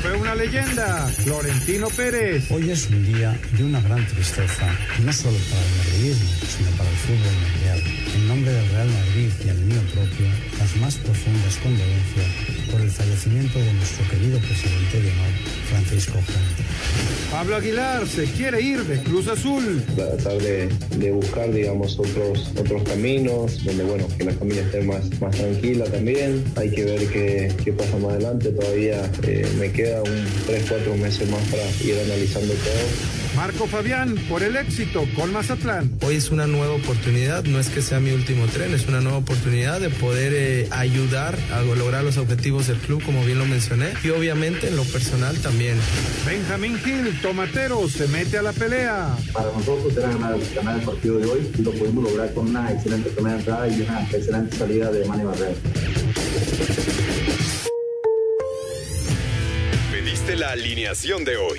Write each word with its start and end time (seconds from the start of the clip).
Fue 0.00 0.16
una 0.16 0.34
leyenda, 0.34 1.06
Florentino 1.08 1.88
Pérez. 1.88 2.50
Hoy 2.50 2.70
es 2.70 2.88
un 2.88 3.04
día 3.04 3.38
de 3.52 3.64
una 3.64 3.82
gran 3.82 4.06
tristeza, 4.06 4.66
no 5.04 5.12
solo 5.12 5.36
para 5.50 5.62
el 5.62 5.76
madridismo, 5.76 6.30
sino 6.48 6.70
para 6.70 6.88
el 6.88 6.96
fútbol 6.96 7.34
mundial. 7.42 8.03
En 8.14 8.28
nombre 8.28 8.52
del 8.52 8.68
Real 8.68 8.88
Madrid 8.88 9.30
y 9.44 9.48
el 9.48 9.58
mío 9.64 9.80
propio, 9.92 10.26
las 10.58 10.76
más 10.76 10.94
profundas 10.96 11.56
condolencias 11.56 12.26
por 12.70 12.80
el 12.80 12.90
fallecimiento 12.90 13.58
de 13.58 13.72
nuestro 13.72 14.08
querido 14.08 14.38
presidente 14.38 15.00
de 15.00 15.10
honor, 15.10 15.32
Francisco 15.68 16.12
Franco. 16.12 16.62
Pablo 17.32 17.56
Aguilar 17.56 18.06
se 18.06 18.24
quiere 18.24 18.60
ir 18.60 18.84
de 18.84 19.02
Cruz 19.02 19.26
Azul. 19.26 19.82
Tratar 19.96 20.38
de, 20.38 20.68
de, 20.96 21.10
buscar, 21.10 21.52
digamos, 21.52 21.98
otros, 21.98 22.52
otros 22.56 22.84
caminos, 22.84 23.64
donde, 23.64 23.82
bueno, 23.82 24.06
que 24.16 24.24
la 24.24 24.32
familia 24.32 24.62
esté 24.62 24.82
más, 24.82 25.20
más 25.20 25.34
tranquila 25.34 25.84
también. 25.86 26.44
Hay 26.54 26.70
que 26.70 26.84
ver 26.84 27.08
qué, 27.08 27.52
qué 27.64 27.72
pasa 27.72 27.96
más 27.96 28.12
adelante. 28.12 28.50
Todavía 28.50 29.10
eh, 29.24 29.44
me 29.58 29.72
queda 29.72 30.00
un 30.02 30.24
3, 30.46 30.66
4 30.68 30.96
meses 30.96 31.28
más 31.28 31.42
para 31.48 31.64
ir 31.82 31.98
analizando 32.04 32.54
todo. 32.54 33.23
Marco 33.36 33.66
Fabián 33.66 34.14
por 34.28 34.42
el 34.42 34.56
éxito 34.56 35.06
con 35.16 35.32
Mazatlán. 35.32 35.90
Hoy 36.02 36.16
es 36.16 36.30
una 36.30 36.46
nueva 36.46 36.74
oportunidad, 36.74 37.44
no 37.44 37.58
es 37.58 37.68
que 37.68 37.82
sea 37.82 37.98
mi 37.98 38.12
último 38.12 38.46
tren, 38.46 38.72
es 38.72 38.86
una 38.86 39.00
nueva 39.00 39.18
oportunidad 39.18 39.80
de 39.80 39.90
poder 39.90 40.32
eh, 40.34 40.68
ayudar 40.70 41.36
a 41.52 41.62
lograr 41.62 42.04
los 42.04 42.16
objetivos 42.16 42.68
del 42.68 42.78
club, 42.78 43.02
como 43.04 43.24
bien 43.24 43.38
lo 43.38 43.44
mencioné, 43.44 43.92
y 44.04 44.10
obviamente 44.10 44.68
en 44.68 44.76
lo 44.76 44.84
personal 44.84 45.36
también. 45.38 45.76
Benjamín 46.24 46.78
Gil, 46.78 47.20
tomatero, 47.20 47.88
se 47.88 48.06
mete 48.08 48.38
a 48.38 48.42
la 48.42 48.52
pelea. 48.52 49.16
Para 49.32 49.50
nosotros 49.50 49.96
era 49.96 50.08
ganar, 50.08 50.36
ganar 50.54 50.78
el 50.78 50.84
partido 50.84 51.18
de 51.18 51.26
hoy 51.26 51.50
y 51.58 51.62
lo 51.62 51.72
pudimos 51.72 52.04
lograr 52.04 52.32
con 52.34 52.48
una 52.48 52.72
excelente 52.72 53.10
primera 53.10 53.36
entrada 53.36 53.68
y 53.68 53.80
una 53.82 54.02
excelente 54.10 54.56
salida 54.56 54.92
de 54.92 55.04
Manny 55.06 55.24
Barrera. 55.24 55.54
Pediste 59.90 60.36
la 60.36 60.52
alineación 60.52 61.24
de 61.24 61.36
hoy. 61.36 61.58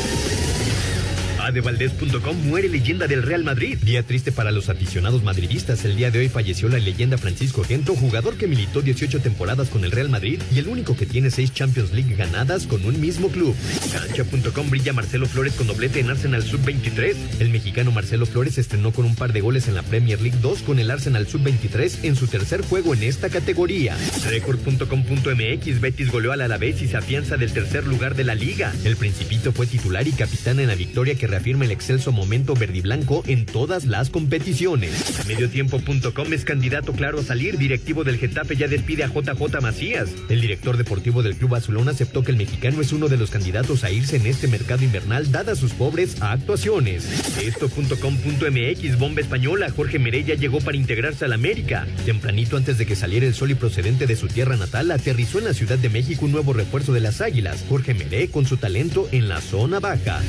Adevaldez.com 1.45 2.37
muere 2.47 2.69
leyenda 2.69 3.07
del 3.07 3.23
Real 3.23 3.43
Madrid. 3.43 3.77
Día 3.81 4.03
triste 4.03 4.31
para 4.31 4.51
los 4.51 4.69
aficionados 4.69 5.23
madridistas. 5.23 5.83
El 5.85 5.95
día 5.95 6.11
de 6.11 6.19
hoy 6.19 6.29
falleció 6.29 6.69
la 6.69 6.79
leyenda 6.79 7.17
Francisco 7.17 7.63
Gento, 7.63 7.95
jugador 7.95 8.37
que 8.37 8.47
militó 8.47 8.81
18 8.81 9.21
temporadas 9.21 9.69
con 9.69 9.83
el 9.83 9.91
Real 9.91 10.09
Madrid 10.09 10.41
y 10.53 10.59
el 10.59 10.67
único 10.67 10.95
que 10.95 11.05
tiene 11.05 11.31
6 11.31 11.53
Champions 11.53 11.91
League 11.91 12.15
ganadas 12.15 12.67
con 12.67 12.85
un 12.85 12.99
mismo 12.99 13.29
club. 13.29 13.55
Cancha.com 13.91 14.69
brilla 14.69 14.93
Marcelo 14.93 15.25
Flores 15.25 15.53
con 15.53 15.67
doblete 15.67 15.99
en 15.99 16.09
Arsenal 16.09 16.43
Sub-23. 16.43 17.15
El 17.39 17.49
mexicano 17.49 17.91
Marcelo 17.91 18.25
Flores 18.25 18.57
estrenó 18.57 18.91
con 18.91 19.05
un 19.05 19.15
par 19.15 19.33
de 19.33 19.41
goles 19.41 19.67
en 19.67 19.75
la 19.75 19.83
Premier 19.83 20.21
League 20.21 20.37
2 20.41 20.61
con 20.61 20.79
el 20.79 20.91
Arsenal 20.91 21.27
Sub-23 21.27 22.03
en 22.03 22.15
su 22.15 22.27
tercer 22.27 22.61
juego 22.61 22.93
en 22.93 23.03
esta 23.03 23.29
categoría. 23.29 23.97
Record.com.mx 24.29 25.81
Betis 25.81 26.11
goleó 26.11 26.31
al 26.31 26.41
Alavés 26.41 26.81
y 26.81 26.87
se 26.87 26.97
afianza 26.97 27.37
del 27.37 27.51
tercer 27.51 27.87
lugar 27.87 28.15
de 28.15 28.23
la 28.23 28.35
liga. 28.35 28.73
El 28.83 28.95
Principito 28.95 29.51
fue 29.51 29.67
titular 29.67 30.07
y 30.07 30.11
capitán 30.11 30.59
en 30.59 30.67
la 30.67 30.75
victoria 30.75 31.15
que 31.15 31.27
reafirma 31.31 31.65
el 31.65 31.71
excelso 31.71 32.11
momento 32.11 32.53
verdiblanco 32.53 33.23
en 33.25 33.45
todas 33.45 33.85
las 33.85 34.09
competiciones. 34.09 35.25
Mediotiempo.com 35.27 36.33
es 36.33 36.45
candidato 36.45 36.93
claro 36.93 37.19
a 37.19 37.23
salir. 37.23 37.57
Directivo 37.57 38.03
del 38.03 38.17
Getafe 38.17 38.55
ya 38.55 38.67
despide 38.67 39.03
a 39.03 39.07
JJ 39.07 39.61
Macías. 39.61 40.09
El 40.29 40.41
director 40.41 40.77
deportivo 40.77 41.23
del 41.23 41.35
Club 41.35 41.55
Azulón 41.55 41.89
aceptó 41.89 42.23
que 42.23 42.31
el 42.31 42.37
mexicano 42.37 42.81
es 42.81 42.91
uno 42.93 43.07
de 43.07 43.17
los 43.17 43.31
candidatos 43.31 43.83
a 43.83 43.91
irse 43.91 44.17
en 44.17 44.27
este 44.27 44.47
mercado 44.47 44.83
invernal 44.83 45.31
dadas 45.31 45.57
sus 45.57 45.73
pobres 45.73 46.21
actuaciones. 46.21 47.05
Esto.com.mx 47.41 48.99
Bomba 48.99 49.21
española. 49.21 49.69
Jorge 49.69 49.99
Merella 49.99 50.35
llegó 50.35 50.59
para 50.59 50.77
integrarse 50.77 51.25
al 51.25 51.33
América. 51.33 51.87
Tempranito 52.05 52.57
antes 52.57 52.77
de 52.77 52.85
que 52.85 52.95
saliera 52.95 53.25
el 53.25 53.33
sol 53.33 53.51
y 53.51 53.55
procedente 53.55 54.05
de 54.05 54.15
su 54.15 54.27
tierra 54.27 54.57
natal, 54.57 54.91
aterrizó 54.91 55.39
en 55.39 55.45
la 55.45 55.53
Ciudad 55.53 55.77
de 55.77 55.89
México 55.89 56.25
un 56.25 56.31
nuevo 56.31 56.53
refuerzo 56.53 56.93
de 56.93 56.99
las 56.99 57.21
Águilas. 57.21 57.63
Jorge 57.69 57.93
Meré 57.93 58.27
con 58.27 58.45
su 58.45 58.57
talento 58.57 59.07
en 59.11 59.29
la 59.29 59.39
zona 59.39 59.79
baja. 59.79 60.21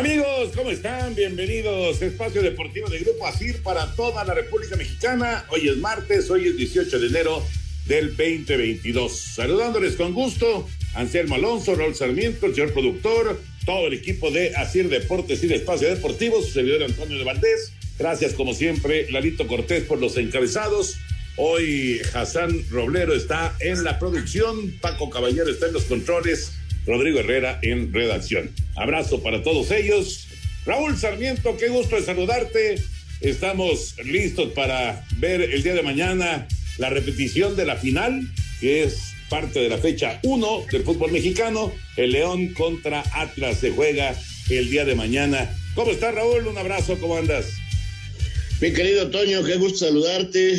Amigos, 0.00 0.52
¿cómo 0.56 0.70
están? 0.70 1.14
Bienvenidos 1.14 2.00
Espacio 2.00 2.40
Deportivo 2.40 2.88
de 2.88 3.00
Grupo 3.00 3.26
ASIR 3.26 3.62
para 3.62 3.94
toda 3.96 4.24
la 4.24 4.32
República 4.32 4.74
Mexicana. 4.74 5.44
Hoy 5.50 5.68
es 5.68 5.76
martes, 5.76 6.30
hoy 6.30 6.48
es 6.48 6.56
18 6.56 7.00
de 7.00 7.06
enero 7.08 7.44
del 7.84 8.16
2022. 8.16 9.14
Saludándoles 9.14 9.96
con 9.96 10.14
gusto, 10.14 10.66
Anselmo 10.94 11.34
Alonso, 11.34 11.74
Raúl 11.74 11.94
Sarmiento, 11.94 12.46
el 12.46 12.54
señor 12.54 12.72
productor, 12.72 13.42
todo 13.66 13.88
el 13.88 13.92
equipo 13.92 14.30
de 14.30 14.56
ASIR 14.56 14.88
Deportes 14.88 15.44
y 15.44 15.48
de 15.48 15.56
Espacio 15.56 15.90
Deportivo, 15.90 16.40
su 16.40 16.50
servidor 16.50 16.84
Antonio 16.84 17.18
de 17.18 17.24
Valdés. 17.24 17.74
Gracias, 17.98 18.32
como 18.32 18.54
siempre, 18.54 19.06
Lalito 19.10 19.46
Cortés 19.46 19.84
por 19.84 19.98
los 19.98 20.16
encabezados. 20.16 20.96
Hoy 21.36 22.00
Hassan 22.14 22.64
Roblero 22.70 23.12
está 23.14 23.54
en 23.60 23.84
la 23.84 23.98
producción, 23.98 24.78
Paco 24.80 25.10
Caballero 25.10 25.50
está 25.50 25.66
en 25.66 25.74
los 25.74 25.84
controles. 25.84 26.52
Rodrigo 26.90 27.20
Herrera 27.20 27.60
en 27.62 27.92
redacción. 27.92 28.50
Abrazo 28.74 29.22
para 29.22 29.44
todos 29.44 29.70
ellos. 29.70 30.26
Raúl 30.66 30.98
Sarmiento, 30.98 31.56
qué 31.56 31.68
gusto 31.68 31.94
de 31.94 32.02
saludarte. 32.02 32.82
Estamos 33.20 33.94
listos 34.04 34.52
para 34.54 35.06
ver 35.18 35.40
el 35.40 35.62
día 35.62 35.74
de 35.74 35.82
mañana 35.82 36.48
la 36.78 36.90
repetición 36.90 37.54
de 37.54 37.64
la 37.64 37.76
final, 37.76 38.28
que 38.60 38.82
es 38.82 39.12
parte 39.28 39.60
de 39.60 39.68
la 39.68 39.78
fecha 39.78 40.18
1 40.24 40.66
del 40.72 40.82
fútbol 40.82 41.12
mexicano. 41.12 41.72
El 41.96 42.10
León 42.10 42.54
contra 42.54 43.04
Atlas 43.12 43.58
se 43.58 43.70
juega 43.70 44.16
el 44.48 44.68
día 44.68 44.84
de 44.84 44.96
mañana. 44.96 45.48
¿Cómo 45.76 45.92
estás, 45.92 46.12
Raúl? 46.12 46.48
Un 46.48 46.58
abrazo, 46.58 46.98
¿cómo 46.98 47.16
andas? 47.16 47.52
Mi 48.60 48.72
querido 48.72 49.10
Toño, 49.10 49.44
qué 49.44 49.54
gusto 49.56 49.86
saludarte. 49.86 50.54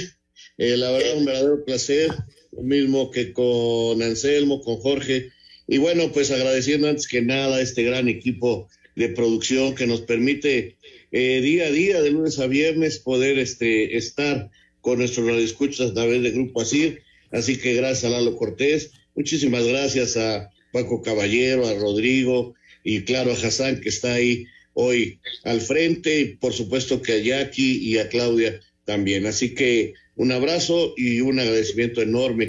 Eh, 0.58 0.78
la 0.78 0.92
verdad, 0.92 1.18
un 1.18 1.26
verdadero 1.26 1.66
placer. 1.66 2.10
Lo 2.54 2.64
mismo 2.64 3.12
que 3.12 3.34
con 3.34 4.02
Anselmo, 4.02 4.62
con 4.62 4.78
Jorge 4.78 5.30
y 5.72 5.78
bueno, 5.78 6.12
pues 6.12 6.32
agradeciendo 6.32 6.90
antes 6.90 7.08
que 7.08 7.22
nada 7.22 7.56
a 7.56 7.62
este 7.62 7.84
gran 7.84 8.10
equipo 8.10 8.68
de 8.98 9.08
producción 9.08 9.74
que 9.74 9.88
nos 9.88 10.02
permite 10.02 10.76
eh, 11.14 11.40
día 11.40 11.68
a 11.68 11.72
día, 11.72 12.02
de 12.02 12.12
lunes 12.12 12.40
a 12.40 12.48
viernes, 12.48 13.00
poder 13.00 13.40
este, 13.40 13.96
estar 13.96 14.52
con 14.82 15.00
nuestros 15.00 15.26
radioescuchas 15.26 15.92
a 15.92 15.94
través 15.94 16.24
de 16.24 16.32
Grupo 16.32 16.62
Asir. 16.62 17.04
Así 17.32 17.56
que 17.56 17.74
gracias 17.74 18.04
a 18.04 18.10
Lalo 18.10 18.36
Cortés, 18.36 18.92
muchísimas 19.16 19.66
gracias 19.66 20.18
a 20.18 20.50
Paco 20.74 21.02
Caballero, 21.02 21.66
a 21.66 21.74
Rodrigo 21.76 22.54
y 22.84 23.04
claro 23.04 23.32
a 23.32 23.36
Hassan 23.36 23.80
que 23.80 23.88
está 23.88 24.16
ahí 24.16 24.48
hoy 24.74 25.22
al 25.46 25.62
frente 25.62 26.20
y 26.20 26.26
por 26.36 26.52
supuesto 26.52 27.02
que 27.02 27.14
a 27.14 27.20
Jackie 27.20 27.78
y 27.78 27.98
a 27.98 28.10
Claudia 28.10 28.60
también. 28.84 29.26
Así 29.26 29.56
que 29.56 29.94
un 30.18 30.34
abrazo 30.34 30.94
y 30.98 31.22
un 31.22 31.40
agradecimiento 31.40 32.02
enorme. 32.02 32.48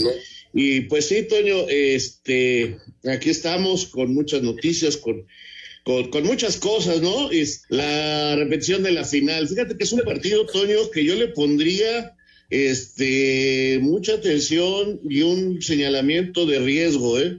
Y 0.53 0.83
pues 0.83 1.07
sí, 1.09 1.23
Toño, 1.23 1.67
este, 1.69 2.79
aquí 3.05 3.31
estamos 3.31 3.87
con 3.87 4.13
muchas 4.13 4.43
noticias, 4.43 4.97
con, 4.97 5.27
con, 5.85 6.25
muchas 6.25 6.59
cosas, 6.59 7.01
¿no? 7.01 7.31
Es 7.31 7.65
la 7.69 8.37
repetición 8.37 8.83
de 8.83 8.93
la 8.93 9.05
final. 9.05 9.49
Fíjate 9.49 9.77
que 9.77 9.85
es 9.85 9.93
un 9.93 10.01
partido, 10.01 10.47
Toño, 10.47 10.91
que 10.91 11.05
yo 11.05 11.15
le 11.15 11.29
pondría 11.29 12.15
este, 12.51 13.79
mucha 13.81 14.15
atención 14.15 15.01
y 15.09 15.23
un 15.23 15.63
señalamiento 15.63 16.45
de 16.45 16.59
riesgo, 16.59 17.19
¿eh? 17.19 17.39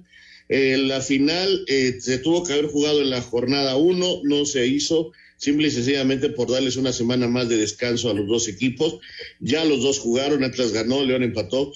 Eh, 0.50 0.78
la 0.78 1.02
final 1.02 1.64
eh, 1.68 1.98
se 2.00 2.18
tuvo 2.18 2.44
que 2.44 2.54
haber 2.54 2.68
jugado 2.68 3.02
en 3.02 3.10
la 3.10 3.22
jornada 3.22 3.76
1, 3.76 4.22
no 4.24 4.46
se 4.46 4.68
hizo, 4.68 5.12
simple 5.38 5.68
y 5.68 5.72
sencillamente 5.72 6.30
por 6.30 6.52
darles 6.52 6.76
una 6.76 6.94
semana 6.94 7.28
más 7.28 7.50
de 7.50 7.58
descanso 7.58 8.10
a 8.10 8.14
los 8.14 8.28
dos 8.28 8.48
equipos. 8.48 9.00
Ya 9.40 9.64
los 9.66 9.82
dos 9.82 10.00
jugaron, 10.00 10.44
Atlas 10.44 10.72
ganó, 10.72 11.04
León 11.04 11.24
empató, 11.24 11.74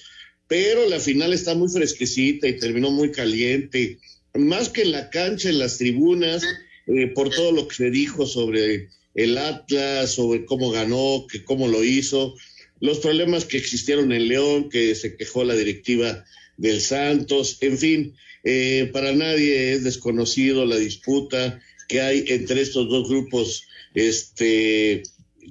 pero 0.48 0.88
la 0.88 1.00
final 1.00 1.34
está 1.34 1.56
muy 1.56 1.70
fresquecita 1.70 2.48
y 2.48 2.58
terminó 2.58 2.92
muy 2.92 3.12
caliente, 3.12 4.00
más 4.34 4.70
que 4.70 4.84
en 4.84 4.92
la 4.92 5.10
cancha, 5.10 5.50
en 5.50 5.60
las 5.60 5.78
tribunas, 5.78 6.44
eh, 6.88 7.08
por 7.08 7.30
todo 7.30 7.52
lo 7.52 7.68
que 7.68 7.76
se 7.76 7.92
dijo 7.92 8.26
sobre 8.26 8.90
el 9.14 9.38
Atlas, 9.38 10.12
sobre 10.12 10.46
cómo 10.46 10.72
ganó, 10.72 11.26
que 11.30 11.44
cómo 11.44 11.68
lo 11.68 11.84
hizo, 11.84 12.36
los 12.80 13.00
problemas 13.00 13.46
que 13.46 13.58
existieron 13.58 14.12
en 14.12 14.28
León, 14.28 14.70
que 14.70 14.94
se 14.96 15.18
quejó 15.18 15.44
la 15.44 15.56
directiva 15.56 16.24
del 16.58 16.80
Santos, 16.80 17.58
en 17.62 17.78
fin, 17.78 18.14
eh, 18.44 18.90
para 18.94 19.14
nadie 19.14 19.74
es 19.74 19.84
desconocido 19.84 20.66
la 20.66 20.78
disputa 20.78 21.60
que 21.88 22.02
hay 22.02 22.24
entre 22.28 22.62
estos 22.62 22.88
dos 22.90 23.10
grupos, 23.10 23.64
este, 23.94 25.04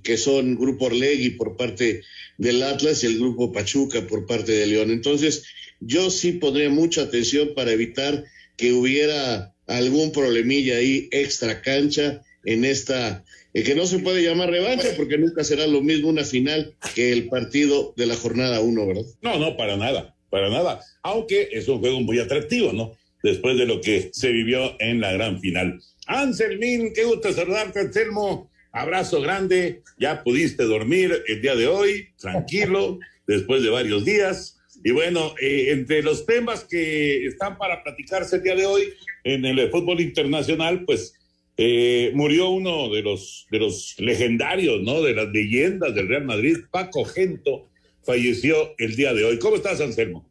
que 0.03 0.17
son 0.17 0.57
Grupo 0.57 0.87
Orlegui 0.87 1.31
por 1.31 1.57
parte 1.57 2.03
del 2.39 2.63
Atlas 2.63 3.03
y 3.03 3.07
el 3.07 3.19
Grupo 3.19 3.53
Pachuca 3.53 4.07
por 4.07 4.27
parte 4.27 4.53
de 4.53 4.67
León. 4.67 4.91
Entonces, 4.91 5.45
yo 5.81 6.11
sí 6.11 6.33
pondría 6.33 6.71
mucha 6.71 7.03
atención 7.03 7.51
para 7.55 7.73
evitar 7.73 8.25
que 8.57 8.73
hubiera 8.73 9.55
algún 9.67 10.13
problemilla 10.13 10.77
ahí 10.77 11.09
extra 11.11 11.61
cancha 11.61 12.23
en 12.45 12.65
esta, 12.65 13.25
eh, 13.53 13.63
que 13.63 13.75
no 13.75 13.87
se 13.87 13.99
puede 13.99 14.23
llamar 14.23 14.51
revancha 14.51 14.89
porque 14.97 15.19
nunca 15.19 15.45
será 15.45 15.67
lo 15.67 15.83
mismo 15.83 16.09
una 16.09 16.25
final 16.25 16.75
que 16.95 17.13
el 17.13 17.29
partido 17.29 17.93
de 17.97 18.07
la 18.07 18.17
jornada 18.17 18.61
uno, 18.61 18.87
¿verdad? 18.87 19.05
No, 19.23 19.39
no, 19.39 19.57
para 19.57 19.77
nada, 19.77 20.17
para 20.31 20.49
nada. 20.49 20.81
Aunque 21.03 21.49
es 21.53 21.69
un 21.69 21.81
juego 21.81 22.01
muy 22.01 22.19
atractivo, 22.19 22.73
¿no? 22.73 22.97
Después 23.23 23.59
de 23.59 23.67
lo 23.67 23.81
que 23.81 24.11
se 24.13 24.31
vivió 24.31 24.81
en 24.81 25.01
la 25.01 25.13
gran 25.13 25.41
final. 25.41 25.81
Anselmín, 26.07 26.93
qué 26.95 27.05
gusto 27.05 27.33
saludarte, 27.33 27.81
Anselmo. 27.81 28.51
Abrazo 28.77 29.23
grande. 29.23 29.83
Ya 29.99 30.23
pudiste 30.23 30.65
dormir 30.65 31.23
el 31.29 31.41
día 31.41 31.57
de 31.57 31.67
hoy, 31.67 32.09
tranquilo, 32.19 32.99
después 33.27 33.63
de 33.63 33.71
varios 33.71 34.05
días. 34.05 34.59
Y 34.85 34.91
bueno, 34.91 35.35
eh, 35.41 35.69
entre 35.71 36.03
los 36.03 36.27
temas 36.27 36.65
que 36.65 37.25
están 37.25 37.57
para 37.57 37.83
platicarse 37.83 38.37
el 38.37 38.43
día 38.43 38.55
de 38.55 38.67
hoy 38.67 38.83
en 39.25 39.47
el 39.47 39.71
fútbol 39.71 40.03
internacional, 40.03 40.85
pues 40.85 41.15
eh, 41.57 42.11
murió 42.15 42.51
uno 42.51 42.91
de 42.91 43.01
los, 43.01 43.47
de 43.51 43.61
los 43.61 43.95
legendarios, 43.99 44.83
¿no? 44.83 45.01
De 45.01 45.15
las 45.15 45.29
leyendas 45.29 45.95
del 45.95 46.09
Real 46.09 46.27
Madrid, 46.27 46.59
Paco 46.71 47.03
Gento, 47.07 47.71
falleció 48.03 48.75
el 48.77 48.95
día 48.95 49.15
de 49.15 49.25
hoy. 49.25 49.39
¿Cómo 49.39 49.57
estás, 49.57 49.81
Anselmo? 49.81 50.29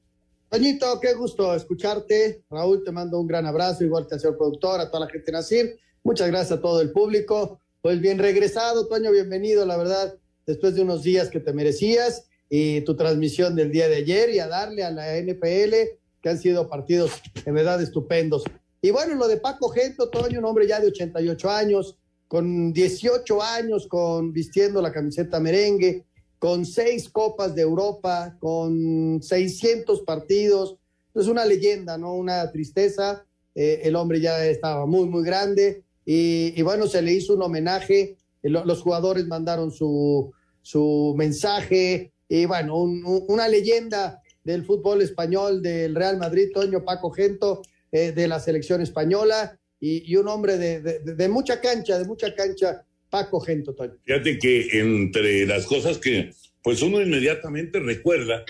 Toñito, 0.50 1.00
qué 1.02 1.16
gusto 1.16 1.56
escucharte. 1.56 2.44
Raúl, 2.52 2.84
te 2.84 2.92
mando 2.92 3.20
un 3.20 3.26
gran 3.26 3.48
abrazo, 3.48 3.84
igual 3.84 4.06
que 4.08 4.14
al 4.14 4.22
señor 4.22 4.38
productor, 4.38 4.80
a 4.82 4.92
toda 4.92 5.08
la 5.08 5.12
gente 5.12 5.26
de 5.26 5.32
Nacir. 5.32 5.80
Muchas 6.04 6.28
gracias 6.28 6.60
a 6.60 6.62
todo 6.62 6.80
el 6.82 6.92
público. 6.92 7.60
Pues 7.86 8.02
bien 8.02 8.18
regresado, 8.18 8.88
Toño, 8.88 9.12
bienvenido, 9.12 9.64
la 9.64 9.78
verdad, 9.78 10.18
después 10.48 10.74
de 10.74 10.82
unos 10.82 11.04
días 11.04 11.30
que 11.30 11.40
te 11.40 11.54
merecías 11.54 12.26
y 12.50 12.82
tu 12.82 12.96
transmisión 12.96 13.56
del 13.56 13.72
día 13.72 13.88
de 13.88 13.98
ayer 13.98 14.32
y 14.32 14.40
a 14.40 14.48
darle 14.48 14.84
a 14.84 14.90
la 14.90 15.16
NPL, 15.18 16.00
que 16.20 16.30
han 16.30 16.40
sido 16.40 16.68
partidos 16.68 17.12
en 17.46 17.54
verdad 17.54 17.80
estupendos. 17.80 18.44
Y 18.82 18.90
bueno, 18.90 19.14
lo 19.14 19.28
de 19.28 19.38
Paco 19.38 19.70
Gento, 19.70 20.10
Toño, 20.10 20.40
un 20.40 20.46
hombre 20.46 20.68
ya 20.68 20.80
de 20.80 20.88
88 20.88 21.48
años, 21.48 21.96
con 22.28 22.74
18 22.74 23.44
años, 23.44 23.86
con 23.86 24.34
vistiendo 24.34 24.82
la 24.82 24.92
camiseta 24.92 25.40
merengue, 25.40 26.06
con 26.40 26.66
seis 26.66 27.08
copas 27.08 27.54
de 27.54 27.62
Europa, 27.62 28.36
con 28.40 29.22
600 29.22 30.02
partidos. 30.02 30.76
Es 31.14 31.28
una 31.28 31.46
leyenda, 31.46 32.00
¿no? 32.00 32.16
Una 32.16 32.52
tristeza. 32.52 33.24
Eh, 33.54 33.82
el 33.84 33.96
hombre 33.96 34.20
ya 34.20 34.44
estaba 34.44 34.88
muy, 34.88 35.08
muy 35.08 35.24
grande. 35.24 35.85
Y, 36.06 36.54
y 36.56 36.62
bueno, 36.62 36.88
se 36.88 37.02
le 37.02 37.14
hizo 37.14 37.34
un 37.34 37.42
homenaje. 37.42 38.18
Los 38.44 38.82
jugadores 38.82 39.26
mandaron 39.26 39.72
su, 39.72 40.32
su 40.62 41.16
mensaje. 41.18 42.12
Y 42.30 42.46
bueno, 42.46 42.78
un, 42.78 43.04
una 43.28 43.48
leyenda 43.48 44.22
del 44.44 44.64
fútbol 44.64 45.02
español, 45.02 45.62
del 45.62 45.96
Real 45.96 46.18
Madrid, 46.18 46.50
Toño 46.54 46.86
Paco 46.86 47.10
Gento 47.10 47.62
eh, 47.92 48.12
de 48.12 48.28
la 48.28 48.40
selección 48.40 48.82
española 48.82 49.60
y, 49.80 50.12
y 50.12 50.16
un 50.16 50.28
hombre 50.28 50.58
de, 50.58 50.82
de, 50.82 51.00
de, 51.00 51.30
mucha 51.30 51.60
cancha, 51.60 51.98
de 51.98 52.06
mucha 52.06 52.34
cancha, 52.36 52.86
Paco 53.10 53.40
Gento, 53.40 53.74
Toño. 53.74 53.96
Fíjate 54.04 54.38
que 54.38 54.80
entre 54.80 55.46
las 55.48 55.66
cosas 55.66 55.98
que 55.98 56.32
pues 56.64 56.82
uno 56.82 57.02
inmediatamente 57.02 57.80
recuerda 57.80 58.44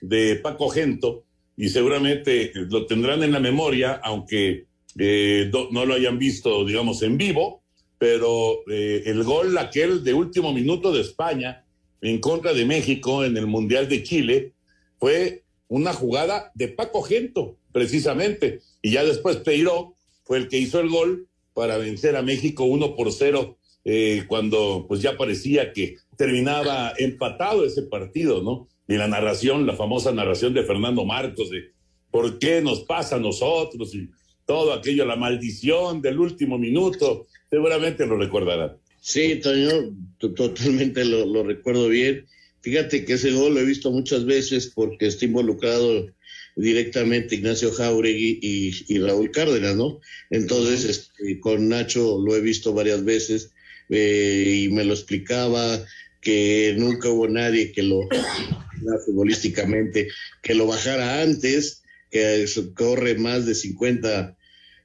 de 0.00 0.36
Paco 0.36 0.68
Gento 0.68 1.24
y 1.56 1.68
seguramente 1.68 2.52
lo 2.54 2.86
tendrán 2.86 3.22
en 3.22 3.32
la 3.32 3.40
memoria, 3.40 4.00
aunque 4.02 4.66
eh, 4.98 5.50
no, 5.70 5.86
lo 5.86 5.94
hayan 5.94 6.18
visto, 6.18 6.64
digamos, 6.64 7.02
en 7.02 7.16
vivo, 7.16 7.62
pero 7.98 8.60
eh, 8.70 9.02
el 9.06 9.22
gol 9.24 9.56
aquel 9.58 10.02
de 10.04 10.14
último 10.14 10.52
minuto 10.52 10.92
de 10.92 11.00
España 11.00 11.64
en 12.00 12.18
contra 12.18 12.52
de 12.52 12.64
México 12.64 13.24
en 13.24 13.36
el 13.36 13.46
Mundial 13.46 13.88
de 13.88 14.02
Chile 14.02 14.52
fue 14.98 15.44
una 15.68 15.92
jugada 15.92 16.50
de 16.54 16.68
Paco 16.68 17.02
Gento, 17.02 17.56
precisamente. 17.72 18.60
Y 18.82 18.90
ya 18.92 19.04
después 19.04 19.36
Peiró 19.38 19.94
fue 20.24 20.38
el 20.38 20.48
que 20.48 20.58
hizo 20.58 20.80
el 20.80 20.88
gol 20.88 21.28
para 21.54 21.78
vencer 21.78 22.16
a 22.16 22.22
México 22.22 22.64
1 22.64 22.94
por 22.94 23.12
0 23.12 23.56
eh, 23.84 24.24
cuando 24.28 24.86
pues 24.88 25.00
ya 25.02 25.16
parecía 25.16 25.72
que 25.72 25.96
terminaba 26.16 26.92
empatado 26.98 27.64
ese 27.64 27.82
partido, 27.82 28.42
¿no? 28.42 28.68
Y 28.86 28.96
la 28.96 29.08
narración, 29.08 29.66
la 29.66 29.74
famosa 29.74 30.12
narración 30.12 30.54
de 30.54 30.64
Fernando 30.64 31.04
Marcos 31.04 31.50
de 31.50 31.72
por 32.10 32.38
qué 32.38 32.60
nos 32.60 32.80
pasa 32.80 33.16
a 33.16 33.20
nosotros 33.20 33.94
y 33.94 34.08
todo 34.52 34.74
aquello, 34.74 35.06
la 35.06 35.16
maldición 35.16 36.02
del 36.02 36.18
último 36.18 36.58
minuto, 36.58 37.26
seguramente 37.48 38.04
lo 38.04 38.18
recordarán. 38.18 38.76
Sí, 39.00 39.36
Toño, 39.36 39.96
totalmente 40.18 41.06
lo, 41.06 41.24
lo 41.24 41.42
recuerdo 41.42 41.88
bien. 41.88 42.26
Fíjate 42.60 43.06
que 43.06 43.14
ese 43.14 43.30
gol 43.32 43.54
lo 43.54 43.60
he 43.60 43.64
visto 43.64 43.90
muchas 43.90 44.26
veces 44.26 44.70
porque 44.74 45.06
está 45.06 45.24
involucrado 45.24 46.06
directamente 46.54 47.36
Ignacio 47.36 47.72
Jauregui 47.72 48.40
y, 48.42 48.94
y 48.94 48.98
Raúl 48.98 49.30
Cárdenas, 49.30 49.74
¿no? 49.74 50.00
Entonces, 50.28 50.84
este, 50.84 51.40
con 51.40 51.70
Nacho 51.70 52.18
lo 52.22 52.36
he 52.36 52.42
visto 52.42 52.74
varias 52.74 53.02
veces 53.06 53.52
eh, 53.88 54.64
y 54.64 54.68
me 54.68 54.84
lo 54.84 54.92
explicaba 54.92 55.82
que 56.20 56.74
nunca 56.76 57.08
hubo 57.08 57.26
nadie 57.26 57.72
que 57.72 57.82
lo 57.82 58.06
futbolísticamente 59.06 60.08
que 60.42 60.54
lo 60.54 60.66
bajara 60.66 61.22
antes, 61.22 61.82
que 62.10 62.44
corre 62.74 63.14
más 63.14 63.46
de 63.46 63.54
50 63.54 64.36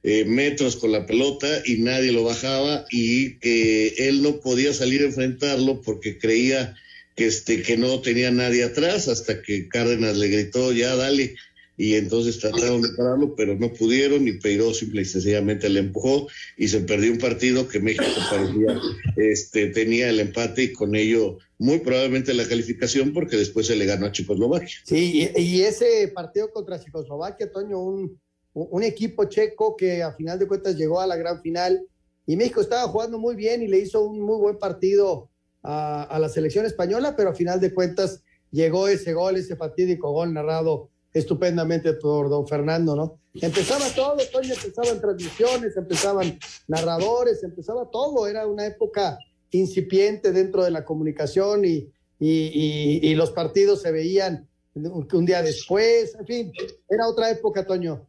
eh, 0.02 0.24
metros 0.24 0.76
con 0.76 0.92
la 0.92 1.06
pelota 1.06 1.48
y 1.66 1.78
nadie 1.78 2.12
lo 2.12 2.24
bajaba 2.24 2.84
y 2.90 3.38
que 3.40 3.88
él 3.98 4.22
no 4.22 4.40
podía 4.40 4.72
salir 4.72 5.02
a 5.02 5.06
enfrentarlo 5.06 5.80
porque 5.80 6.18
creía 6.18 6.76
que 7.16 7.26
este 7.26 7.62
que 7.62 7.76
no 7.76 8.00
tenía 8.00 8.30
nadie 8.30 8.62
atrás 8.62 9.08
hasta 9.08 9.42
que 9.42 9.68
Cárdenas 9.68 10.16
le 10.16 10.28
gritó 10.28 10.72
ya 10.72 10.94
dale 10.94 11.34
y 11.76 11.94
entonces 11.94 12.40
trataron 12.40 12.82
de 12.82 12.88
pararlo, 12.96 13.36
pero 13.36 13.56
no 13.56 13.72
pudieron 13.72 14.26
y 14.26 14.32
Peiró 14.32 14.74
simple 14.74 15.02
y 15.02 15.04
sencillamente 15.04 15.68
le 15.68 15.80
empujó 15.80 16.28
y 16.56 16.68
se 16.68 16.80
perdió 16.80 17.12
un 17.12 17.18
partido 17.18 17.68
que 17.68 17.78
México 17.80 18.04
parecía 18.30 18.80
este, 19.16 19.68
tenía 19.68 20.10
el 20.10 20.20
empate 20.20 20.64
y 20.64 20.72
con 20.72 20.94
ello 20.96 21.38
muy 21.58 21.78
probablemente 21.78 22.34
la 22.34 22.46
calificación 22.46 23.12
porque 23.12 23.36
después 23.36 23.66
se 23.66 23.76
le 23.76 23.86
ganó 23.86 24.06
a 24.06 24.12
Checoslovaquia. 24.12 24.76
Sí, 24.84 25.30
y, 25.36 25.40
y 25.40 25.62
ese 25.62 26.08
partido 26.14 26.50
contra 26.52 26.80
Checoslovaquia, 26.80 27.50
Toño, 27.50 27.80
un, 27.80 28.20
un 28.64 28.82
equipo 28.82 29.24
checo 29.24 29.76
que 29.76 30.02
a 30.02 30.12
final 30.12 30.38
de 30.38 30.46
cuentas 30.46 30.76
llegó 30.76 31.00
a 31.00 31.06
la 31.06 31.16
gran 31.16 31.40
final 31.40 31.86
y 32.26 32.36
México 32.36 32.60
estaba 32.60 32.88
jugando 32.88 33.18
muy 33.18 33.36
bien 33.36 33.62
y 33.62 33.68
le 33.68 33.78
hizo 33.78 34.04
un 34.04 34.20
muy 34.20 34.38
buen 34.38 34.58
partido 34.58 35.28
a, 35.62 36.02
a 36.04 36.18
la 36.18 36.28
selección 36.28 36.66
española, 36.66 37.14
pero 37.16 37.30
a 37.30 37.34
final 37.34 37.60
de 37.60 37.72
cuentas 37.72 38.22
llegó 38.50 38.88
ese 38.88 39.14
gol, 39.14 39.36
ese 39.36 39.56
fatídico 39.56 40.12
gol 40.12 40.32
narrado 40.32 40.90
estupendamente 41.12 41.94
por 41.94 42.28
don 42.28 42.46
Fernando, 42.46 42.94
¿no? 42.94 43.18
Empezaba 43.34 43.84
todo, 43.94 44.16
Toño, 44.32 44.52
empezaban 44.54 45.00
transmisiones, 45.00 45.76
empezaban 45.76 46.38
narradores, 46.66 47.42
empezaba 47.42 47.88
todo, 47.90 48.26
era 48.26 48.46
una 48.46 48.66
época 48.66 49.18
incipiente 49.50 50.32
dentro 50.32 50.64
de 50.64 50.70
la 50.70 50.84
comunicación 50.84 51.64
y, 51.64 51.90
y, 52.18 52.50
y, 52.52 53.00
y 53.02 53.14
los 53.14 53.30
partidos 53.30 53.82
se 53.82 53.92
veían 53.92 54.48
un 54.74 55.24
día 55.24 55.42
después, 55.42 56.14
en 56.18 56.26
fin, 56.26 56.52
era 56.88 57.08
otra 57.08 57.30
época, 57.30 57.66
Toño. 57.66 58.06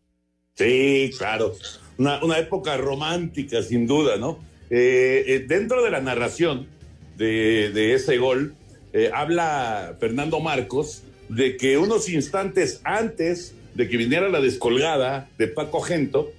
Sí, 0.59 1.11
claro, 1.17 1.55
una, 1.97 2.37
época 2.37 2.75
romántica, 2.75 3.63
sin 3.63 3.87
duda, 3.87 4.17
¿no? 4.17 4.39
Eh, 4.69 5.23
eh, 5.25 5.45
dentro 5.47 5.81
de 5.81 5.89
la 5.89 6.01
narración 6.01 6.67
de, 7.15 7.71
de 7.73 7.93
ese 7.93 8.17
gol, 8.17 8.55
eh, 8.91 9.09
habla 9.13 9.95
Fernando 10.01 10.41
Marcos 10.41 11.03
de 11.29 11.55
que 11.55 11.77
unos 11.77 12.09
instantes 12.09 12.81
antes 12.83 13.55
de 13.73 13.87
que 13.87 13.95
viniera 13.95 14.27
la 14.27 14.41
descolgada 14.41 15.29
de 15.37 15.47
Paco 15.47 15.79
Gento, 15.79 16.29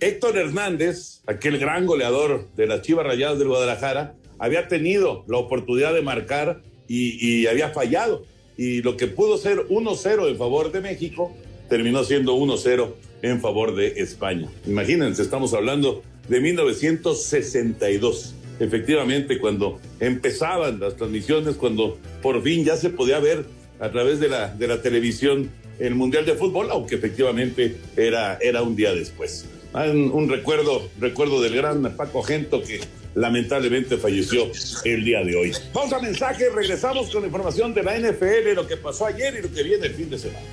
Héctor 0.00 0.38
Hernández, 0.38 1.20
aquel 1.28 1.56
gran 1.58 1.86
goleador 1.86 2.48
de 2.56 2.66
las 2.66 2.82
Chivas 2.82 3.06
Rayadas 3.06 3.38
del 3.38 3.46
Guadalajara, 3.46 4.16
había 4.40 4.66
tenido 4.66 5.24
la 5.28 5.38
oportunidad 5.38 5.94
de 5.94 6.02
marcar 6.02 6.62
y, 6.88 7.24
y 7.24 7.46
había 7.46 7.68
fallado. 7.68 8.24
y 8.56 8.82
lo 8.82 8.96
que 8.96 9.06
pudo 9.06 9.38
ser 9.38 9.68
1-0 9.68 10.28
en 10.28 10.36
favor 10.36 10.72
de 10.72 10.80
México 10.80 11.32
terminó 11.68 12.02
siendo 12.02 12.34
1-0 12.34 12.92
en 13.22 13.40
favor 13.40 13.74
de 13.74 13.88
España. 13.96 14.48
Imagínense, 14.66 15.22
estamos 15.22 15.54
hablando 15.54 16.02
de 16.28 16.40
1962. 16.40 18.34
Efectivamente, 18.60 19.38
cuando 19.38 19.80
empezaban 19.98 20.78
las 20.78 20.96
transmisiones, 20.96 21.56
cuando 21.56 21.98
por 22.20 22.42
fin 22.42 22.64
ya 22.64 22.76
se 22.76 22.90
podía 22.90 23.18
ver 23.18 23.46
a 23.80 23.90
través 23.90 24.20
de 24.20 24.28
la, 24.28 24.48
de 24.48 24.68
la 24.68 24.82
televisión 24.82 25.50
el 25.78 25.94
Mundial 25.94 26.24
de 26.26 26.34
Fútbol, 26.34 26.68
aunque 26.70 26.96
efectivamente 26.96 27.76
era, 27.96 28.38
era 28.40 28.62
un 28.62 28.76
día 28.76 28.94
después. 28.94 29.46
Un, 29.74 30.28
recuerdo, 30.28 30.88
recuerdo 31.00 31.40
del 31.40 31.56
gran 31.56 31.96
Paco 31.96 32.22
Gento 32.22 32.62
que 32.62 32.80
lamentablemente 33.14 33.96
falleció 33.96 34.50
el 34.84 35.04
día 35.04 35.24
de 35.24 35.34
hoy. 35.34 35.52
Vamos 35.72 35.92
a 35.94 35.98
mensaje, 35.98 36.50
regresamos 36.50 37.10
con 37.10 37.24
información 37.24 37.72
de 37.72 37.82
la 37.82 37.98
NFL, 37.98 38.54
lo 38.54 38.66
que 38.66 38.76
pasó 38.76 39.06
ayer 39.06 39.34
y 39.38 39.42
lo 39.42 39.52
que 39.52 39.62
viene 39.62 39.86
el 39.86 39.94
fin 39.94 40.10
de 40.10 40.18
semana. 40.18 40.46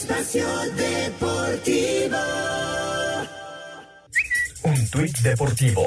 Espacio 0.00 0.46
Deportivo. 0.76 2.16
Un 4.62 4.88
tuit 4.88 5.18
deportivo. 5.18 5.82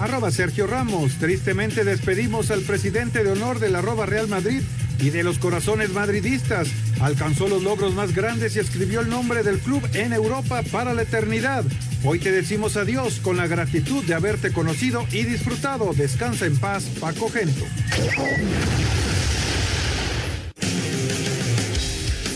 Arroba 0.00 0.32
Sergio 0.32 0.66
Ramos. 0.66 1.12
Tristemente 1.20 1.84
despedimos 1.84 2.50
al 2.50 2.62
presidente 2.62 3.22
de 3.22 3.30
honor 3.30 3.60
del 3.60 3.76
arroba 3.76 4.06
Real 4.06 4.26
Madrid 4.26 4.60
y 4.98 5.10
de 5.10 5.22
los 5.22 5.38
corazones 5.38 5.92
madridistas. 5.92 6.66
Alcanzó 7.00 7.46
los 7.46 7.62
logros 7.62 7.94
más 7.94 8.12
grandes 8.12 8.56
y 8.56 8.58
escribió 8.58 9.02
el 9.02 9.08
nombre 9.08 9.44
del 9.44 9.60
club 9.60 9.88
en 9.92 10.12
Europa 10.12 10.64
para 10.72 10.94
la 10.94 11.02
eternidad. 11.02 11.62
Hoy 12.02 12.18
te 12.18 12.32
decimos 12.32 12.76
adiós 12.76 13.20
con 13.20 13.36
la 13.36 13.46
gratitud 13.46 14.02
de 14.04 14.14
haberte 14.14 14.52
conocido 14.52 15.06
y 15.12 15.22
disfrutado. 15.22 15.94
Descansa 15.94 16.46
en 16.46 16.56
paz, 16.56 16.86
Paco 16.98 17.28
Gento. 17.28 17.66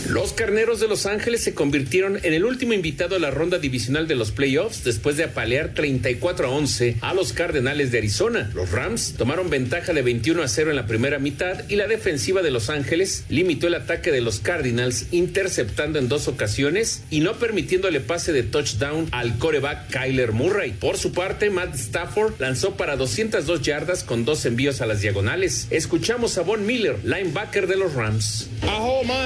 Los 0.09 0.33
Carneros 0.33 0.79
de 0.79 0.87
Los 0.87 1.05
Ángeles 1.05 1.43
se 1.43 1.53
convirtieron 1.53 2.17
en 2.23 2.33
el 2.33 2.43
último 2.43 2.73
invitado 2.73 3.15
a 3.15 3.19
la 3.19 3.29
ronda 3.29 3.59
divisional 3.59 4.07
de 4.07 4.15
los 4.15 4.31
playoffs 4.31 4.83
después 4.83 5.17
de 5.17 5.25
apalear 5.25 5.75
34 5.75 6.47
a 6.47 6.49
11 6.49 6.95
a 7.01 7.13
los 7.13 7.31
Cardenales 7.31 7.91
de 7.91 7.99
Arizona. 7.99 8.49
Los 8.55 8.71
Rams 8.71 9.13
tomaron 9.19 9.51
ventaja 9.51 9.93
de 9.93 10.01
21 10.01 10.41
a 10.41 10.47
0 10.47 10.71
en 10.71 10.77
la 10.77 10.87
primera 10.87 11.19
mitad 11.19 11.63
y 11.69 11.75
la 11.75 11.85
defensiva 11.85 12.41
de 12.41 12.49
Los 12.49 12.71
Ángeles 12.71 13.25
limitó 13.29 13.67
el 13.67 13.75
ataque 13.75 14.11
de 14.11 14.21
los 14.21 14.39
Cardinals 14.39 15.05
interceptando 15.11 15.99
en 15.99 16.09
dos 16.09 16.27
ocasiones 16.27 17.03
y 17.11 17.19
no 17.19 17.33
permitiéndole 17.33 17.99
pase 17.99 18.33
de 18.33 18.41
touchdown 18.41 19.09
al 19.11 19.37
coreback 19.37 19.91
Kyler 19.91 20.31
Murray. 20.31 20.71
Por 20.71 20.97
su 20.97 21.11
parte, 21.11 21.51
Matt 21.51 21.75
Stafford 21.75 22.33
lanzó 22.39 22.75
para 22.75 22.95
202 22.95 23.61
yardas 23.61 24.03
con 24.03 24.25
dos 24.25 24.43
envíos 24.47 24.81
a 24.81 24.87
las 24.87 25.01
diagonales. 25.01 25.67
Escuchamos 25.69 26.39
a 26.39 26.41
Von 26.41 26.65
Miller, 26.65 26.97
linebacker 27.03 27.67
de 27.67 27.77
los 27.77 27.93
Rams. 27.93 28.49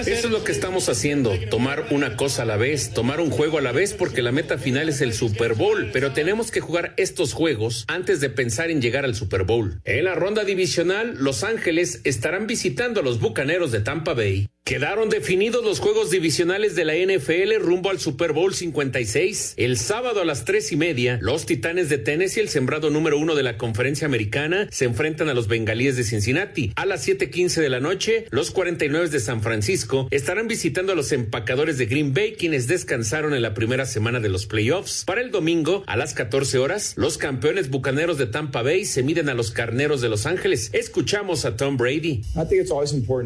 Eso 0.05 0.27
es 0.27 0.31
lo 0.31 0.43
que 0.43 0.51
estamos 0.51 0.72
haciendo, 0.73 1.37
tomar 1.51 1.85
una 1.91 2.17
cosa 2.17 2.41
a 2.41 2.45
la 2.45 2.57
vez, 2.57 2.91
tomar 2.93 3.21
un 3.21 3.29
juego 3.29 3.59
a 3.59 3.61
la 3.61 3.71
vez 3.71 3.93
porque 3.93 4.23
la 4.23 4.31
meta 4.31 4.57
final 4.57 4.89
es 4.89 5.01
el 5.01 5.13
Super 5.13 5.53
Bowl, 5.53 5.91
pero 5.93 6.13
tenemos 6.13 6.49
que 6.49 6.61
jugar 6.61 6.93
estos 6.97 7.33
juegos 7.33 7.85
antes 7.87 8.19
de 8.19 8.31
pensar 8.31 8.71
en 8.71 8.81
llegar 8.81 9.05
al 9.05 9.15
Super 9.15 9.43
Bowl. 9.43 9.79
En 9.85 10.05
la 10.05 10.15
ronda 10.15 10.43
divisional, 10.43 11.15
Los 11.19 11.43
Ángeles 11.43 12.01
estarán 12.05 12.47
visitando 12.47 13.01
a 13.01 13.03
los 13.03 13.19
Bucaneros 13.19 13.71
de 13.71 13.81
Tampa 13.81 14.13
Bay. 14.13 14.49
Quedaron 14.65 15.09
definidos 15.09 15.65
los 15.65 15.81
juegos 15.81 16.09
divisionales 16.09 16.73
de 16.73 16.85
la 16.85 16.95
NFL 16.95 17.59
rumbo 17.59 17.89
al 17.89 17.99
Super 17.99 18.31
Bowl 18.31 18.53
56. 18.53 19.55
El 19.57 19.77
sábado 19.77 20.21
a 20.21 20.25
las 20.25 20.45
tres 20.45 20.71
y 20.71 20.77
media, 20.77 21.19
los 21.21 21.45
Titanes 21.45 21.89
de 21.89 21.97
Tennessee, 21.97 22.39
el 22.39 22.47
sembrado 22.47 22.89
número 22.89 23.19
uno 23.19 23.35
de 23.35 23.43
la 23.43 23.57
conferencia 23.57 24.07
americana, 24.07 24.69
se 24.71 24.85
enfrentan 24.85 25.27
a 25.27 25.33
los 25.33 25.49
Bengalíes 25.49 25.97
de 25.97 26.05
Cincinnati. 26.05 26.71
A 26.77 26.85
las 26.85 27.05
7:15 27.05 27.59
de 27.59 27.67
la 27.67 27.81
noche, 27.81 28.25
los 28.29 28.51
49 28.51 29.09
de 29.09 29.19
San 29.19 29.43
Francisco 29.43 30.07
estarán 30.11 30.47
visitando 30.47 30.62
a 30.63 30.95
los 30.95 31.11
empacadores 31.11 31.77
de 31.77 31.87
Green 31.87 32.13
Bay, 32.13 32.35
quienes 32.39 32.67
descansaron 32.67 33.33
en 33.33 33.41
la 33.41 33.53
primera 33.53 33.85
semana 33.85 34.21
de 34.21 34.29
los 34.29 34.45
playoffs. 34.45 35.03
Para 35.05 35.19
el 35.19 35.29
domingo, 35.29 35.83
a 35.87 35.97
las 35.97 36.13
14 36.13 36.57
horas, 36.57 36.93
los 36.95 37.17
campeones 37.17 37.69
bucaneros 37.69 38.17
de 38.17 38.27
Tampa 38.27 38.61
Bay 38.61 38.85
se 38.85 39.03
miden 39.03 39.27
a 39.27 39.33
los 39.33 39.51
carneros 39.51 39.99
de 39.99 40.07
Los 40.07 40.25
Ángeles. 40.25 40.69
Escuchamos 40.71 41.43
a 41.43 41.57
Tom 41.57 41.75
Brady. 41.75 42.21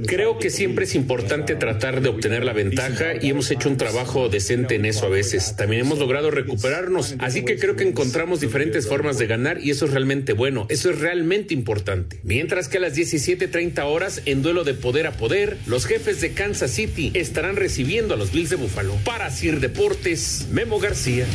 Creo 0.08 0.40
que 0.40 0.50
siempre 0.50 0.86
es 0.86 0.96
importante 0.96 1.54
tratar 1.54 2.02
de 2.02 2.10
obtener 2.10 2.44
la 2.44 2.54
ventaja 2.54 3.14
y 3.22 3.30
hemos 3.30 3.52
hecho 3.52 3.70
un 3.70 3.78
trabajo 3.78 4.30
decente 4.30 4.74
en 4.74 4.86
eso 4.86 5.06
a 5.06 5.10
veces. 5.10 5.56
También 5.56 5.82
hemos 5.82 6.00
logrado 6.00 6.32
recuperarnos, 6.32 7.16
así 7.20 7.46
que 7.46 7.60
creo 7.60 7.76
que 7.76 7.88
encontramos 7.88 8.42
diferentes 8.42 8.88
formas 8.88 9.20
de 9.20 9.28
ganar 9.28 9.60
y 9.62 9.70
eso 9.70 9.86
es 9.86 9.92
realmente 9.92 10.34
bueno, 10.34 10.66
eso 10.70 10.90
es 10.90 11.00
realmente 11.00 11.54
importante. 11.54 12.20
Mientras 12.24 12.68
que 12.68 12.78
a 12.78 12.82
las 12.82 12.96
17:30 12.96 13.86
horas, 13.86 14.24
en 14.26 14.42
duelo 14.42 14.64
de 14.64 14.74
poder 14.74 15.06
a 15.06 15.12
poder, 15.12 15.58
los 15.68 15.86
jefes 15.86 16.20
de 16.20 16.32
Kansas 16.32 16.72
City 16.72 17.12
estarán 17.28 17.56
recibiendo 17.56 18.14
a 18.14 18.18
los 18.18 18.32
Bills 18.32 18.50
de 18.50 18.56
Buffalo. 18.56 18.94
Para 19.04 19.30
Sir 19.30 19.60
Deportes, 19.60 20.48
Memo 20.52 20.80
García. 20.80 21.28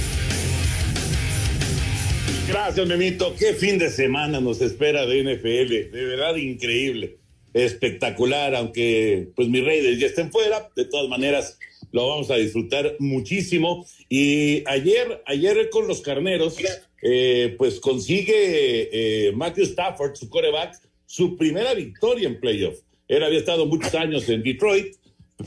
Gracias, 2.48 2.86
Memito. 2.86 3.34
Qué 3.36 3.54
fin 3.54 3.78
de 3.78 3.90
semana 3.90 4.40
nos 4.40 4.60
espera 4.60 5.06
de 5.06 5.22
NFL. 5.22 5.94
De 5.94 6.04
verdad 6.04 6.36
increíble 6.36 7.18
espectacular, 7.54 8.54
aunque 8.54 9.28
pues 9.36 9.48
mis 9.48 9.62
Raiders 9.64 9.98
ya 9.98 10.06
estén 10.06 10.32
fuera, 10.32 10.70
de 10.74 10.86
todas 10.86 11.08
maneras 11.10 11.58
lo 11.92 12.08
vamos 12.08 12.30
a 12.30 12.36
disfrutar 12.36 12.96
muchísimo. 12.98 13.86
Y 14.08 14.62
ayer, 14.66 15.22
ayer 15.26 15.68
con 15.70 15.86
los 15.86 16.00
carneros, 16.00 16.56
eh, 17.02 17.54
pues 17.58 17.78
consigue 17.80 18.88
eh, 19.26 19.32
Matthew 19.32 19.64
Stafford, 19.64 20.14
su 20.14 20.30
coreback, 20.30 20.80
su 21.04 21.36
primera 21.36 21.74
victoria 21.74 22.28
en 22.28 22.40
playoff. 22.40 22.78
Él 23.08 23.22
había 23.22 23.40
estado 23.40 23.66
muchos 23.66 23.94
años 23.94 24.26
en 24.30 24.42
Detroit, 24.42 24.96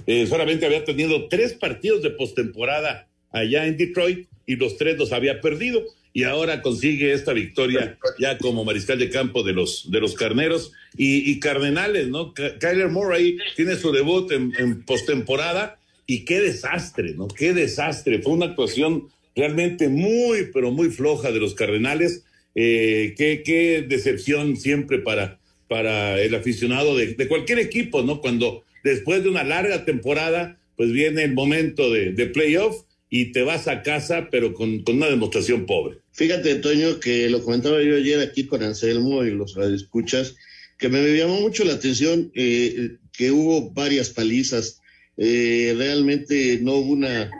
eh, 0.07 0.27
solamente 0.27 0.65
había 0.65 0.83
tenido 0.83 1.27
tres 1.27 1.53
partidos 1.53 2.01
de 2.01 2.11
postemporada 2.11 3.07
allá 3.31 3.65
en 3.65 3.77
Detroit 3.77 4.27
y 4.45 4.55
los 4.55 4.77
tres 4.77 4.97
los 4.97 5.11
había 5.11 5.41
perdido 5.41 5.83
y 6.15 6.23
ahora 6.23 6.61
consigue 6.61 7.11
esta 7.11 7.33
victoria 7.33 7.97
ya 8.17 8.37
como 8.37 8.63
mariscal 8.63 8.97
de 8.97 9.09
campo 9.09 9.43
de 9.43 9.51
los, 9.51 9.91
de 9.91 9.99
los 9.99 10.15
carneros 10.15 10.71
y, 10.95 11.37
Cardenales, 11.41 12.07
¿no? 12.07 12.33
Kyler 12.33 12.87
Murray 12.87 13.37
tiene 13.57 13.75
su 13.75 13.91
debut 13.91 14.31
en, 14.31 14.83
postemporada 14.83 15.77
y 16.07 16.23
qué 16.23 16.39
desastre, 16.39 17.15
¿no? 17.15 17.27
Qué 17.27 17.53
desastre. 17.53 18.21
Fue 18.21 18.31
una 18.31 18.45
actuación 18.45 19.09
realmente 19.35 19.89
muy, 19.89 20.51
pero 20.53 20.71
muy 20.71 20.89
floja 20.89 21.33
de 21.33 21.39
los 21.41 21.53
Cardenales. 21.53 22.23
Eh, 22.55 23.13
qué, 23.17 23.43
qué 23.45 23.85
decepción 23.85 24.55
siempre 24.55 24.99
para, 24.99 25.37
para 25.67 26.21
el 26.21 26.33
aficionado 26.33 26.95
de, 26.95 27.15
de, 27.15 27.27
cualquier 27.27 27.59
equipo, 27.59 28.03
¿no? 28.03 28.21
Cuando 28.21 28.63
después 28.85 29.23
de 29.23 29.29
una 29.29 29.43
larga 29.43 29.83
temporada, 29.83 30.59
pues 30.77 30.91
viene 30.91 31.23
el 31.23 31.33
momento 31.33 31.91
de, 31.91 32.13
de 32.13 32.27
playoff 32.27 32.83
y 33.09 33.31
te 33.31 33.41
vas 33.41 33.67
a 33.67 33.81
casa, 33.81 34.29
pero 34.29 34.53
con, 34.53 34.83
con, 34.83 34.97
una 34.97 35.09
demostración 35.09 35.65
pobre. 35.65 35.97
Fíjate, 36.11 36.55
Toño, 36.55 36.99
que 36.99 37.29
lo 37.29 37.43
comentaba 37.43 37.81
yo 37.81 37.95
ayer 37.95 38.19
aquí 38.19 38.45
con 38.45 38.61
Anselmo 38.61 39.23
y 39.23 39.31
los 39.31 39.57
escuchas, 39.57 40.35
que 40.77 40.89
me 40.89 41.01
llamó 41.17 41.41
mucho 41.41 41.63
la 41.63 41.73
atención 41.73 42.31
eh, 42.35 42.97
que 43.11 43.31
hubo 43.31 43.71
varias 43.71 44.09
palizas. 44.11 44.81
Eh, 45.17 45.73
realmente 45.77 46.59
no 46.61 46.73
hubo 46.75 46.91
una 46.91 47.31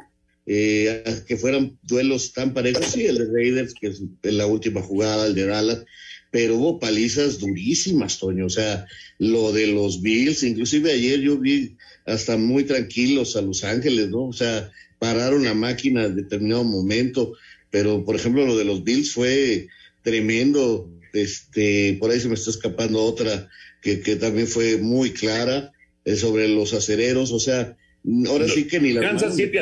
eh, 0.47 1.03
que 1.27 1.37
fueran 1.37 1.77
duelos 1.83 2.33
tan 2.33 2.55
parejos. 2.55 2.87
Sí, 2.87 3.05
el 3.05 3.19
de 3.19 3.25
Raiders, 3.31 3.73
que 3.79 3.87
es 3.87 4.01
la 4.23 4.47
última 4.47 4.81
jugada, 4.81 5.27
el 5.27 5.35
de 5.35 5.45
Dallas, 5.45 5.85
pero 6.35 6.57
hubo 6.57 6.79
palizas 6.81 7.39
durísimas, 7.39 8.19
Toño. 8.19 8.47
O 8.47 8.49
sea, 8.49 8.85
lo 9.19 9.53
de 9.53 9.67
los 9.67 10.01
Bills, 10.01 10.43
inclusive 10.43 10.91
ayer 10.91 11.21
yo 11.21 11.37
vi 11.37 11.77
hasta 12.05 12.35
muy 12.35 12.65
tranquilos 12.65 13.37
a 13.37 13.41
Los 13.41 13.63
Ángeles, 13.63 14.09
¿no? 14.09 14.25
O 14.25 14.33
sea, 14.33 14.69
pararon 14.99 15.45
la 15.45 15.53
máquina 15.53 16.03
en 16.03 16.17
determinado 16.17 16.65
momento, 16.65 17.31
pero 17.71 18.03
por 18.03 18.17
ejemplo 18.17 18.45
lo 18.45 18.57
de 18.57 18.65
los 18.65 18.83
Bills 18.83 19.13
fue 19.13 19.69
tremendo, 20.03 20.91
este, 21.13 21.95
por 22.01 22.11
ahí 22.11 22.19
se 22.19 22.27
me 22.27 22.33
está 22.33 22.49
escapando 22.49 23.01
otra 23.01 23.47
que, 23.81 24.01
que 24.01 24.17
también 24.17 24.47
fue 24.47 24.75
muy 24.75 25.11
clara 25.11 25.71
eh, 26.03 26.17
sobre 26.17 26.49
los 26.49 26.73
acereros, 26.73 27.31
o 27.31 27.39
sea, 27.39 27.77
ahora 28.27 28.49
sí 28.49 28.67
que 28.67 28.81
ni 28.81 28.91
la... 28.91 28.99
Kansas 28.99 29.37
City, 29.37 29.57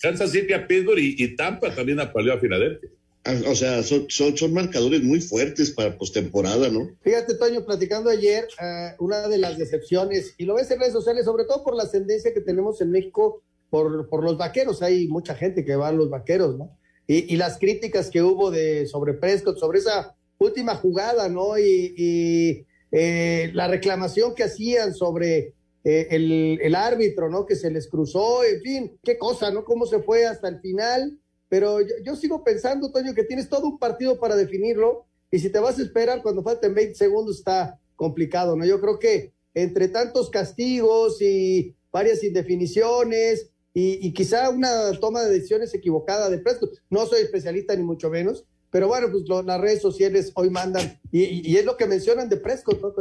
Kansas 0.00 0.32
City 0.32 0.54
a 0.54 0.66
Pittsburgh 0.66 1.00
y, 1.00 1.36
Tampa 1.36 1.74
también 1.74 2.00
apaleó 2.00 2.32
a 2.32 2.40
Filadelfia. 2.40 2.88
Ah, 3.24 3.34
o 3.48 3.54
sea, 3.54 3.82
son, 3.82 4.06
son, 4.08 4.36
son, 4.36 4.52
marcadores 4.52 5.02
muy 5.02 5.20
fuertes 5.20 5.70
para 5.70 5.96
postemporada, 5.96 6.68
¿no? 6.68 6.90
Fíjate, 7.00 7.34
Toño, 7.34 7.64
platicando 7.64 8.10
ayer, 8.10 8.46
uh, 8.60 9.02
una 9.02 9.28
de 9.28 9.38
las 9.38 9.56
decepciones, 9.56 10.34
y 10.36 10.44
lo 10.44 10.54
ves 10.54 10.70
en 10.70 10.80
redes 10.80 10.92
sociales, 10.92 11.24
sobre 11.24 11.44
todo 11.44 11.64
por 11.64 11.74
la 11.74 11.84
ascendencia 11.84 12.34
que 12.34 12.42
tenemos 12.42 12.80
en 12.82 12.90
México 12.90 13.42
por, 13.70 14.08
por 14.10 14.22
los 14.22 14.36
vaqueros, 14.36 14.82
hay 14.82 15.08
mucha 15.08 15.34
gente 15.34 15.64
que 15.64 15.74
va 15.74 15.88
a 15.88 15.92
los 15.92 16.10
vaqueros, 16.10 16.58
¿no? 16.58 16.76
Y, 17.06 17.32
y 17.32 17.36
las 17.36 17.58
críticas 17.58 18.10
que 18.10 18.22
hubo 18.22 18.50
de 18.50 18.86
sobre 18.86 19.14
Prescott, 19.14 19.58
sobre 19.58 19.78
esa 19.78 20.14
última 20.38 20.74
jugada, 20.76 21.28
¿no? 21.28 21.58
Y, 21.58 21.94
y 21.96 22.66
eh, 22.92 23.50
la 23.54 23.68
reclamación 23.68 24.34
que 24.34 24.44
hacían 24.44 24.94
sobre 24.94 25.54
eh, 25.82 26.08
el, 26.10 26.58
el, 26.62 26.74
árbitro, 26.74 27.28
¿no? 27.28 27.44
Que 27.46 27.56
se 27.56 27.70
les 27.70 27.88
cruzó, 27.88 28.44
en 28.44 28.60
fin, 28.60 28.98
qué 29.02 29.18
cosa, 29.18 29.50
¿no? 29.50 29.64
Cómo 29.64 29.86
se 29.86 30.00
fue 30.00 30.26
hasta 30.26 30.48
el 30.48 30.60
final. 30.60 31.18
Pero 31.48 31.80
yo, 31.80 31.94
yo, 32.04 32.16
sigo 32.16 32.42
pensando, 32.42 32.90
Toño, 32.90 33.14
que 33.14 33.24
tienes 33.24 33.48
todo 33.48 33.66
un 33.66 33.78
partido 33.78 34.18
para 34.18 34.36
definirlo. 34.36 35.06
Y 35.30 35.38
si 35.38 35.50
te 35.50 35.58
vas 35.58 35.78
a 35.78 35.82
esperar 35.82 36.22
cuando 36.22 36.42
falten 36.42 36.74
20 36.74 36.94
segundos, 36.94 37.38
está, 37.38 37.78
complicado, 37.96 38.56
¿no? 38.56 38.64
Yo 38.64 38.80
creo 38.80 38.98
que 38.98 39.32
entre 39.54 39.88
tantos 39.88 40.30
castigos 40.30 41.20
y 41.20 41.74
varias 41.92 42.24
indefiniciones 42.24 43.50
y, 43.72 44.12
quizá 44.12 44.50
una 44.50 44.92
toma 45.00 45.22
de 45.22 45.32
decisiones 45.32 45.74
equivocada 45.74 46.30
de 46.30 46.38
Prescott, 46.38 46.78
no 46.90 47.06
soy 47.06 47.22
especialista 47.22 47.74
ni 47.74 47.82
mucho 47.82 48.08
menos, 48.08 48.44
pero 48.70 48.86
bueno, 48.86 49.08
pues 49.10 49.24
las 49.44 49.60
redes 49.60 49.82
sociales 49.82 50.30
hoy 50.34 50.50
mandan 50.50 51.00
y, 51.10 51.56
es 51.56 51.64
lo 51.64 51.76
que 51.76 51.86
mencionan 51.86 52.28
de 52.28 52.36
Prescott, 52.36 52.80
¿no, 52.80 52.94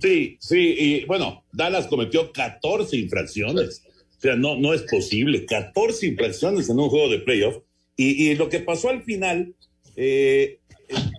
Sí, 0.00 0.36
sí, 0.40 0.74
y 0.78 1.04
bueno, 1.06 1.44
Dallas 1.52 1.86
cometió 1.86 2.32
14 2.32 2.96
infracciones. 2.96 3.83
Sea, 4.24 4.36
no, 4.36 4.56
no 4.56 4.72
es 4.72 4.80
posible. 4.84 5.44
14 5.44 6.06
infracciones 6.06 6.70
en 6.70 6.78
un 6.80 6.88
juego 6.88 7.10
de 7.10 7.18
playoff. 7.18 7.58
Y, 7.94 8.34
lo 8.36 8.48
que 8.48 8.60
pasó 8.60 8.88
al 8.88 9.02
final, 9.02 9.54
eh, 9.96 10.60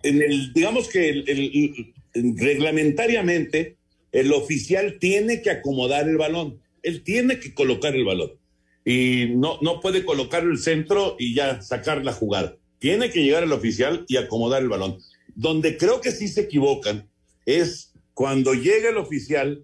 en 0.01 0.23
el, 0.23 0.51
digamos 0.53 0.87
que 0.89 1.23
reglamentariamente, 2.15 3.75
el 4.11 4.33
oficial 4.33 4.97
tiene 4.99 5.43
que 5.43 5.51
acomodar 5.51 6.09
el 6.09 6.17
balón. 6.17 6.59
Él 6.81 7.03
tiene 7.03 7.39
que 7.39 7.53
colocar 7.53 7.95
el 7.95 8.05
balón. 8.05 8.31
Y 8.83 9.27
no, 9.35 9.59
no 9.61 9.81
puede 9.81 10.03
colocar 10.03 10.41
el 10.41 10.57
centro 10.57 11.15
y 11.19 11.35
ya 11.35 11.61
sacar 11.61 12.03
la 12.03 12.11
jugada. 12.11 12.57
Tiene 12.79 13.11
que 13.11 13.21
llegar 13.21 13.43
el 13.43 13.51
oficial 13.51 14.03
y 14.07 14.17
acomodar 14.17 14.63
el 14.63 14.69
balón. 14.69 14.97
Donde 15.35 15.77
creo 15.77 16.01
que 16.01 16.09
sí 16.09 16.27
se 16.27 16.41
equivocan 16.41 17.07
es 17.45 17.93
cuando 18.15 18.55
llega 18.55 18.89
el 18.89 18.97
oficial, 18.97 19.63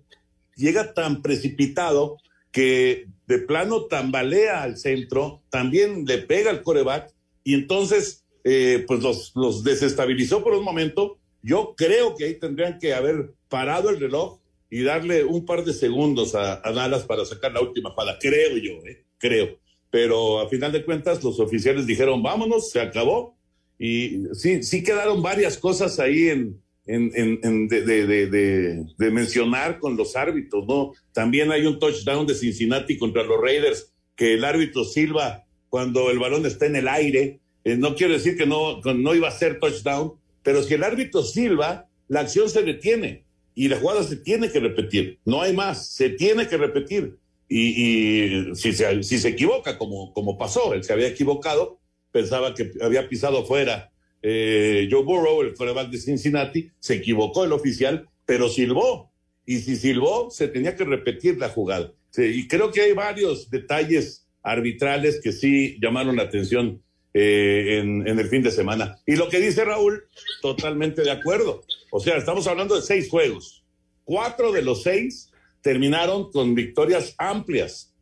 llega 0.55 0.93
tan 0.93 1.23
precipitado 1.23 2.17
que 2.51 3.07
de 3.31 3.39
plano 3.39 3.85
tambalea 3.85 4.61
al 4.61 4.77
centro, 4.77 5.41
también 5.49 6.05
le 6.05 6.17
pega 6.17 6.51
al 6.51 6.61
coreback 6.61 7.13
y 7.43 7.53
entonces 7.53 8.25
eh, 8.43 8.83
pues 8.87 9.01
los, 9.01 9.31
los 9.35 9.63
desestabilizó 9.63 10.43
por 10.43 10.53
un 10.53 10.63
momento. 10.63 11.17
Yo 11.41 11.73
creo 11.75 12.15
que 12.15 12.25
ahí 12.25 12.39
tendrían 12.39 12.77
que 12.77 12.93
haber 12.93 13.33
parado 13.49 13.89
el 13.89 13.99
reloj 13.99 14.39
y 14.69 14.83
darle 14.83 15.23
un 15.23 15.45
par 15.45 15.63
de 15.63 15.73
segundos 15.73 16.35
a, 16.35 16.61
Dallas 16.61 17.03
para 17.03 17.25
sacar 17.25 17.51
la 17.51 17.61
última 17.61 17.95
pala, 17.95 18.17
creo 18.19 18.57
yo, 18.57 18.85
eh, 18.85 19.05
creo. 19.17 19.57
Pero 19.89 20.39
a 20.39 20.49
final 20.49 20.71
de 20.71 20.85
cuentas 20.85 21.23
los 21.23 21.39
oficiales 21.39 21.85
dijeron, 21.85 22.21
vámonos, 22.21 22.69
se 22.69 22.79
acabó. 22.79 23.35
Y 23.77 24.23
sí, 24.33 24.63
sí 24.63 24.83
quedaron 24.83 25.21
varias 25.21 25.57
cosas 25.57 25.99
ahí 25.99 26.29
en, 26.29 26.60
en, 26.85 27.67
de, 27.67 29.11
mencionar 29.11 29.79
con 29.79 29.95
los 29.95 30.15
árbitros, 30.15 30.65
¿no? 30.67 30.93
También 31.13 31.51
hay 31.51 31.65
un 31.65 31.79
touchdown 31.79 32.25
de 32.25 32.35
Cincinnati 32.35 32.97
contra 32.97 33.23
los 33.23 33.39
Raiders 33.39 33.93
que 34.15 34.33
el 34.33 34.43
árbitro 34.43 34.83
Silva, 34.83 35.45
cuando 35.69 36.09
el 36.09 36.19
balón 36.19 36.45
está 36.45 36.65
en 36.65 36.75
el 36.75 36.87
aire, 36.87 37.39
eh, 37.63 37.77
no 37.77 37.95
quiero 37.95 38.13
decir 38.13 38.37
que 38.37 38.45
no, 38.45 38.81
no 38.81 39.15
iba 39.15 39.27
a 39.27 39.31
ser 39.31 39.59
touchdown, 39.59 40.13
pero 40.43 40.63
si 40.63 40.73
el 40.73 40.83
árbitro 40.83 41.23
Silva, 41.23 41.87
la 42.07 42.21
acción 42.21 42.49
se 42.49 42.63
detiene 42.63 43.25
y 43.53 43.67
la 43.67 43.77
jugada 43.77 44.03
se 44.03 44.17
tiene 44.17 44.51
que 44.51 44.59
repetir, 44.59 45.19
no 45.25 45.41
hay 45.41 45.53
más, 45.53 45.93
se 45.93 46.09
tiene 46.09 46.47
que 46.47 46.57
repetir. 46.57 47.17
Y, 47.53 48.55
si, 48.55 48.71
se, 48.71 49.03
si 49.03 49.19
se 49.19 49.27
equivoca, 49.27 49.77
como, 49.77 50.13
como 50.13 50.37
pasó, 50.37 50.73
él 50.73 50.85
se 50.85 50.93
había 50.93 51.09
equivocado, 51.09 51.79
pensaba 52.11 52.53
que 52.55 52.71
había 52.81 53.09
pisado 53.09 53.45
fuera 53.45 53.90
eh, 54.21 54.87
Joe 54.89 55.03
Burrow, 55.03 55.41
el 55.41 55.53
quarterback 55.53 55.89
de 55.89 55.97
Cincinnati, 55.97 56.71
se 56.79 56.95
equivocó 56.95 57.43
el 57.43 57.53
oficial, 57.53 58.07
pero 58.25 58.49
silbó. 58.49 59.11
Y 59.45 59.59
si 59.59 59.75
silbó, 59.75 60.29
se 60.29 60.47
tenía 60.47 60.75
que 60.75 60.83
repetir 60.83 61.37
la 61.37 61.49
jugada. 61.49 61.93
y 62.17 62.47
creo 62.47 62.71
que 62.71 62.81
hay 62.81 62.93
varios 62.93 63.49
detalles 63.49 64.27
arbitrales 64.43 65.19
que 65.21 65.31
sí 65.31 65.77
llamaron 65.81 66.15
la 66.15 66.23
atención 66.23 66.81
eh, 67.13 67.79
en, 67.79 68.07
el 68.07 68.27
fin 68.29 68.41
de 68.41 68.51
semana. 68.51 68.97
Y 69.05 69.15
lo 69.15 69.27
que 69.29 69.39
dice 69.39 69.65
Raúl, 69.65 70.05
totalmente 70.41 71.01
de 71.01 71.11
acuerdo. 71.11 71.63
O 71.91 71.99
sea, 71.99 72.17
estamos 72.17 72.47
hablando 72.47 72.75
de 72.75 72.81
seis 72.81 73.09
juegos. 73.09 73.65
Cuatro 74.03 74.51
de 74.51 74.61
los 74.61 74.83
seis 74.83 75.29
terminaron 75.61 76.31
con 76.31 76.55
victorias 76.55 77.13
amplias, 77.17 77.93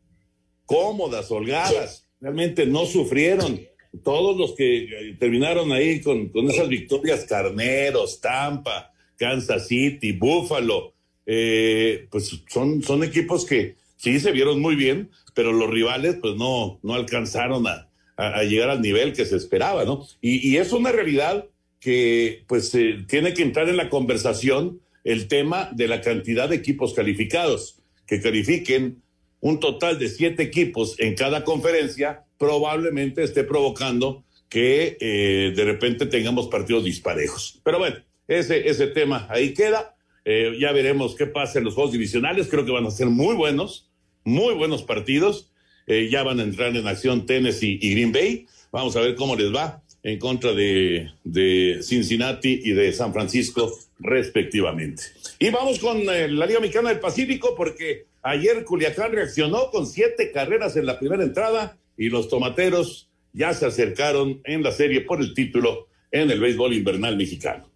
cómodas, 0.64 1.30
holgadas. 1.30 2.06
Realmente 2.20 2.66
no 2.66 2.86
sufrieron 2.86 3.60
todos 4.02 4.36
los 4.36 4.54
que 4.54 4.84
eh, 4.84 5.16
terminaron 5.18 5.72
ahí 5.72 6.00
con, 6.00 6.28
con 6.28 6.48
esas 6.48 6.68
victorias, 6.68 7.24
Carneros, 7.24 8.20
Tampa, 8.20 8.92
Kansas 9.16 9.68
City, 9.68 10.12
Buffalo, 10.12 10.94
eh, 11.26 12.06
pues 12.10 12.42
son, 12.48 12.82
son 12.82 13.04
equipos 13.04 13.44
que 13.44 13.76
sí 13.96 14.18
se 14.20 14.32
vieron 14.32 14.60
muy 14.60 14.76
bien, 14.76 15.10
pero 15.34 15.52
los 15.52 15.68
rivales 15.68 16.16
pues 16.20 16.36
no, 16.36 16.78
no 16.82 16.94
alcanzaron 16.94 17.66
a, 17.66 17.88
a, 18.16 18.42
llegar 18.44 18.70
al 18.70 18.80
nivel 18.80 19.12
que 19.12 19.24
se 19.24 19.36
esperaba, 19.36 19.84
¿no? 19.84 20.06
Y, 20.20 20.48
y 20.48 20.56
es 20.56 20.72
una 20.72 20.92
realidad 20.92 21.46
que 21.80 22.44
pues 22.46 22.74
eh, 22.74 23.04
tiene 23.08 23.34
que 23.34 23.42
entrar 23.42 23.68
en 23.68 23.76
la 23.76 23.88
conversación 23.88 24.80
el 25.04 25.28
tema 25.28 25.70
de 25.72 25.88
la 25.88 26.00
cantidad 26.00 26.48
de 26.48 26.56
equipos 26.56 26.94
calificados, 26.94 27.80
que 28.06 28.20
califiquen 28.20 29.02
un 29.40 29.58
total 29.60 29.98
de 29.98 30.08
siete 30.08 30.42
equipos 30.42 30.98
en 30.98 31.14
cada 31.14 31.44
conferencia 31.44 32.24
probablemente 32.40 33.22
esté 33.22 33.44
provocando 33.44 34.24
que 34.48 34.96
eh, 34.98 35.52
de 35.54 35.64
repente 35.64 36.06
tengamos 36.06 36.48
partidos 36.48 36.84
disparejos. 36.84 37.60
Pero 37.62 37.78
bueno, 37.78 37.96
ese, 38.26 38.66
ese 38.66 38.86
tema 38.86 39.26
ahí 39.28 39.52
queda. 39.52 39.94
Eh, 40.24 40.56
ya 40.58 40.72
veremos 40.72 41.14
qué 41.14 41.26
pasa 41.26 41.58
en 41.58 41.66
los 41.66 41.74
juegos 41.74 41.92
divisionales. 41.92 42.48
Creo 42.48 42.64
que 42.64 42.72
van 42.72 42.86
a 42.86 42.90
ser 42.90 43.08
muy 43.08 43.36
buenos, 43.36 43.90
muy 44.24 44.54
buenos 44.54 44.82
partidos. 44.82 45.52
Eh, 45.86 46.08
ya 46.10 46.22
van 46.22 46.40
a 46.40 46.42
entrar 46.42 46.74
en 46.74 46.88
acción 46.88 47.26
Tennessee 47.26 47.78
y 47.80 47.90
Green 47.92 48.10
Bay. 48.10 48.46
Vamos 48.72 48.96
a 48.96 49.02
ver 49.02 49.16
cómo 49.16 49.36
les 49.36 49.54
va 49.54 49.82
en 50.02 50.18
contra 50.18 50.54
de, 50.54 51.10
de 51.24 51.80
Cincinnati 51.82 52.62
y 52.64 52.72
de 52.72 52.90
San 52.94 53.12
Francisco, 53.12 53.70
respectivamente. 53.98 55.02
Y 55.38 55.50
vamos 55.50 55.78
con 55.78 56.06
la 56.06 56.26
Liga 56.26 56.58
Mexicana 56.58 56.88
del 56.88 57.00
Pacífico, 57.00 57.54
porque 57.54 58.06
ayer 58.22 58.64
Culiacán 58.64 59.12
reaccionó 59.12 59.70
con 59.70 59.86
siete 59.86 60.32
carreras 60.32 60.74
en 60.76 60.86
la 60.86 60.98
primera 60.98 61.22
entrada 61.22 61.76
y 62.00 62.08
los 62.08 62.28
tomateros 62.28 63.10
ya 63.34 63.52
se 63.52 63.66
acercaron 63.66 64.40
en 64.44 64.62
la 64.62 64.72
serie 64.72 65.02
por 65.02 65.20
el 65.20 65.34
título 65.34 65.88
en 66.10 66.30
el 66.30 66.40
béisbol 66.40 66.72
invernal 66.72 67.14
mexicano. 67.14 67.70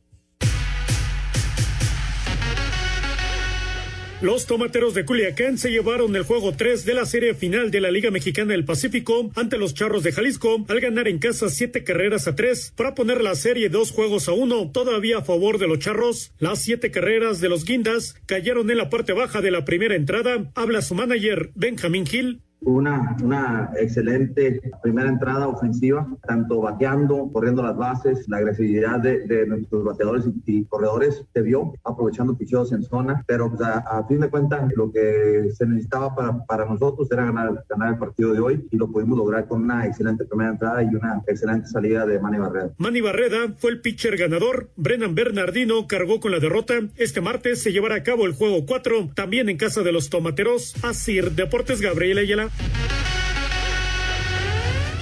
Los 4.22 4.46
tomateros 4.46 4.94
de 4.94 5.04
Culiacán 5.04 5.58
se 5.58 5.70
llevaron 5.70 6.16
el 6.16 6.22
juego 6.22 6.54
3 6.56 6.87
de 6.87 6.94
la 6.94 7.04
serie 7.04 7.34
final 7.34 7.70
de 7.70 7.82
la 7.82 7.90
Liga 7.90 8.10
Mexicana 8.10 8.52
del 8.52 8.64
Pacífico 8.64 9.30
ante 9.34 9.58
los 9.58 9.74
Charros 9.74 10.02
de 10.02 10.12
Jalisco 10.12 10.64
al 10.68 10.80
ganar 10.80 11.06
en 11.06 11.18
casa 11.18 11.50
siete 11.50 11.84
carreras 11.84 12.26
a 12.26 12.34
tres 12.34 12.72
para 12.74 12.94
poner 12.94 13.22
la 13.22 13.34
serie 13.34 13.68
dos 13.68 13.90
juegos 13.90 14.30
a 14.30 14.32
uno 14.32 14.70
todavía 14.70 15.18
a 15.18 15.22
favor 15.22 15.58
de 15.58 15.68
los 15.68 15.80
Charros. 15.80 16.32
Las 16.38 16.62
siete 16.62 16.90
carreras 16.90 17.42
de 17.42 17.50
los 17.50 17.66
Guindas 17.66 18.14
cayeron 18.24 18.70
en 18.70 18.78
la 18.78 18.88
parte 18.88 19.12
baja 19.12 19.42
de 19.42 19.50
la 19.50 19.66
primera 19.66 19.94
entrada. 19.94 20.50
Habla 20.54 20.80
su 20.80 20.94
manager 20.94 21.50
Benjamín 21.54 22.06
Gil 22.06 22.40
una, 22.64 23.16
una 23.22 23.70
excelente 23.79 24.61
primera 24.83 25.09
entrada 25.09 25.48
ofensiva, 25.48 26.07
tanto 26.27 26.61
bateando, 26.61 27.31
corriendo 27.33 27.62
las 27.62 27.77
bases, 27.77 28.29
la 28.29 28.38
agresividad 28.38 29.00
de, 29.00 29.46
nuestros 29.46 29.85
bateadores 29.85 30.24
y, 30.46 30.64
corredores 30.64 31.24
se 31.33 31.42
vio, 31.42 31.72
aprovechando 31.85 32.37
picheos 32.37 32.72
en 32.72 32.83
zona, 32.83 33.22
pero 33.27 33.50
pues, 33.50 33.61
a, 33.62 34.05
fin 34.09 34.20
de 34.20 34.29
cuentas 34.29 34.70
lo 34.77 34.90
que 34.90 35.50
se 35.55 35.66
necesitaba 35.66 36.14
para, 36.14 36.44
para 36.44 36.64
nosotros 36.66 37.11
era 37.11 37.24
ganar, 37.24 37.64
ganar 37.68 37.94
el 37.94 37.98
partido 37.98 38.33
de 38.33 38.40
hoy 38.40 38.68
y 38.70 38.77
lo 38.77 38.90
pudimos 38.90 39.18
lograr 39.18 39.46
con 39.46 39.62
una 39.62 39.87
excelente 39.87 40.24
primera 40.24 40.50
entrada 40.50 40.83
y 40.83 40.87
una 40.87 41.22
excelente 41.27 41.68
salida 41.68 42.07
de 42.07 42.18
Manny 42.18 42.38
Barreda. 42.38 42.70
Manny 42.79 43.00
Barreda 43.00 43.55
fue 43.59 43.70
el 43.70 43.81
pitcher 43.81 44.16
ganador, 44.16 44.70
Brennan 44.77 45.14
Bernardino 45.14 45.87
cargó 45.87 46.20
con 46.20 46.33
la 46.33 46.38
derrota. 46.38 46.74
Este 46.96 47.20
martes 47.20 47.62
se 47.62 47.72
llevará 47.72 47.96
a 47.96 48.03
cabo 48.03 48.27
el 48.27 48.33
juego 48.33 48.66
4, 48.66 49.11
también 49.14 49.48
en 49.48 49.57
casa 49.57 49.83
de 49.83 49.92
los 49.92 50.11
Tomateros. 50.11 50.74
Asir 50.85 51.33
Deportes 51.33 51.81
Gabriel 51.81 52.18
Ayala. 52.18 52.50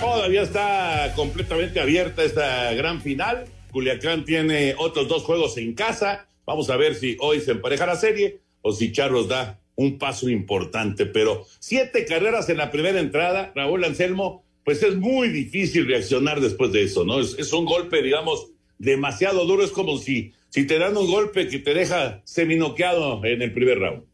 Todavía 0.00 0.42
está 0.42 1.12
completamente 1.16 1.80
abierta 1.80 2.22
esta 2.22 2.72
gran 2.74 3.00
final. 3.00 3.44
Culiacán 3.70 4.24
tiene 4.24 4.74
otros 4.78 5.08
dos 5.08 5.22
juegos 5.22 5.56
en 5.56 5.74
casa. 5.74 6.26
Vamos 6.44 6.70
a 6.70 6.76
ver 6.76 6.94
si 6.94 7.16
hoy 7.20 7.40
se 7.40 7.52
empareja 7.52 7.86
la 7.86 7.96
serie 7.96 8.40
o 8.60 8.72
si 8.72 8.92
Charlos 8.92 9.28
da 9.28 9.60
un 9.74 9.98
paso 9.98 10.28
importante. 10.28 11.06
Pero 11.06 11.46
siete 11.58 12.04
carreras 12.04 12.48
en 12.48 12.58
la 12.58 12.70
primera 12.70 13.00
entrada, 13.00 13.52
Raúl 13.54 13.84
Anselmo, 13.84 14.44
pues 14.64 14.82
es 14.82 14.96
muy 14.96 15.28
difícil 15.28 15.86
reaccionar 15.86 16.40
después 16.40 16.72
de 16.72 16.82
eso, 16.82 17.04
¿no? 17.04 17.20
Es, 17.20 17.52
un 17.52 17.64
golpe, 17.64 18.02
digamos, 18.02 18.48
demasiado 18.78 19.44
duro. 19.44 19.64
Es 19.64 19.70
como 19.70 19.98
si, 19.98 20.32
si 20.50 20.66
te 20.66 20.78
dan 20.78 20.96
un 20.96 21.10
golpe 21.10 21.48
que 21.48 21.58
te 21.58 21.74
deja 21.74 22.22
seminoqueado 22.24 23.24
en 23.24 23.42
el 23.42 23.52
primer 23.52 23.78
round. 23.78 24.12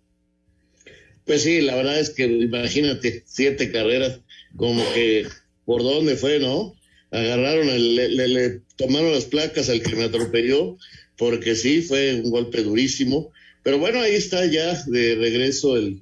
Pues 1.28 1.42
sí, 1.42 1.60
la 1.60 1.76
verdad 1.76 2.00
es 2.00 2.08
que 2.08 2.24
imagínate, 2.24 3.22
siete 3.26 3.70
carreras, 3.70 4.20
como 4.56 4.82
que 4.94 5.26
por 5.66 5.82
dónde 5.82 6.16
fue, 6.16 6.38
¿no? 6.38 6.74
Agarraron, 7.10 7.66
le, 7.66 8.62
tomaron 8.76 9.12
las 9.12 9.26
placas 9.26 9.68
al 9.68 9.82
que 9.82 9.94
me 9.94 10.04
atropelló, 10.04 10.78
porque 11.18 11.54
sí, 11.54 11.82
fue 11.82 12.14
un 12.14 12.30
golpe 12.30 12.62
durísimo. 12.62 13.30
Pero 13.62 13.78
bueno, 13.78 14.00
ahí 14.00 14.14
está 14.14 14.46
ya 14.46 14.82
de 14.86 15.16
regreso 15.16 15.76
el, 15.76 16.00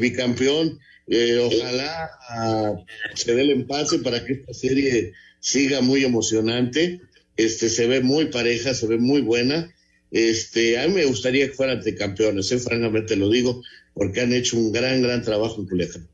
bicampeón. 0.00 0.80
Eh, 1.06 1.38
ojalá 1.38 2.10
ah, 2.28 2.74
se 3.14 3.36
dé 3.36 3.42
el 3.42 3.50
empate 3.50 4.00
para 4.00 4.24
que 4.24 4.32
esta 4.32 4.52
serie 4.52 5.12
siga 5.38 5.80
muy 5.80 6.04
emocionante. 6.04 7.00
Este 7.36 7.68
se 7.68 7.86
ve 7.86 8.00
muy 8.00 8.26
pareja, 8.32 8.74
se 8.74 8.88
ve 8.88 8.98
muy 8.98 9.20
buena. 9.20 9.72
Este, 10.10 10.76
a 10.78 10.88
mí 10.88 10.94
me 10.94 11.04
gustaría 11.04 11.46
que 11.46 11.54
fueran 11.54 11.82
campeones, 11.96 12.50
¿eh? 12.50 12.58
francamente 12.58 13.16
lo 13.16 13.28
digo, 13.28 13.62
porque 13.96 14.20
han 14.20 14.32
hecho 14.34 14.58
un 14.58 14.70
gran, 14.72 15.00
gran 15.00 15.22
trabajo 15.22 15.58
en 15.58 15.66
Culiacán. 15.66 16.06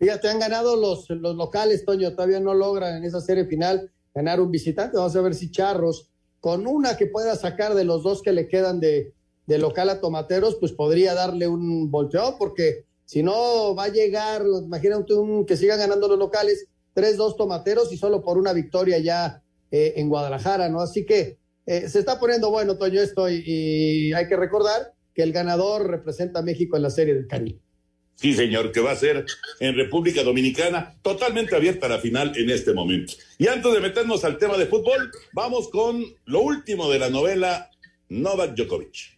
Fíjate, 0.00 0.28
han 0.28 0.40
ganado 0.40 0.74
los, 0.74 1.08
los 1.08 1.36
locales, 1.36 1.84
Toño, 1.84 2.12
todavía 2.12 2.40
no 2.40 2.54
logran 2.54 2.96
en 2.96 3.04
esa 3.04 3.20
serie 3.20 3.46
final 3.46 3.88
ganar 4.12 4.40
un 4.40 4.50
visitante. 4.50 4.96
Vamos 4.96 5.14
a 5.14 5.20
ver 5.20 5.36
si 5.36 5.48
Charros, 5.52 6.10
con 6.40 6.66
una 6.66 6.96
que 6.96 7.06
pueda 7.06 7.36
sacar 7.36 7.74
de 7.74 7.84
los 7.84 8.02
dos 8.02 8.20
que 8.20 8.32
le 8.32 8.48
quedan 8.48 8.80
de, 8.80 9.14
de 9.46 9.58
local 9.58 9.90
a 9.90 10.00
Tomateros, 10.00 10.56
pues 10.56 10.72
podría 10.72 11.14
darle 11.14 11.46
un 11.46 11.88
volteo, 11.88 12.34
porque 12.36 12.84
si 13.04 13.22
no 13.22 13.76
va 13.76 13.84
a 13.84 13.92
llegar, 13.92 14.42
imagínate 14.64 15.14
un, 15.14 15.46
que 15.46 15.56
sigan 15.56 15.78
ganando 15.78 16.08
los 16.08 16.18
locales, 16.18 16.66
3-2 16.96 17.36
Tomateros 17.36 17.92
y 17.92 17.96
solo 17.96 18.24
por 18.24 18.38
una 18.38 18.52
victoria 18.52 18.98
ya 18.98 19.40
eh, 19.70 19.94
en 19.96 20.08
Guadalajara, 20.08 20.68
¿no? 20.68 20.80
Así 20.80 21.06
que 21.06 21.38
eh, 21.64 21.88
se 21.88 22.00
está 22.00 22.18
poniendo 22.18 22.50
bueno, 22.50 22.76
Toño, 22.76 23.00
esto 23.00 23.30
y, 23.30 23.44
y 23.46 24.12
hay 24.12 24.26
que 24.26 24.36
recordar 24.36 24.93
que 25.14 25.22
el 25.22 25.32
ganador 25.32 25.88
representa 25.88 26.40
a 26.40 26.42
México 26.42 26.76
en 26.76 26.82
la 26.82 26.90
Serie 26.90 27.14
del 27.14 27.26
Caribe. 27.26 27.60
Sí, 28.16 28.32
señor, 28.32 28.70
que 28.70 28.80
va 28.80 28.92
a 28.92 28.96
ser 28.96 29.24
en 29.58 29.74
República 29.74 30.22
Dominicana, 30.22 30.96
totalmente 31.02 31.56
abierta 31.56 31.88
la 31.88 31.98
final 31.98 32.32
en 32.36 32.50
este 32.50 32.72
momento. 32.72 33.14
Y 33.38 33.48
antes 33.48 33.72
de 33.72 33.80
meternos 33.80 34.24
al 34.24 34.38
tema 34.38 34.56
de 34.56 34.66
fútbol, 34.66 35.10
vamos 35.32 35.68
con 35.68 36.04
lo 36.24 36.40
último 36.40 36.90
de 36.90 37.00
la 37.00 37.10
novela 37.10 37.70
Novak 38.08 38.54
Djokovic. 38.54 39.13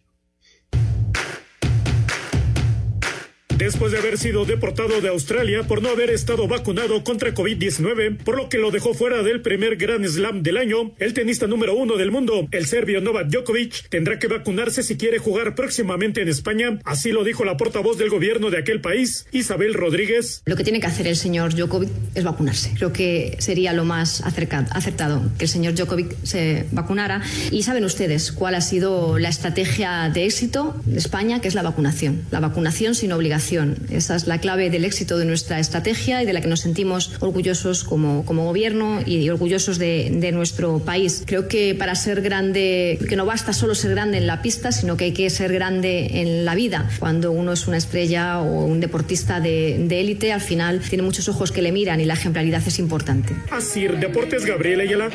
Después 3.57 3.91
de 3.91 3.97
haber 3.97 4.17
sido 4.19 4.45
deportado 4.45 5.01
de 5.01 5.09
Australia 5.09 5.63
por 5.63 5.81
no 5.81 5.89
haber 5.89 6.11
estado 6.11 6.47
vacunado 6.47 7.03
contra 7.03 7.33
COVID-19, 7.33 8.17
por 8.17 8.37
lo 8.37 8.49
que 8.49 8.59
lo 8.59 8.69
dejó 8.69 8.93
fuera 8.93 9.23
del 9.23 9.41
primer 9.41 9.77
Grand 9.77 10.05
Slam 10.05 10.43
del 10.43 10.57
año. 10.57 10.91
El 10.99 11.13
tenista 11.13 11.47
número 11.47 11.75
uno 11.75 11.97
del 11.97 12.11
mundo, 12.11 12.47
el 12.51 12.67
serbio 12.67 13.01
Novak 13.01 13.29
Djokovic, 13.29 13.89
tendrá 13.89 14.19
que 14.19 14.27
vacunarse 14.27 14.83
si 14.83 14.95
quiere 14.95 15.17
jugar 15.17 15.55
próximamente 15.55 16.21
en 16.21 16.27
España. 16.27 16.79
Así 16.85 17.11
lo 17.11 17.23
dijo 17.23 17.45
la 17.45 17.57
portavoz 17.57 17.97
del 17.97 18.09
gobierno 18.09 18.51
de 18.51 18.59
aquel 18.59 18.79
país, 18.79 19.25
Isabel 19.31 19.73
Rodríguez. 19.73 20.43
Lo 20.45 20.55
que 20.55 20.63
tiene 20.63 20.79
que 20.79 20.87
hacer 20.87 21.07
el 21.07 21.15
señor 21.15 21.55
Djokovic 21.55 21.89
es 22.13 22.23
vacunarse. 22.23 22.73
Creo 22.75 22.93
que 22.93 23.37
sería 23.39 23.73
lo 23.73 23.85
más 23.85 24.21
acertado 24.21 25.23
que 25.39 25.45
el 25.45 25.49
señor 25.49 25.73
Djokovic 25.73 26.15
se 26.23 26.65
vacunara. 26.71 27.23
Y 27.51 27.63
saben 27.63 27.85
ustedes 27.85 28.31
cuál 28.31 28.53
ha 28.53 28.61
sido 28.61 29.17
la 29.17 29.29
estrategia 29.29 30.09
de 30.13 30.25
éxito 30.25 30.75
de 30.85 30.99
España, 30.99 31.41
que 31.41 31.47
es 31.47 31.55
la 31.55 31.63
vacunación. 31.63 32.21
La 32.29 32.39
vacunación 32.39 32.93
sin 32.93 33.11
obligación 33.11 33.46
esa 33.91 34.15
es 34.15 34.27
la 34.27 34.39
clave 34.39 34.69
del 34.69 34.85
éxito 34.85 35.17
de 35.17 35.25
nuestra 35.25 35.59
estrategia 35.59 36.21
y 36.21 36.25
de 36.25 36.33
la 36.33 36.41
que 36.41 36.47
nos 36.47 36.61
sentimos 36.61 37.13
orgullosos 37.19 37.83
como, 37.83 38.25
como 38.25 38.45
gobierno 38.45 38.99
y 39.05 39.29
orgullosos 39.29 39.77
de, 39.77 40.09
de 40.13 40.31
nuestro 40.31 40.79
país. 40.79 41.23
Creo 41.25 41.47
que 41.47 41.75
para 41.75 41.95
ser 41.95 42.21
grande, 42.21 42.99
que 43.07 43.15
no 43.15 43.25
basta 43.25 43.53
solo 43.53 43.75
ser 43.75 43.91
grande 43.91 44.17
en 44.17 44.27
la 44.27 44.41
pista, 44.41 44.71
sino 44.71 44.97
que 44.97 45.05
hay 45.05 45.13
que 45.13 45.29
ser 45.29 45.53
grande 45.53 46.21
en 46.21 46.45
la 46.45 46.55
vida. 46.55 46.89
Cuando 46.99 47.31
uno 47.31 47.53
es 47.53 47.67
una 47.67 47.77
estrella 47.77 48.41
o 48.41 48.65
un 48.65 48.79
deportista 48.79 49.39
de, 49.39 49.77
de 49.87 49.99
élite, 50.01 50.33
al 50.33 50.41
final 50.41 50.81
tiene 50.81 51.03
muchos 51.03 51.29
ojos 51.29 51.51
que 51.51 51.61
le 51.61 51.71
miran 51.71 52.01
y 52.01 52.05
la 52.05 52.13
ejemplaridad 52.13 52.61
es 52.65 52.79
importante. 52.79 53.35
Así, 53.51 53.87
Deportes 53.87 54.45
Gabriela 54.45 54.83
Ayala. 54.83 55.09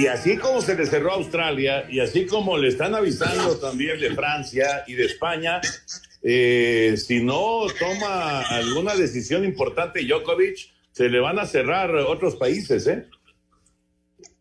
Y 0.00 0.06
así 0.06 0.38
como 0.38 0.62
se 0.62 0.74
le 0.76 0.86
cerró 0.86 1.12
Australia 1.12 1.84
y 1.90 2.00
así 2.00 2.24
como 2.24 2.56
le 2.56 2.68
están 2.68 2.94
avisando 2.94 3.58
también 3.58 4.00
de 4.00 4.14
Francia 4.14 4.82
y 4.86 4.94
de 4.94 5.04
España, 5.04 5.60
eh, 6.22 6.94
si 6.96 7.22
no 7.22 7.66
toma 7.78 8.40
alguna 8.40 8.94
decisión 8.94 9.44
importante 9.44 10.02
Djokovic, 10.02 10.56
se 10.92 11.10
le 11.10 11.20
van 11.20 11.38
a 11.38 11.44
cerrar 11.44 11.94
otros 11.94 12.36
países, 12.36 12.86
¿eh? 12.86 13.04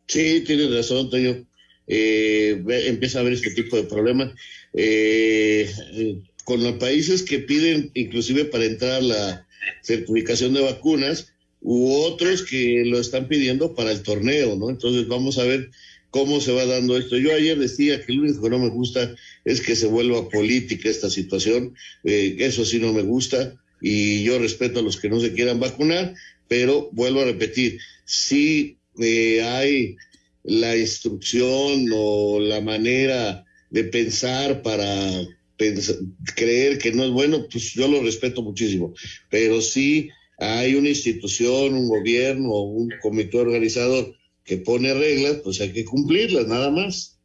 Sí, 0.08 0.46
tienes 0.48 0.74
razón, 0.74 1.00
Antonio. 1.00 1.46
Eh, 1.88 2.64
empieza 2.86 3.18
a 3.18 3.22
haber 3.22 3.34
este 3.34 3.52
tipo 3.52 3.76
de 3.76 3.84
problemas. 3.84 4.32
Eh, 4.74 5.70
con 6.46 6.64
los 6.64 6.76
países 6.76 7.24
que 7.24 7.40
piden, 7.40 7.92
inclusive 7.96 8.46
para 8.46 8.64
entrar 8.64 9.04
la 9.04 9.46
certificación 9.82 10.54
de 10.54 10.62
vacunas, 10.62 11.34
u 11.62 11.92
otros 11.92 12.44
que 12.44 12.84
lo 12.86 13.00
están 13.00 13.28
pidiendo 13.28 13.76
para 13.76 13.92
el 13.92 14.02
torneo, 14.02 14.56
¿no? 14.56 14.70
Entonces 14.70 15.08
vamos 15.08 15.38
a 15.38 15.44
ver 15.44 15.70
cómo 16.10 16.42
se 16.42 16.52
va 16.52 16.66
dando 16.66 16.98
esto. 16.98 17.18
Yo 17.18 17.34
ayer 17.34 17.58
decía 17.58 18.04
que 18.04 18.14
lo 18.14 18.24
único 18.24 18.42
que 18.42 18.50
no 18.50 18.60
me 18.60 18.70
gusta 18.70 19.16
es 19.46 19.62
que 19.62 19.76
se 19.76 19.88
vuelva 19.88 20.30
política 20.30 20.90
esta 20.90 21.10
situación, 21.10 21.76
eh, 22.04 22.38
eso 22.40 22.66
sí 22.66 22.80
no 22.80 22.94
me 22.94 23.04
gusta 23.04 23.56
y 23.82 24.24
yo 24.24 24.40
respeto 24.40 24.80
a 24.80 24.84
los 24.84 24.98
que 24.98 25.10
no 25.10 25.20
se 25.20 25.34
quieran 25.34 25.60
vacunar, 25.60 26.14
pero 26.48 26.90
vuelvo 26.92 27.22
a 27.22 27.26
repetir, 27.26 27.80
si 28.06 28.78
eh, 29.00 29.42
hay 29.44 29.96
la 30.44 30.76
instrucción 30.76 31.86
o 31.94 32.40
la 32.40 32.62
manera 32.62 33.46
de 33.70 33.84
pensar 33.84 34.62
para 34.62 35.28
creer 36.36 36.78
que 36.78 36.92
no 36.94 37.04
es 37.04 37.12
bueno, 37.12 37.46
pues 37.52 37.74
yo 37.74 37.88
lo 37.88 38.02
respeto 38.02 38.42
muchísimo, 38.42 38.94
pero 39.30 39.62
sí 39.62 40.10
hay 40.40 40.76
una 40.76 40.90
institución, 40.90 41.74
un 41.74 41.90
gobierno, 41.90 42.62
un 42.64 42.90
comité 43.02 43.40
organizador 43.40 44.14
que 44.44 44.58
pone 44.58 44.94
reglas, 44.94 45.42
pues 45.44 45.60
hay 45.62 45.74
que 45.74 45.86
cumplirlas, 45.86 46.48
nada 46.48 46.72
más. 46.72 47.20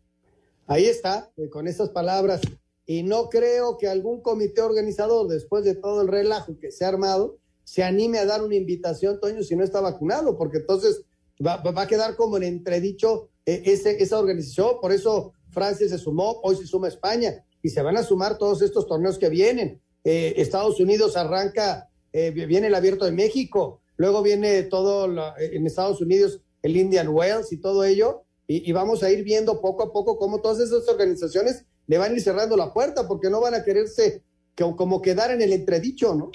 Ahí 0.66 0.86
está, 0.86 1.30
eh, 1.36 1.48
con 1.48 1.68
estas 1.68 1.90
palabras. 1.90 2.40
Y 2.86 3.02
no 3.02 3.28
creo 3.28 3.78
que 3.78 3.88
algún 3.88 4.20
comité 4.20 4.60
organizador, 4.60 5.28
después 5.28 5.64
de 5.64 5.74
todo 5.74 6.02
el 6.02 6.08
relajo 6.08 6.58
que 6.58 6.70
se 6.70 6.84
ha 6.84 6.88
armado, 6.88 7.38
se 7.62 7.82
anime 7.82 8.18
a 8.18 8.26
dar 8.26 8.42
una 8.42 8.56
invitación, 8.56 9.20
Toño, 9.20 9.42
si 9.42 9.56
no 9.56 9.64
está 9.64 9.80
vacunado, 9.80 10.36
porque 10.36 10.58
entonces 10.58 11.02
va, 11.44 11.56
va 11.56 11.82
a 11.82 11.88
quedar 11.88 12.16
como 12.16 12.36
en 12.36 12.42
entredicho 12.42 13.30
eh, 13.46 13.62
esa 13.64 14.18
organización. 14.18 14.76
Por 14.80 14.92
eso 14.92 15.32
Francia 15.50 15.88
se 15.88 15.98
sumó, 15.98 16.40
hoy 16.42 16.56
se 16.56 16.66
suma 16.66 16.88
España, 16.88 17.44
y 17.62 17.70
se 17.70 17.80
van 17.80 17.96
a 17.96 18.02
sumar 18.02 18.36
todos 18.36 18.60
estos 18.60 18.86
torneos 18.86 19.18
que 19.18 19.30
vienen. 19.30 19.80
Eh, 20.04 20.34
Estados 20.36 20.78
Unidos 20.80 21.16
arranca 21.16 21.88
eh, 22.14 22.30
viene 22.30 22.68
el 22.68 22.74
Abierto 22.76 23.04
de 23.04 23.10
México, 23.10 23.82
luego 23.96 24.22
viene 24.22 24.62
todo 24.62 25.12
en 25.36 25.66
Estados 25.66 26.00
Unidos 26.00 26.40
el 26.62 26.76
Indian 26.76 27.08
Wells 27.08 27.52
y 27.52 27.56
todo 27.56 27.82
ello, 27.82 28.22
y, 28.46 28.70
vamos 28.72 29.02
a 29.02 29.10
ir 29.10 29.24
viendo 29.24 29.60
poco 29.60 29.82
a 29.82 29.92
poco 29.92 30.16
cómo 30.16 30.40
todas 30.40 30.60
esas 30.60 30.86
organizaciones 30.88 31.64
le 31.86 31.98
van 31.98 32.12
a 32.12 32.14
ir 32.14 32.20
cerrando 32.20 32.56
la 32.56 32.72
puerta 32.72 33.08
porque 33.08 33.30
no 33.30 33.40
van 33.40 33.54
a 33.54 33.64
quererse 33.64 34.22
como 34.54 35.02
quedar 35.02 35.32
en 35.32 35.42
el 35.42 35.52
entredicho, 35.52 36.14
¿no? 36.14 36.30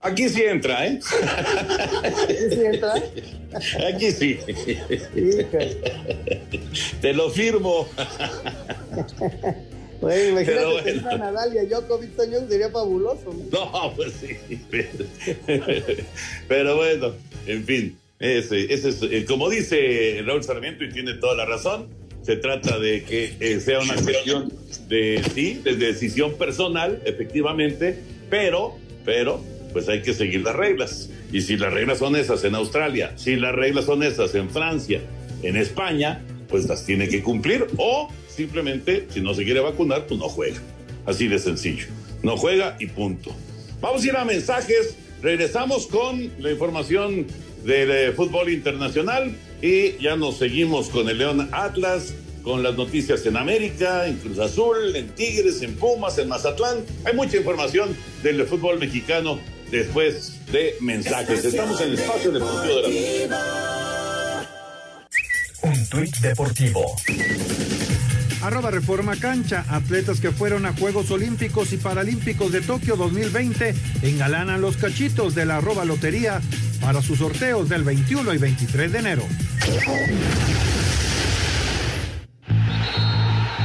Aquí 0.00 0.28
sí 0.28 0.42
entra, 0.44 0.86
¿eh? 0.86 1.00
¿Aquí 2.04 2.54
sí 2.54 2.64
entra? 2.64 2.94
Aquí 3.88 4.12
sí. 4.12 4.38
Te 7.02 7.12
lo 7.12 7.28
firmo. 7.28 7.86
Pues 10.06 10.28
imagínate 10.28 10.64
bueno. 10.92 11.18
Nadal 11.18 11.52
y 11.52 11.58
a 11.58 11.64
Djokovic 11.64 12.10
sería 12.48 12.70
fabuloso. 12.70 13.34
¿no? 13.50 13.72
no, 13.72 13.92
pues 13.96 14.12
sí. 14.12 14.60
Pero, 16.46 16.76
bueno, 16.76 17.12
en 17.44 17.64
fin, 17.64 17.98
ese, 18.20 18.72
ese 18.72 18.90
es, 18.90 19.24
como 19.24 19.50
dice 19.50 20.22
Raúl 20.24 20.44
Sarmiento 20.44 20.84
y 20.84 20.90
tiene 20.90 21.14
toda 21.14 21.34
la 21.34 21.44
razón, 21.44 21.88
se 22.22 22.36
trata 22.36 22.78
de 22.78 23.02
que 23.02 23.34
eh, 23.40 23.58
sea 23.58 23.80
una 23.80 23.94
cuestión 23.94 24.52
de, 24.86 25.24
sí, 25.34 25.60
de 25.64 25.74
decisión 25.74 26.34
personal, 26.34 27.02
efectivamente, 27.04 27.98
pero, 28.30 28.76
pero, 29.04 29.42
pues 29.72 29.88
hay 29.88 30.02
que 30.02 30.14
seguir 30.14 30.42
las 30.42 30.54
reglas. 30.54 31.10
Y 31.32 31.40
si 31.40 31.56
las 31.56 31.72
reglas 31.72 31.98
son 31.98 32.14
esas 32.14 32.44
en 32.44 32.54
Australia, 32.54 33.12
si 33.16 33.34
las 33.34 33.56
reglas 33.56 33.86
son 33.86 34.04
esas 34.04 34.36
en 34.36 34.50
Francia, 34.50 35.00
en 35.42 35.56
España, 35.56 36.22
pues 36.48 36.68
las 36.68 36.86
tiene 36.86 37.08
que 37.08 37.24
cumplir 37.24 37.66
o 37.76 38.08
simplemente 38.36 39.06
si 39.10 39.20
no 39.20 39.34
se 39.34 39.44
quiere 39.44 39.60
vacunar, 39.60 40.06
pues 40.06 40.20
no 40.20 40.28
juega. 40.28 40.60
Así 41.06 41.28
de 41.28 41.38
sencillo. 41.38 41.86
No 42.22 42.36
juega 42.36 42.76
y 42.78 42.86
punto. 42.86 43.34
Vamos 43.80 44.02
a 44.02 44.06
ir 44.06 44.16
a 44.16 44.24
mensajes. 44.24 44.96
Regresamos 45.22 45.86
con 45.86 46.30
la 46.38 46.50
información 46.50 47.26
del 47.64 47.90
eh, 47.90 48.12
fútbol 48.12 48.50
internacional 48.50 49.34
y 49.62 49.96
ya 49.98 50.16
nos 50.16 50.38
seguimos 50.38 50.88
con 50.88 51.08
el 51.08 51.18
León 51.18 51.48
Atlas, 51.52 52.14
con 52.42 52.62
las 52.62 52.76
noticias 52.76 53.24
en 53.26 53.36
América, 53.36 54.06
en 54.06 54.16
Cruz 54.16 54.38
Azul, 54.38 54.94
en 54.94 55.08
Tigres, 55.08 55.62
en 55.62 55.74
Pumas, 55.74 56.18
en 56.18 56.28
Mazatlán. 56.28 56.84
Hay 57.04 57.14
mucha 57.14 57.38
información 57.38 57.96
del 58.22 58.44
fútbol 58.46 58.78
mexicano 58.78 59.40
después 59.70 60.38
de 60.52 60.76
mensajes. 60.80 61.44
Estamos 61.44 61.80
en 61.80 61.88
el 61.88 61.94
espacio 61.94 62.30
deportivo 62.30 62.82
de 62.82 63.28
la 63.28 64.48
Un 65.62 65.88
tuit 65.88 66.16
deportivo. 66.18 66.96
Arroba 68.42 68.70
Reforma 68.70 69.16
Cancha, 69.16 69.64
atletas 69.68 70.20
que 70.20 70.30
fueron 70.30 70.66
a 70.66 70.72
Juegos 70.72 71.10
Olímpicos 71.10 71.72
y 71.72 71.76
Paralímpicos 71.76 72.52
de 72.52 72.60
Tokio 72.60 72.96
2020 72.96 73.74
engalanan 74.02 74.60
los 74.60 74.76
cachitos 74.76 75.34
de 75.34 75.46
la 75.46 75.56
arroba 75.56 75.84
lotería 75.84 76.40
para 76.80 77.02
sus 77.02 77.18
sorteos 77.18 77.68
del 77.68 77.82
21 77.82 78.34
y 78.34 78.38
23 78.38 78.92
de 78.92 78.98
enero. 78.98 79.22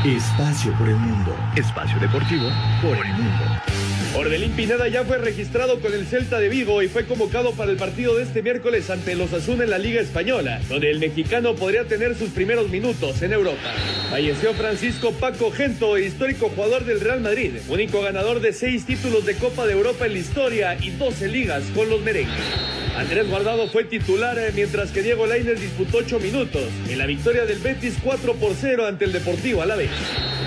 Espacio 0.05 0.75
por 0.77 0.89
el 0.89 0.95
mundo. 0.95 1.36
Espacio 1.55 1.99
deportivo 1.99 2.49
por 2.81 2.97
el 3.05 3.13
mundo. 3.13 3.70
Ordelín 4.13 4.52
Pineda 4.52 4.89
ya 4.89 5.06
fue 5.06 5.17
registrado 5.17 5.80
con 5.80 5.93
el 5.93 6.06
Celta 6.06 6.39
de 6.39 6.50
Vigo 6.50 6.82
y 6.82 6.89
fue 6.89 7.06
convocado 7.06 7.54
para 7.54 7.71
el 7.71 7.78
partido 7.78 8.15
de 8.15 8.24
este 8.24 8.41
miércoles 8.41 8.89
ante 8.89 9.15
los 9.15 9.32
Asuna 9.32 9.63
en 9.63 9.69
la 9.69 9.78
Liga 9.78 10.02
Española, 10.02 10.60
donde 10.67 10.91
el 10.91 11.00
mexicano 11.00 11.56
podría 11.56 11.86
tener 11.86 12.15
sus 12.15 12.30
primeros 12.32 12.69
minutos 12.69 13.21
en 13.21 13.32
Europa. 13.32 13.74
Falleció 14.10 14.54
Francisco 14.54 15.13
Paco 15.13 15.50
Gento, 15.52 15.97
histórico 15.97 16.50
jugador 16.50 16.84
del 16.84 17.00
Real 17.00 17.21
Madrid, 17.21 17.54
único 17.69 18.02
ganador 18.02 18.41
de 18.41 18.52
seis 18.52 18.86
títulos 18.86 19.26
de 19.26 19.36
Copa 19.36 19.65
de 19.65 19.74
Europa 19.74 20.06
en 20.06 20.13
la 20.13 20.19
historia 20.19 20.78
y 20.82 20.89
12 20.89 21.30
ligas 21.30 21.63
con 21.74 21.89
los 21.89 22.02
merengues. 22.02 22.70
Andrés 23.01 23.27
Guardado 23.27 23.67
fue 23.67 23.83
titular 23.83 24.37
eh, 24.37 24.51
mientras 24.53 24.91
que 24.91 25.01
Diego 25.01 25.25
Lainez 25.25 25.59
disputó 25.59 25.97
8 25.97 26.19
minutos 26.19 26.61
en 26.87 26.99
la 26.99 27.07
victoria 27.07 27.47
del 27.47 27.57
Betis 27.57 27.95
4 28.03 28.35
por 28.35 28.53
0 28.53 28.85
ante 28.85 29.05
el 29.05 29.11
Deportivo 29.11 29.63
Alavés. 29.63 29.89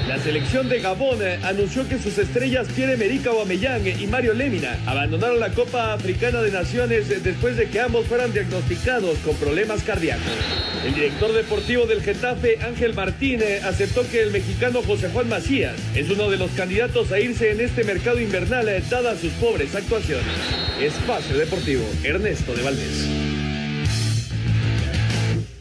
La 0.06 0.20
selección 0.20 0.68
de 0.68 0.78
Gabón 0.78 1.18
eh, 1.20 1.40
anunció 1.42 1.88
que 1.88 1.98
sus 1.98 2.16
estrellas 2.16 2.68
Pierre-Emerick 2.76 3.26
Aubameyang 3.26 4.00
y 4.00 4.06
Mario 4.06 4.34
Lemina 4.34 4.78
abandonaron 4.86 5.40
la 5.40 5.50
Copa 5.50 5.94
Africana 5.94 6.42
de 6.42 6.52
Naciones 6.52 7.10
eh, 7.10 7.18
después 7.24 7.56
de 7.56 7.68
que 7.68 7.80
ambos 7.80 8.06
fueran 8.06 8.32
diagnosticados 8.32 9.18
con 9.24 9.34
problemas 9.34 9.82
cardíacos. 9.82 10.22
El 10.86 10.94
director 10.94 11.32
deportivo 11.32 11.86
del 11.86 12.02
Getafe, 12.02 12.60
Ángel 12.62 12.94
Martínez, 12.94 13.64
aceptó 13.64 14.08
que 14.08 14.22
el 14.22 14.30
mexicano 14.30 14.80
José 14.86 15.10
Juan 15.12 15.28
Macías 15.28 15.74
es 15.96 16.08
uno 16.08 16.30
de 16.30 16.36
los 16.36 16.52
candidatos 16.52 17.10
a 17.10 17.18
irse 17.18 17.50
en 17.50 17.60
este 17.60 17.82
mercado 17.82 18.20
invernal 18.20 18.66
dadas 18.88 19.18
sus 19.18 19.32
pobres 19.32 19.74
actuaciones. 19.74 20.24
Espacio 20.80 21.38
Deportivo, 21.38 21.84
Ernesto 22.02 22.52
de 22.52 22.62
Valdés. 22.64 23.08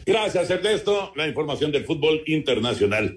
Gracias, 0.04 0.50
Ernesto. 0.50 1.12
La 1.14 1.28
información 1.28 1.70
del 1.70 1.84
fútbol 1.84 2.22
internacional. 2.26 3.16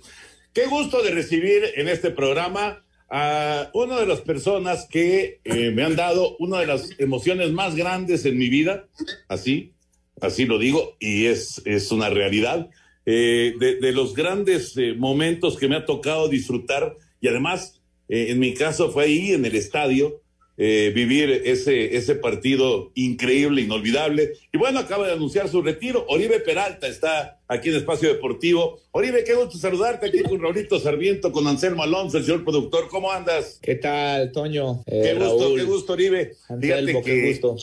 Qué 0.53 0.67
gusto 0.67 1.01
de 1.01 1.09
recibir 1.09 1.63
en 1.75 1.87
este 1.87 2.11
programa 2.11 2.83
a 3.09 3.71
una 3.73 3.99
de 3.99 4.05
las 4.05 4.21
personas 4.21 4.87
que 4.87 5.41
eh, 5.43 5.71
me 5.71 5.83
han 5.83 5.95
dado 5.95 6.37
una 6.37 6.59
de 6.59 6.67
las 6.67 6.91
emociones 6.99 7.51
más 7.51 7.75
grandes 7.75 8.25
en 8.25 8.37
mi 8.37 8.49
vida, 8.49 8.87
así, 9.27 9.73
así 10.21 10.45
lo 10.45 10.59
digo, 10.59 10.97
y 10.99 11.25
es, 11.25 11.63
es 11.65 11.91
una 11.91 12.09
realidad, 12.09 12.69
eh, 13.07 13.53
de, 13.59 13.91
los 13.91 14.13
grandes 14.13 14.77
eh, 14.77 14.93
momentos 14.93 15.57
que 15.57 15.67
me 15.67 15.77
ha 15.77 15.85
tocado 15.85 16.27
disfrutar, 16.27 16.95
y 17.21 17.27
además, 17.27 17.81
en 18.09 18.39
mi 18.39 18.53
caso 18.53 18.91
fue 18.91 19.05
ahí 19.05 19.31
en 19.31 19.45
el 19.45 19.55
estadio, 19.55 20.21
eh, 20.59 20.91
vivir 20.93 21.43
ese, 21.45 21.95
ese 21.95 22.15
partido 22.15 22.91
increíble, 22.95 23.61
inolvidable. 23.61 24.33
Y 24.51 24.57
bueno, 24.57 24.79
acaba 24.79 25.05
de 25.05 25.13
anunciar 25.13 25.47
su 25.49 25.61
retiro. 25.61 26.03
Oribe 26.09 26.39
Peralta 26.39 26.87
está 26.87 27.39
aquí 27.47 27.69
en 27.69 27.75
Espacio 27.75 28.09
Deportivo. 28.09 28.79
Oribe, 28.91 29.23
qué 29.23 29.35
gusto 29.35 29.59
saludarte 29.59 30.07
aquí 30.07 30.23
con 30.23 30.41
Raulito 30.41 30.79
Sarmiento, 30.79 31.31
con 31.31 31.45
Anselmo 31.45 31.83
Alonso, 31.83 32.17
el 32.17 32.25
señor 32.25 32.43
productor. 32.43 32.87
¿Cómo 32.89 33.11
andas? 33.11 33.59
¿Qué 33.61 33.75
tal, 33.75 34.31
Toño? 34.31 34.83
Eh, 34.87 35.01
qué 35.03 35.13
gusto, 35.13 35.39
Raúl. 35.39 35.59
qué 35.59 35.63
gusto, 35.65 35.93
Oribe. 35.93 36.33
Anselmo, 36.49 37.03
que, 37.03 37.11
qué 37.11 37.29
gusto. 37.29 37.55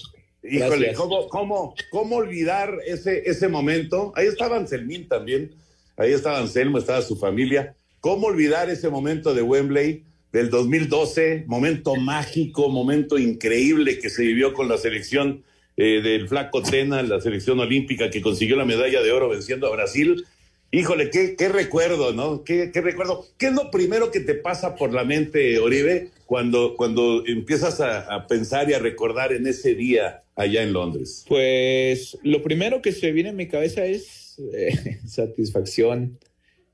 Híjole, 0.44 0.92
¿cómo, 0.92 1.28
cómo, 1.28 1.74
¿cómo 1.90 2.16
olvidar 2.16 2.78
ese, 2.86 3.28
ese 3.28 3.48
momento? 3.48 4.12
Ahí 4.14 4.26
estaba 4.26 4.56
Anselmín 4.56 5.08
también. 5.08 5.52
Ahí 5.96 6.12
estaba 6.12 6.38
Anselmo, 6.38 6.78
estaba 6.78 7.02
su 7.02 7.16
familia. 7.16 7.74
¿Cómo 8.00 8.28
olvidar 8.28 8.70
ese 8.70 8.88
momento 8.88 9.34
de 9.34 9.42
Wembley? 9.42 10.04
Del 10.34 10.50
2012, 10.50 11.44
momento 11.46 11.94
mágico, 11.94 12.68
momento 12.68 13.18
increíble 13.18 14.00
que 14.00 14.10
se 14.10 14.24
vivió 14.24 14.52
con 14.52 14.68
la 14.68 14.78
selección 14.78 15.44
eh, 15.76 16.00
del 16.02 16.26
Flaco 16.26 16.60
Tena, 16.60 17.04
la 17.04 17.20
selección 17.20 17.60
olímpica 17.60 18.10
que 18.10 18.20
consiguió 18.20 18.56
la 18.56 18.64
medalla 18.64 19.00
de 19.00 19.12
oro 19.12 19.28
venciendo 19.28 19.68
a 19.68 19.70
Brasil. 19.70 20.24
Híjole, 20.72 21.10
qué, 21.10 21.36
qué 21.36 21.48
recuerdo, 21.48 22.12
¿no? 22.12 22.42
Qué, 22.42 22.72
qué, 22.74 22.80
recuerdo. 22.80 23.24
¿Qué 23.38 23.46
es 23.46 23.52
lo 23.52 23.70
primero 23.70 24.10
que 24.10 24.18
te 24.18 24.34
pasa 24.34 24.74
por 24.74 24.92
la 24.92 25.04
mente, 25.04 25.60
Oribe, 25.60 26.10
cuando, 26.26 26.74
cuando 26.76 27.24
empiezas 27.24 27.80
a, 27.80 28.26
pensar 28.26 28.68
y 28.68 28.74
a 28.74 28.80
recordar 28.80 29.32
en 29.32 29.46
ese 29.46 29.76
día 29.76 30.24
allá 30.34 30.64
en 30.64 30.72
Londres? 30.72 31.24
Pues 31.28 32.18
lo 32.24 32.42
primero 32.42 32.82
que 32.82 32.90
se 32.90 33.12
viene 33.12 33.28
en 33.28 33.36
mi 33.36 33.46
cabeza 33.46 33.84
es 33.84 34.40
eh, 34.52 34.98
satisfacción, 35.06 36.18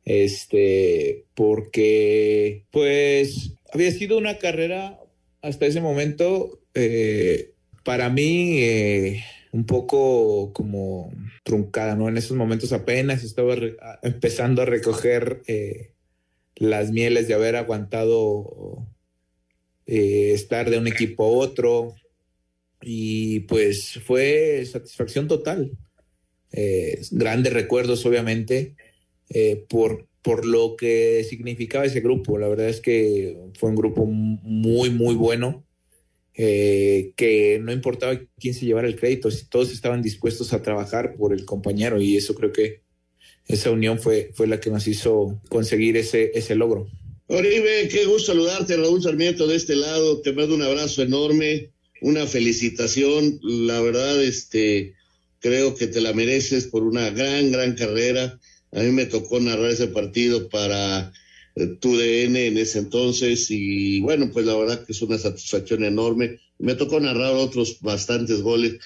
este, 0.05 1.25
porque 1.35 2.65
pues 2.71 3.53
había 3.73 3.91
sido 3.93 4.19
una 4.19 4.39
carrera 4.39 4.99
hasta 5.43 5.67
ese 5.67 5.81
momento 5.81 6.61
eh, 6.75 7.53
para 7.85 8.11
mí 8.11 8.59
eh, 8.63 9.25
un 9.53 9.65
poco 9.67 10.53
como 10.53 11.13
truncada, 11.43 11.97
¿no? 11.97 12.09
En 12.09 12.17
esos 12.17 12.37
momentos 12.37 12.73
apenas 12.73 13.25
estaba 13.25 13.57
empezando 14.03 14.63
a 14.63 14.67
recoger 14.67 15.43
eh, 15.47 15.91
las 16.57 16.93
mieles 16.93 17.27
de 17.27 17.35
haber 17.35 17.57
aguantado 17.57 18.87
eh, 19.87 20.33
estar 20.35 20.71
de 20.71 20.79
un 20.79 20.87
equipo 20.87 21.25
a 21.25 21.29
otro 21.29 21.95
y 22.83 23.41
pues 23.41 23.99
fue 24.07 24.65
satisfacción 24.67 25.27
total. 25.29 25.73
grandes 27.11 27.53
recuerdos, 27.53 28.05
obviamente, 28.07 28.77
por, 29.69 30.09
por 30.23 30.45
lo 30.45 30.77
que 30.77 31.25
significaba 31.29 31.85
ese 31.85 32.01
grupo. 32.01 32.39
La 32.39 32.49
verdad 32.49 32.69
es 32.69 32.81
que 32.81 33.37
fue 33.55 33.71
un 33.71 33.77
grupo 33.77 34.05
muy, 34.07 34.91
muy 34.91 35.15
bueno, 35.15 35.65
eh, 36.35 37.13
que 37.17 37.59
no 37.61 37.73
importaba 37.73 38.19
quién 38.39 38.55
se 38.55 38.65
llevara 38.65 38.89
el 38.89 38.97
crédito, 38.97 39.29
todos 39.51 39.73
estaban 39.73 40.01
dispuestos 40.01 40.53
a 40.53 40.63
trabajar 40.63 41.15
por 41.17 41.33
el 41.33 41.45
compañero 41.45 42.01
y 42.01 42.17
eso 42.17 42.35
creo 42.35 42.53
que 42.53 42.83
esa 43.47 43.71
unión 43.71 43.99
fue, 43.99 44.31
fue 44.35 44.47
la 44.47 44.61
que 44.61 44.71
nos 44.71 44.87
hizo 44.87 45.41
conseguir 45.49 45.97
ese, 45.97 46.31
ese 46.35 46.55
logro. 46.55 46.89
Oribe, 47.27 47.89
qué 47.89 48.07
gusto 48.07 48.33
saludarte, 48.33 48.77
Raúl 48.77 49.03
Sarmiento 49.03 49.47
de 49.47 49.57
este 49.57 49.77
lado, 49.77 50.21
te 50.21 50.33
mando 50.33 50.55
un 50.55 50.63
abrazo 50.63 51.03
enorme, 51.03 51.73
una 52.01 52.27
felicitación, 52.27 53.39
la 53.43 53.81
verdad, 53.81 54.23
este, 54.23 54.95
creo 55.41 55.75
que 55.75 55.89
te 55.89 56.01
la 56.01 56.13
mereces 56.13 56.67
por 56.67 56.85
una 56.85 57.11
gran, 57.11 57.51
gran 57.51 57.75
carrera 57.75 58.41
a 58.73 58.81
mí 58.81 58.91
me 58.91 59.07
tocó 59.07 59.41
narrar 59.41 59.71
ese 59.71 59.89
partido 59.89 60.49
para 60.49 61.13
eh, 61.57 61.67
tu 61.81 61.97
DN 61.97 62.47
en 62.47 62.59
ese 62.59 62.79
entonces 62.79 63.51
y 63.51 64.01
bueno, 64.01 64.31
pues 64.33 64.47
la 64.47 64.57
verdad 64.57 64.85
que 64.85 64.93
es 64.93 65.03
una 65.03 65.19
satisfacción 65.19 65.85
enorme. 65.85 66.39
Me 66.59 66.75
tocó 66.75 67.01
narrar 67.01 67.35
otros 67.35 67.81
bastantes 67.81 68.43
goles. 68.43 68.79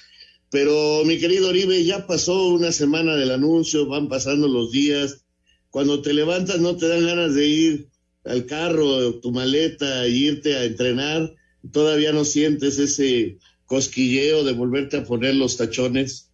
Pero 0.51 1.03
mi 1.05 1.18
querido 1.18 1.49
Oribe, 1.49 1.85
ya 1.85 2.07
pasó 2.07 2.49
una 2.49 2.73
semana 2.73 3.16
del 3.16 3.33
anuncio, 3.33 3.87
van 3.87 4.09
pasando 4.09 4.49
los 4.49 4.70
días. 4.70 5.25
Cuando 5.70 6.01
te 6.01 6.14
levantas 6.14 6.61
no 6.61 6.77
te 6.77 6.88
dan 6.88 7.05
ganas 7.05 7.35
de 7.35 7.47
ir 7.47 7.88
al 8.25 8.47
carro, 8.47 9.16
tu 9.16 9.33
maleta, 9.33 10.07
e 10.07 10.11
irte 10.11 10.55
a 10.55 10.64
entrenar. 10.64 11.35
Todavía 11.73 12.12
no 12.12 12.25
sientes 12.25 12.79
ese 12.79 13.38
cosquilleo 13.66 14.44
de 14.44 14.53
volverte 14.53 14.99
a 14.99 15.05
poner 15.05 15.35
los 15.35 15.57
tachones. 15.57 16.31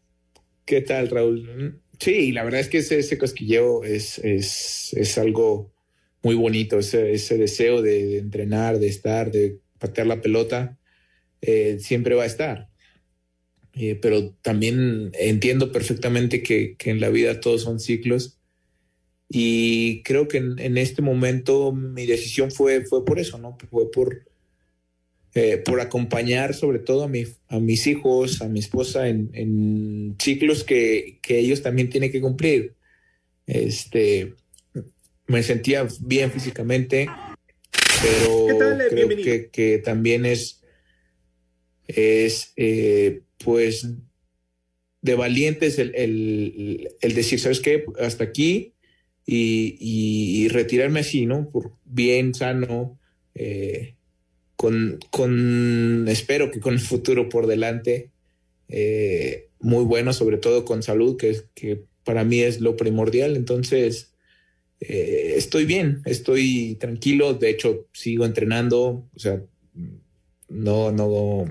¿Qué 0.66 0.82
tal, 0.82 1.08
Raúl? 1.08 1.80
Sí, 2.00 2.32
la 2.32 2.44
verdad 2.44 2.60
es 2.60 2.68
que 2.68 2.78
ese, 2.78 2.98
ese 2.98 3.18
cosquilleo 3.18 3.84
es, 3.84 4.18
es, 4.20 4.94
es, 4.94 5.18
algo 5.18 5.70
muy 6.22 6.34
bonito, 6.34 6.78
ese, 6.78 7.12
ese 7.12 7.36
deseo 7.36 7.82
de, 7.82 8.18
entrenar, 8.18 8.78
de 8.78 8.88
estar, 8.88 9.30
de 9.30 9.58
patear 9.78 10.06
la 10.06 10.22
pelota, 10.22 10.78
eh, 11.42 11.78
siempre 11.78 12.14
va 12.14 12.22
a 12.22 12.26
estar. 12.26 12.70
Eh, 13.74 13.96
pero 13.96 14.32
también 14.42 15.12
entiendo 15.14 15.72
perfectamente 15.72 16.42
que, 16.42 16.76
que, 16.76 16.90
en 16.90 17.00
la 17.00 17.10
vida 17.10 17.40
todos 17.40 17.62
son 17.62 17.78
ciclos 17.80 18.40
y 19.28 20.02
creo 20.02 20.26
que 20.26 20.38
en, 20.38 20.58
en, 20.58 20.76
este 20.78 21.02
momento 21.02 21.72
mi 21.72 22.06
decisión 22.06 22.50
fue, 22.50 22.84
fue 22.84 23.04
por 23.04 23.20
eso, 23.20 23.38
¿no? 23.38 23.56
Fue 23.70 23.90
por, 23.90 24.24
eh, 25.32 25.62
por 25.64 25.80
acompañar 25.80 26.54
sobre 26.54 26.80
todo 26.80 27.04
a, 27.04 27.08
mi, 27.08 27.24
a 27.46 27.60
mis 27.60 27.86
hijos, 27.86 28.42
a 28.42 28.48
mi 28.48 28.58
esposa 28.58 29.06
en, 29.06 29.30
en 29.32 30.16
ciclos 30.18 30.64
que, 30.64 31.20
que, 31.22 31.38
ellos 31.38 31.62
también 31.62 31.88
tienen 31.88 32.10
que 32.10 32.20
cumplir. 32.20 32.74
Este, 33.46 34.34
me 35.28 35.44
sentía 35.44 35.86
bien 36.00 36.32
físicamente, 36.32 37.08
pero 38.02 38.46
creo 38.90 39.08
que, 39.08 39.50
que, 39.52 39.78
también 39.78 40.26
es, 40.26 40.64
es 41.86 42.52
eh, 42.56 43.22
pues, 43.38 43.86
de 45.00 45.14
valientes 45.14 45.78
el, 45.78 45.94
el, 45.94 46.88
el, 47.00 47.14
decir, 47.14 47.38
¿sabes 47.38 47.60
qué? 47.60 47.84
Hasta 48.00 48.24
aquí 48.24 48.74
y, 49.24 49.76
y, 49.78 50.42
y 50.44 50.48
retirarme 50.48 51.00
así, 51.00 51.24
¿no? 51.24 51.48
Por 51.50 51.76
bien, 51.84 52.34
sano. 52.34 52.98
Eh, 53.36 53.94
con, 54.60 55.00
con, 55.08 56.04
espero 56.08 56.50
que 56.50 56.60
con 56.60 56.74
el 56.74 56.80
futuro 56.80 57.30
por 57.30 57.46
delante, 57.46 58.10
eh, 58.68 59.48
muy 59.58 59.84
bueno, 59.84 60.12
sobre 60.12 60.36
todo 60.36 60.66
con 60.66 60.82
salud, 60.82 61.16
que, 61.16 61.34
que 61.54 61.84
para 62.04 62.24
mí 62.24 62.40
es 62.40 62.60
lo 62.60 62.76
primordial. 62.76 63.36
Entonces, 63.36 64.12
eh, 64.80 65.32
estoy 65.36 65.64
bien, 65.64 66.02
estoy 66.04 66.76
tranquilo, 66.78 67.32
de 67.32 67.48
hecho, 67.48 67.88
sigo 67.94 68.26
entrenando, 68.26 69.08
o 69.14 69.18
sea, 69.18 69.42
no, 70.50 70.92
no, 70.92 71.46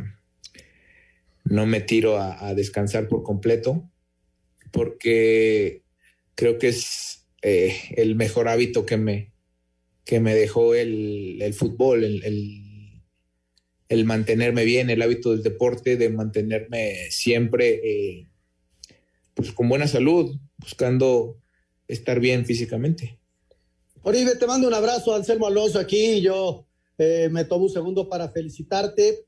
no 1.45 1.65
me 1.65 1.82
tiro 1.82 2.19
a, 2.19 2.54
descansar 2.54 3.08
por 3.08 3.24
completo, 3.24 3.89
porque 4.69 5.82
creo 6.36 6.60
que 6.60 6.67
es 6.67 7.26
eh, 7.41 7.76
el 7.98 8.13
mejor 8.13 8.48
hábito 8.48 8.86
que 8.86 8.98
me, 8.98 9.32
que 10.06 10.19
me 10.19 10.36
dejó 10.36 10.76
el, 10.76 11.41
el 11.41 11.56
fútbol, 11.56 12.04
el 12.04 12.68
el 13.89 14.06
mantenerme 14.06 14.63
bien, 14.65 14.89
el 14.89 15.02
hábito 15.02 15.32
del 15.32 15.43
deporte, 15.43 15.97
de 15.97 16.10
mantenerme 16.10 17.10
siempre 17.10 17.82
eh, 17.84 18.28
pues 19.34 19.52
con 19.52 19.67
buena 19.67 19.88
salud, 19.88 20.38
buscando 20.58 21.38
estar 21.88 22.19
bien 22.19 22.45
físicamente. 22.45 23.19
Oribe, 24.04 24.36
te 24.36 24.47
mando 24.47 24.67
un 24.67 24.73
abrazo, 24.73 25.13
Anselmo 25.13 25.47
Alonso 25.47 25.80
aquí. 25.80 26.21
Yo 26.21 26.67
eh, 26.97 27.30
me 27.32 27.45
tomo 27.45 27.65
un 27.65 27.71
segundo 27.71 28.08
para 28.08 28.30
felicitarte. 28.30 29.25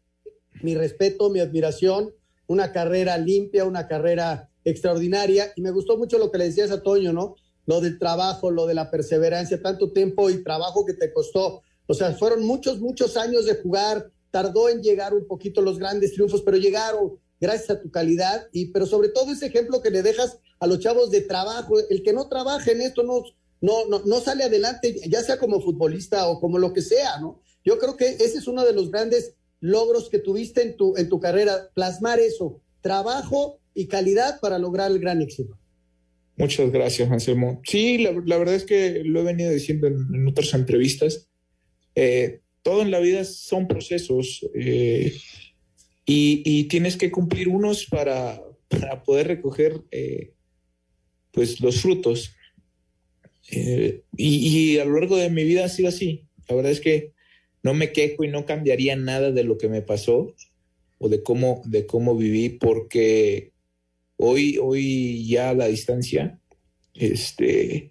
Mi 0.62 0.76
respeto, 0.76 1.30
mi 1.30 1.40
admiración. 1.40 2.14
Una 2.48 2.72
carrera 2.72 3.18
limpia, 3.18 3.66
una 3.66 3.88
carrera 3.88 4.50
extraordinaria. 4.64 5.52
Y 5.56 5.62
me 5.62 5.72
gustó 5.72 5.98
mucho 5.98 6.18
lo 6.20 6.32
que 6.32 6.38
le 6.38 6.46
decías 6.46 6.72
a 6.72 6.84
Toño, 6.84 7.12
¿no? 7.14 7.36
Lo 7.66 7.82
del 7.82 7.98
trabajo, 7.98 8.52
lo 8.52 8.68
de 8.68 8.76
la 8.76 8.92
perseverancia, 8.92 9.62
tanto 9.62 9.92
tiempo 9.92 10.30
y 10.30 10.44
trabajo 10.44 10.86
que 10.86 10.94
te 10.94 11.12
costó. 11.12 11.64
O 11.88 11.94
sea, 11.94 12.14
fueron 12.14 12.44
muchos, 12.46 12.80
muchos 12.80 13.18
años 13.18 13.46
de 13.46 13.56
jugar. 13.56 14.12
Tardó 14.32 14.70
en 14.70 14.82
llegar 14.82 15.14
un 15.14 15.28
poquito 15.28 15.62
los 15.62 15.78
grandes 15.78 16.14
triunfos, 16.14 16.42
pero 16.42 16.58
llegaron 16.58 17.20
gracias 17.40 17.70
a 17.70 17.82
tu 17.82 17.92
calidad. 17.92 18.48
Y, 18.52 18.68
pero 18.68 18.86
sobre 18.86 19.10
todo 19.10 19.32
ese 19.32 19.48
ejemplo 19.48 19.82
que 19.82 19.92
le 19.92 20.02
dejas 20.02 20.40
a 20.60 20.68
los 20.68 20.80
chavos 20.80 21.12
de 21.12 21.22
trabajo. 21.22 21.76
El 21.90 22.02
que 22.04 22.14
no 22.14 22.28
trabaja 22.30 22.72
en 22.72 22.82
esto 22.82 23.04
no, 23.04 23.24
no, 23.62 23.86
no, 23.88 24.02
no 24.06 24.20
sale 24.22 24.44
adelante, 24.44 25.00
ya 25.08 25.22
sea 25.22 25.38
como 25.38 25.62
futbolista 25.62 26.28
o 26.30 26.40
como 26.40 26.58
lo 26.58 26.74
que 26.74 26.82
sea, 26.82 27.20
¿no? 27.20 27.42
Yo 27.64 27.78
creo 27.78 27.96
que 27.96 28.08
ese 28.08 28.40
es 28.40 28.48
uno 28.48 28.66
de 28.66 28.74
los 28.74 28.90
grandes 28.90 29.36
logros 29.60 30.10
que 30.10 30.20
tuviste 30.20 30.64
en 30.64 30.76
tu, 30.76 30.98
en 30.98 31.08
tu 31.08 31.20
carrera, 31.20 31.70
plasmar 31.74 32.20
eso, 32.20 32.62
trabajo 32.82 33.60
y 33.74 33.88
calidad 33.88 34.40
para 34.40 34.58
lograr 34.58 34.92
el 34.92 35.00
gran 35.00 35.22
éxito. 35.22 35.58
Muchas 36.38 36.72
gracias, 36.72 37.12
Anselmo. 37.12 37.62
Sí, 37.64 38.00
la, 38.00 38.38
verdad 38.38 38.56
es 38.56 38.66
que 38.66 39.04
lo 39.06 39.22
he 39.22 39.24
venido 39.24 39.52
diciendo 39.52 39.88
en, 39.88 40.28
otras 40.28 40.54
entrevistas. 40.56 41.30
Eh, 41.94 42.42
todo 42.64 42.82
en 42.82 42.92
la 42.92 43.00
vida 43.00 43.24
son 43.24 43.68
procesos 43.68 44.46
eh, 44.54 45.14
y, 46.06 46.66
tienes 46.66 46.98
que 46.98 47.10
cumplir 47.10 47.48
unos 47.48 47.86
para, 47.86 48.42
para 48.68 49.02
poder 49.04 49.28
recoger 49.28 49.82
eh, 49.92 50.34
pues 51.32 51.62
los 51.62 51.82
frutos. 51.82 52.36
y, 53.50 54.04
y, 54.18 54.78
a 54.80 54.86
lo 54.86 55.00
largo 55.00 55.18
de 55.18 55.30
mi 55.30 55.44
vida 55.44 55.66
ha 55.66 55.70
sido 55.70 55.90
así. 55.90 56.28
La 56.48 56.56
verdad 56.56 56.72
es 56.72 56.82
que 56.82 57.14
no 57.64 57.74
me 57.74 57.92
quejo 57.92 58.24
y 58.24 58.28
no 58.28 58.46
cambiaría 58.46 58.96
nada 58.96 59.32
de 59.32 59.44
lo 59.44 59.58
que 59.58 59.70
me 59.70 59.82
pasó 59.82 60.36
o 60.98 61.10
de 61.10 61.24
cómo, 61.24 61.62
de 61.66 61.86
cómo 61.86 62.16
viví, 62.16 62.50
porque 62.50 63.54
hoy, 64.18 64.58
hoy 64.62 65.28
ya 65.28 65.50
a 65.50 65.54
la 65.56 65.68
distancia, 65.68 66.40
este, 66.94 67.91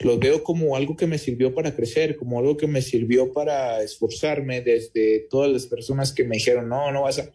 lo 0.00 0.18
veo 0.18 0.44
como 0.44 0.76
algo 0.76 0.96
que 0.96 1.06
me 1.06 1.18
sirvió 1.18 1.54
para 1.54 1.74
crecer, 1.74 2.16
como 2.16 2.38
algo 2.38 2.56
que 2.56 2.66
me 2.66 2.82
sirvió 2.82 3.32
para 3.32 3.82
esforzarme 3.82 4.60
desde 4.60 5.26
todas 5.28 5.50
las 5.50 5.66
personas 5.66 6.12
que 6.12 6.24
me 6.24 6.36
dijeron, 6.36 6.68
no, 6.68 6.92
no 6.92 7.02
vas 7.02 7.18
a, 7.18 7.32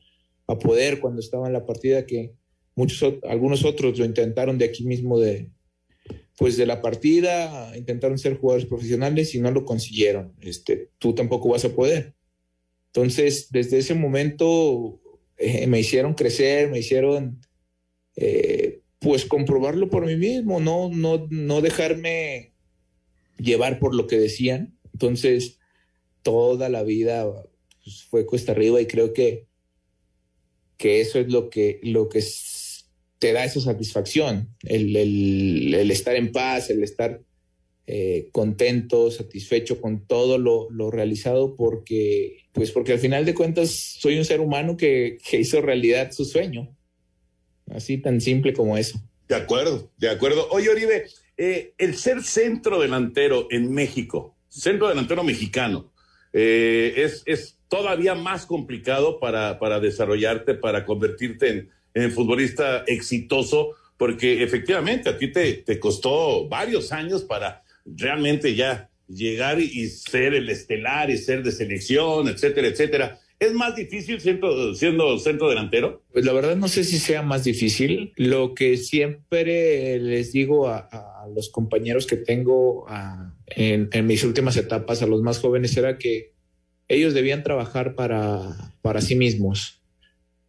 a 0.48 0.58
poder 0.58 1.00
cuando 1.00 1.20
estaba 1.20 1.48
en 1.48 1.54
la 1.54 1.66
partida, 1.66 2.06
que 2.06 2.34
muchos, 2.76 3.16
algunos 3.24 3.66
otros 3.66 4.00
lo 4.00 4.06
intentaron 4.06 4.58
de 4.58 4.66
aquí 4.66 4.86
mismo 4.86 5.20
de, 5.20 5.50
pues 6.38 6.58
de 6.58 6.66
la 6.66 6.82
partida 6.82 7.76
intentaron 7.78 8.18
ser 8.18 8.38
jugadores 8.38 8.68
profesionales 8.68 9.36
y 9.36 9.40
no 9.40 9.52
lo 9.52 9.66
consiguieron. 9.66 10.34
Este, 10.42 10.90
tú 11.00 11.14
tampoco 11.14 11.50
vas 11.50 11.66
a 11.66 11.76
poder. 11.76 12.16
Entonces, 12.88 13.50
desde 13.52 13.80
ese 13.80 13.94
momento 13.94 15.02
eh, 15.38 15.68
me 15.68 15.80
hicieron 15.80 16.14
crecer, 16.14 16.70
me 16.70 16.80
hicieron 16.80 17.42
eh, 18.16 18.82
pues 19.00 19.26
comprobarlo 19.26 19.90
por 19.90 20.06
mí 20.06 20.16
mismo, 20.16 20.60
no, 20.60 20.90
no, 20.90 21.28
no 21.30 21.62
dejarme 21.62 22.53
llevar 23.38 23.80
por 23.80 23.96
lo 23.96 24.08
que 24.08 24.18
decían. 24.18 24.78
Entonces, 24.94 25.60
toda 26.22 26.70
la 26.70 26.84
vida 26.84 27.30
pues, 27.84 28.04
fue 28.04 28.26
cuesta 28.26 28.54
arriba 28.54 28.82
y 28.82 28.88
creo 28.88 29.14
que, 29.14 29.48
que 30.78 31.02
eso 31.02 31.20
es 31.20 31.32
lo 31.32 31.50
que, 31.50 31.80
lo 31.84 32.10
que 32.10 32.24
te 33.20 33.32
da 33.32 33.46
esa 33.46 33.62
satisfacción, 33.62 34.54
el, 34.64 35.74
estar 35.92 36.14
en 36.16 36.34
paz, 36.34 36.70
el 36.70 36.84
estar 36.84 37.22
eh, 37.88 38.28
contento, 38.34 39.12
satisfecho 39.12 39.80
con 39.80 40.06
todo 40.06 40.38
lo, 40.38 40.92
realizado, 40.92 41.56
porque, 41.56 42.46
pues 42.52 42.72
porque 42.72 42.92
al 42.92 43.00
final 43.00 43.24
de 43.24 43.34
cuentas 43.34 43.70
soy 43.72 44.18
un 44.18 44.26
ser 44.26 44.42
humano 44.42 44.76
que, 44.76 45.20
hizo 45.32 45.62
realidad 45.62 46.12
su 46.12 46.26
sueño. 46.26 46.76
Así 47.68 47.98
tan 47.98 48.20
simple 48.20 48.52
como 48.52 48.78
eso. 48.78 49.02
De 49.30 49.36
acuerdo, 49.36 49.90
de 49.98 50.10
acuerdo. 50.10 50.50
Oye, 50.52 50.70
Oribe, 50.70 51.06
eh, 51.38 51.74
el 51.78 51.96
ser 51.96 52.24
centro 52.24 52.80
delantero 52.80 53.48
en 53.50 53.74
México, 53.74 54.36
centro 54.48 54.88
delantero 54.88 55.24
mexicano, 55.24 55.92
eh, 56.32 56.94
es, 56.98 57.24
es 57.26 57.58
todavía 57.68 58.16
más 58.16 58.46
complicado 58.46 59.20
para, 59.20 59.60
para 59.60 59.80
desarrollarte, 59.80 60.56
para 60.56 60.86
convertirte 60.86 61.50
en, 61.50 61.70
en 61.94 62.12
futbolista 62.12 62.84
exitoso, 62.88 63.72
porque 63.98 64.44
efectivamente 64.44 65.10
a 65.10 65.18
ti 65.18 65.32
te, 65.32 65.54
te 65.54 65.80
costó 65.80 66.48
varios 66.48 66.92
años 66.92 67.24
para 67.24 67.64
realmente 67.86 68.56
ya 68.56 68.90
llegar 69.08 69.60
y, 69.60 69.88
ser 69.90 70.34
el 70.34 70.50
estelar 70.50 71.10
y 71.10 71.18
ser 71.18 71.44
de 71.44 71.52
selección, 71.52 72.28
etcétera, 72.28 72.68
etcétera. 72.68 73.20
¿Es 73.40 73.54
más 73.54 73.76
difícil 73.76 74.22
siendo, 74.22 74.74
siendo 74.74 75.18
centro 75.20 75.50
delantero? 75.50 76.02
Pues 76.14 76.26
la 76.26 76.34
verdad 76.34 76.56
no 76.56 76.68
sé 76.68 76.84
si 76.84 76.98
sea 76.98 77.22
más 77.22 77.44
difícil. 77.44 78.14
Lo 78.16 78.54
que 78.54 78.78
siempre 78.78 80.00
les 80.00 80.32
digo 80.32 80.68
a, 80.70 80.90
los 81.36 81.50
compañeros 81.50 82.06
que 82.06 82.18
tengo 82.18 82.86
en, 83.48 83.90
mis 84.06 84.24
últimas 84.24 84.58
etapas, 84.58 85.02
a 85.02 85.08
los 85.08 85.22
más 85.22 85.40
jóvenes, 85.40 85.76
era 85.78 85.98
que 85.98 86.34
ellos 86.88 87.14
debían 87.14 87.44
trabajar 87.44 87.96
para, 87.96 88.74
para 88.82 89.02
sí 89.02 89.16
mismos 89.16 89.84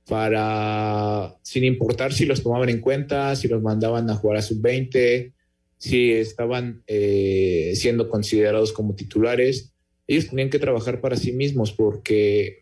para, 0.09 1.37
sin 1.43 1.65
importar 1.65 2.13
si 2.13 2.27
los 2.27 2.43
tomaban 2.43 2.69
en 2.69 2.81
cuenta, 2.81 3.35
si 3.37 3.49
los 3.49 3.63
mandaban 3.63 4.09
a 4.11 4.17
jugar 4.17 4.39
a 4.39 4.43
sub-20, 4.43 5.33
si 5.79 6.13
estaban 6.13 6.83
eh, 6.87 7.73
siendo 7.75 8.09
considerados 8.09 8.73
como 8.73 8.95
titulares, 8.95 9.73
ellos 10.07 10.29
tenían 10.29 10.51
que 10.51 10.59
trabajar 10.59 11.01
para 11.01 11.17
sí 11.17 11.33
mismos 11.33 11.73
porque 11.73 12.59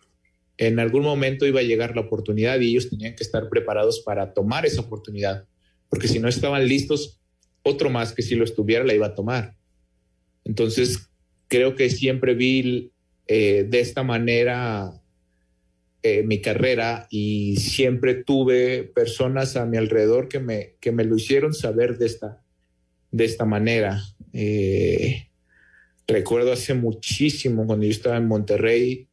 en 0.66 0.78
algún 0.78 1.02
momento 1.02 1.46
iba 1.46 1.60
a 1.60 1.64
llegar 1.64 1.96
la 1.96 2.02
oportunidad 2.02 2.60
y 2.60 2.70
ellos 2.70 2.88
tenían 2.88 3.16
que 3.16 3.24
estar 3.24 3.48
preparados 3.48 4.00
para 4.00 4.32
tomar 4.32 4.64
esa 4.64 4.82
oportunidad, 4.82 5.44
porque 5.88 6.06
si 6.06 6.20
no 6.20 6.28
estaban 6.28 6.68
listos, 6.68 7.20
otro 7.62 7.90
más 7.90 8.12
que 8.12 8.22
si 8.22 8.36
lo 8.36 8.44
estuviera 8.44 8.84
la 8.84 8.94
iba 8.94 9.06
a 9.06 9.14
tomar. 9.14 9.56
Entonces, 10.44 11.10
creo 11.48 11.74
que 11.74 11.90
siempre 11.90 12.34
vi 12.34 12.92
eh, 13.26 13.66
de 13.68 13.80
esta 13.80 14.04
manera 14.04 14.92
eh, 16.04 16.22
mi 16.22 16.40
carrera 16.40 17.06
y 17.10 17.56
siempre 17.56 18.14
tuve 18.14 18.84
personas 18.84 19.56
a 19.56 19.66
mi 19.66 19.76
alrededor 19.76 20.28
que 20.28 20.38
me, 20.38 20.76
que 20.80 20.92
me 20.92 21.04
lo 21.04 21.16
hicieron 21.16 21.54
saber 21.54 21.98
de 21.98 22.06
esta, 22.06 22.42
de 23.10 23.24
esta 23.24 23.44
manera. 23.44 24.00
Eh, 24.32 25.28
recuerdo 26.06 26.52
hace 26.52 26.74
muchísimo 26.74 27.66
cuando 27.66 27.84
yo 27.84 27.90
estaba 27.90 28.16
en 28.16 28.28
Monterrey, 28.28 29.08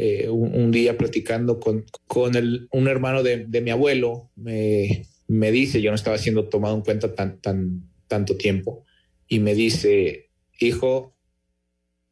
eh, 0.00 0.28
un, 0.28 0.70
día 0.70 0.96
platicando 0.96 1.58
con, 1.58 1.84
con 2.06 2.32
un 2.70 2.88
hermano 2.88 3.22
de, 3.24 3.46
de 3.46 3.60
mi 3.60 3.70
abuelo, 3.70 4.30
me, 4.36 5.06
me, 5.26 5.50
dice, 5.50 5.82
yo 5.82 5.90
no 5.90 5.96
estaba 5.96 6.18
siendo 6.18 6.48
tomado 6.48 6.76
en 6.76 6.82
cuenta 6.82 7.14
tan, 7.14 7.40
tan, 7.40 7.90
tanto 8.06 8.36
tiempo, 8.36 8.84
y 9.26 9.40
me 9.40 9.54
dice, 9.54 10.30
hijo, 10.60 11.16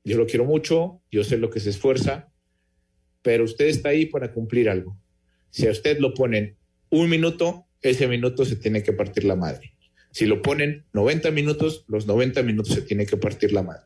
yo 0.04 0.16
lo 0.16 0.26
quiero 0.26 0.44
mucho, 0.44 1.00
yo 1.12 1.22
sé 1.22 1.38
lo 1.38 1.48
que 1.50 1.60
se 1.60 1.70
esfuerza, 1.70 2.32
pero 3.22 3.44
usted 3.44 3.66
está 3.66 3.90
ahí 3.90 4.06
para 4.06 4.32
cumplir 4.32 4.68
algo. 4.68 4.98
Si 5.50 5.68
a 5.68 5.70
usted 5.70 5.98
lo 6.00 6.12
ponen 6.12 6.56
un 6.90 7.08
minuto, 7.08 7.66
ese 7.82 8.08
minuto 8.08 8.44
se 8.44 8.56
tiene 8.56 8.82
que 8.82 8.92
partir 8.92 9.24
la 9.24 9.36
madre. 9.36 9.74
Si 10.10 10.26
lo 10.26 10.42
ponen 10.42 10.86
90 10.92 11.30
minutos, 11.30 11.84
los 11.86 12.06
90 12.06 12.42
minutos 12.42 12.74
se 12.74 12.82
tiene 12.82 13.06
que 13.06 13.16
partir 13.16 13.52
la 13.52 13.62
madre 13.62 13.84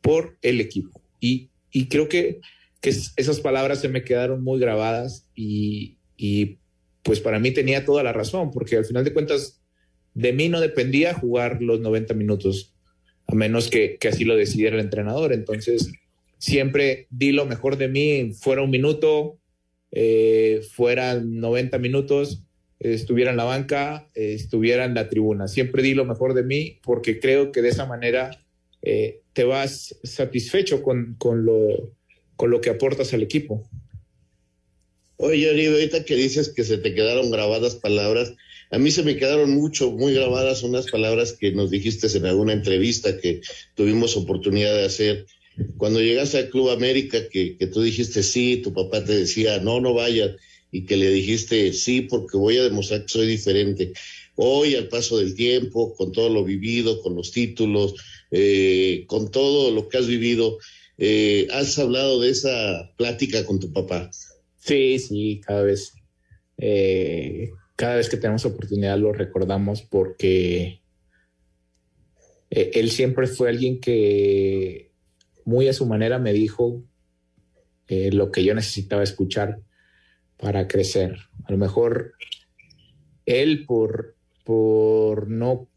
por 0.00 0.36
el 0.42 0.60
equipo. 0.60 1.00
Y, 1.20 1.50
creo 1.88 2.08
que, 2.08 2.40
esas 2.82 3.40
palabras 3.40 3.80
se 3.80 3.88
me 3.88 4.04
quedaron 4.04 4.42
muy 4.42 4.60
grabadas 4.60 5.28
y, 5.34 5.98
pues 7.02 7.20
para 7.20 7.38
mí 7.38 7.52
tenía 7.52 7.84
toda 7.84 8.02
la 8.02 8.12
razón, 8.12 8.50
porque 8.50 8.76
al 8.76 8.84
final 8.84 9.04
de 9.04 9.12
cuentas 9.12 9.62
de 10.14 10.32
mí 10.32 10.48
no 10.48 10.60
dependía 10.60 11.14
jugar 11.14 11.62
los 11.62 11.80
90 11.80 12.14
minutos, 12.14 12.74
a 13.26 13.34
menos 13.34 13.68
que, 13.68 13.96
que 13.98 14.08
así 14.08 14.24
lo 14.24 14.36
decidiera 14.36 14.76
el 14.76 14.82
entrenador. 14.82 15.32
Entonces, 15.32 15.92
siempre 16.38 17.06
di 17.10 17.32
lo 17.32 17.46
mejor 17.46 17.76
de 17.76 17.88
mí, 17.88 18.32
fuera 18.32 18.62
un 18.62 18.70
minuto, 18.70 19.38
eh, 19.92 20.62
fueran 20.72 21.38
90 21.38 21.78
minutos, 21.78 22.42
estuviera 22.78 23.30
en 23.30 23.36
la 23.36 23.44
banca, 23.44 24.08
estuviera 24.14 24.84
en 24.84 24.94
la 24.94 25.08
tribuna. 25.08 25.48
Siempre 25.48 25.82
di 25.82 25.94
lo 25.94 26.04
mejor 26.04 26.34
de 26.34 26.42
mí 26.42 26.78
porque 26.82 27.20
creo 27.20 27.52
que 27.52 27.62
de 27.62 27.70
esa 27.70 27.86
manera 27.86 28.30
eh, 28.82 29.22
te 29.32 29.44
vas 29.44 29.98
satisfecho 30.02 30.82
con, 30.82 31.14
con, 31.18 31.44
lo, 31.44 31.92
con 32.36 32.50
lo 32.50 32.60
que 32.60 32.70
aportas 32.70 33.12
al 33.12 33.22
equipo. 33.22 33.68
Oye, 35.16 35.50
Oribe, 35.50 35.74
ahorita 35.74 36.04
que 36.04 36.14
dices 36.14 36.50
que 36.50 36.64
se 36.64 36.78
te 36.78 36.94
quedaron 36.94 37.30
grabadas 37.30 37.74
palabras, 37.76 38.34
a 38.70 38.78
mí 38.78 38.90
se 38.90 39.02
me 39.02 39.16
quedaron 39.16 39.50
mucho, 39.50 39.90
muy 39.90 40.12
grabadas 40.12 40.62
unas 40.62 40.90
palabras 40.90 41.32
que 41.32 41.52
nos 41.52 41.70
dijiste 41.70 42.06
en 42.16 42.26
alguna 42.26 42.52
entrevista 42.52 43.18
que 43.18 43.40
tuvimos 43.74 44.16
oportunidad 44.16 44.74
de 44.74 44.84
hacer 44.84 45.26
cuando 45.76 46.00
llegaste 46.00 46.38
al 46.38 46.50
Club 46.50 46.70
América, 46.70 47.28
que, 47.28 47.56
que 47.56 47.66
tú 47.66 47.80
dijiste 47.80 48.22
sí, 48.22 48.58
tu 48.62 48.72
papá 48.72 49.04
te 49.04 49.14
decía, 49.14 49.58
no, 49.58 49.80
no 49.80 49.94
vayas, 49.94 50.32
y 50.70 50.84
que 50.84 50.96
le 50.96 51.10
dijiste 51.10 51.72
sí 51.72 52.02
porque 52.02 52.36
voy 52.36 52.58
a 52.58 52.64
demostrar 52.64 53.02
que 53.02 53.08
soy 53.08 53.26
diferente. 53.26 53.92
Hoy, 54.34 54.74
al 54.74 54.88
paso 54.88 55.18
del 55.18 55.34
tiempo, 55.34 55.94
con 55.94 56.12
todo 56.12 56.28
lo 56.28 56.44
vivido, 56.44 57.00
con 57.00 57.16
los 57.16 57.30
títulos, 57.32 57.94
eh, 58.30 59.04
con 59.06 59.30
todo 59.30 59.70
lo 59.70 59.88
que 59.88 59.96
has 59.96 60.06
vivido, 60.06 60.58
eh, 60.98 61.48
¿has 61.52 61.78
hablado 61.78 62.20
de 62.20 62.30
esa 62.30 62.92
plática 62.96 63.44
con 63.44 63.60
tu 63.60 63.72
papá? 63.72 64.10
Sí, 64.58 64.98
sí, 64.98 65.40
cada 65.44 65.62
vez, 65.62 65.94
eh, 66.58 67.50
cada 67.76 67.96
vez 67.96 68.08
que 68.08 68.16
tenemos 68.16 68.44
oportunidad 68.44 68.98
lo 68.98 69.12
recordamos 69.12 69.82
porque 69.82 70.80
eh, 72.50 72.70
él 72.74 72.90
siempre 72.90 73.26
fue 73.26 73.50
alguien 73.50 73.80
que 73.80 74.92
muy 75.44 75.68
a 75.68 75.72
su 75.72 75.86
manera 75.86 76.18
me 76.18 76.32
dijo 76.32 76.82
lo 77.88 78.32
que 78.32 78.42
yo 78.42 78.52
necesitaba 78.52 79.04
escuchar 79.04 79.60
para 80.38 80.66
crecer. 80.66 81.18
A 81.44 81.52
lo 81.52 81.58
mejor 81.58 82.14
él 83.26 83.64
por, 83.64 84.16
por 84.44 85.28
no 85.28 85.68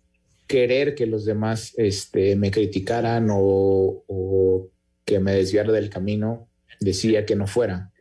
querer 0.48 0.96
que 0.96 1.06
los 1.06 1.26
demás 1.26 1.74
este, 1.78 2.36
me 2.36 2.50
criticaran 2.50 3.28
o, 3.32 4.70
que 5.10 5.20
me 5.20 5.34
desviara 5.34 5.72
del 5.72 5.90
camino, 5.90 6.48
decía 6.80 7.26
que 7.26 7.36
no 7.36 7.48
fuera. 7.48 7.92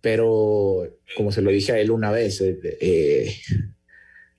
Pero 0.00 0.96
como 1.16 1.32
se 1.32 1.42
lo 1.42 1.50
dije 1.50 1.72
a 1.72 1.80
él 1.80 1.90
una 1.90 2.12
vez, 2.12 2.40
eh, 2.40 2.60
eh, 2.80 3.34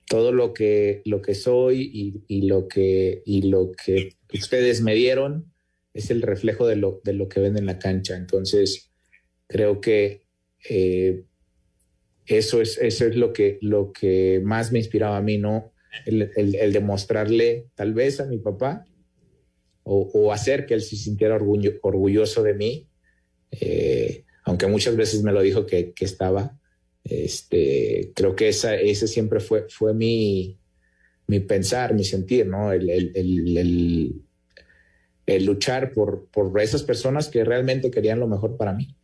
todo 0.08 0.32
lo 0.32 0.54
que, 0.54 1.02
lo 1.04 1.20
que 1.20 1.34
soy 1.34 1.82
y, 1.92 2.24
y, 2.28 2.46
lo 2.48 2.66
que, 2.66 3.22
y 3.26 3.42
lo 3.42 3.72
que 3.72 4.16
ustedes 4.32 4.80
me 4.80 4.94
dieron 4.94 5.52
es 5.92 6.10
el 6.10 6.22
reflejo 6.22 6.66
de 6.66 6.76
lo, 6.76 7.02
de 7.04 7.12
lo 7.12 7.28
que 7.28 7.40
ven 7.40 7.58
en 7.58 7.66
la 7.66 7.78
cancha. 7.78 8.16
Entonces, 8.16 8.90
creo 9.48 9.82
que 9.82 10.22
eh, 10.66 11.24
eso, 12.24 12.62
es, 12.62 12.78
eso 12.78 13.04
es 13.04 13.16
lo 13.16 13.34
que, 13.34 13.58
lo 13.60 13.92
que 13.92 14.40
más 14.42 14.72
me 14.72 14.78
inspiraba 14.78 15.18
a 15.18 15.22
mí, 15.22 15.36
¿no? 15.36 15.74
El, 16.06 16.30
el, 16.36 16.54
el 16.54 16.72
demostrarle 16.72 17.66
tal 17.74 17.92
vez 17.92 18.18
a 18.18 18.24
mi 18.24 18.38
papá 18.38 18.86
o, 19.84 20.32
hacer 20.32 20.66
que 20.66 20.74
él 20.74 20.82
se 20.82 20.96
sintiera 20.96 21.34
orgullo, 21.34 21.72
orgulloso 21.82 22.42
de 22.42 22.54
mí, 22.54 22.88
eh, 23.50 24.24
aunque 24.44 24.66
muchas 24.66 24.96
veces 24.96 25.22
me 25.22 25.32
lo 25.32 25.42
dijo 25.42 25.66
que, 25.66 25.92
que 25.92 26.04
estaba. 26.04 26.58
Este, 27.04 28.12
creo 28.14 28.36
que 28.36 28.48
esa, 28.48 28.74
ese 28.76 29.08
siempre 29.08 29.40
fue, 29.40 29.66
fue 29.68 29.92
mi, 29.92 30.58
mi 31.26 31.40
pensar, 31.40 31.94
mi 31.94 32.04
sentir, 32.04 32.46
¿no? 32.46 32.72
El, 32.72 32.88
el, 32.90 34.22
el, 35.26 35.44
luchar 35.44 35.92
por, 35.92 36.26
por 36.26 36.60
esas 36.60 36.82
personas 36.82 37.28
que 37.28 37.44
realmente 37.44 37.90
querían 37.90 38.20
lo 38.20 38.28
mejor 38.28 38.56
para 38.56 38.72
mí. 38.72 38.96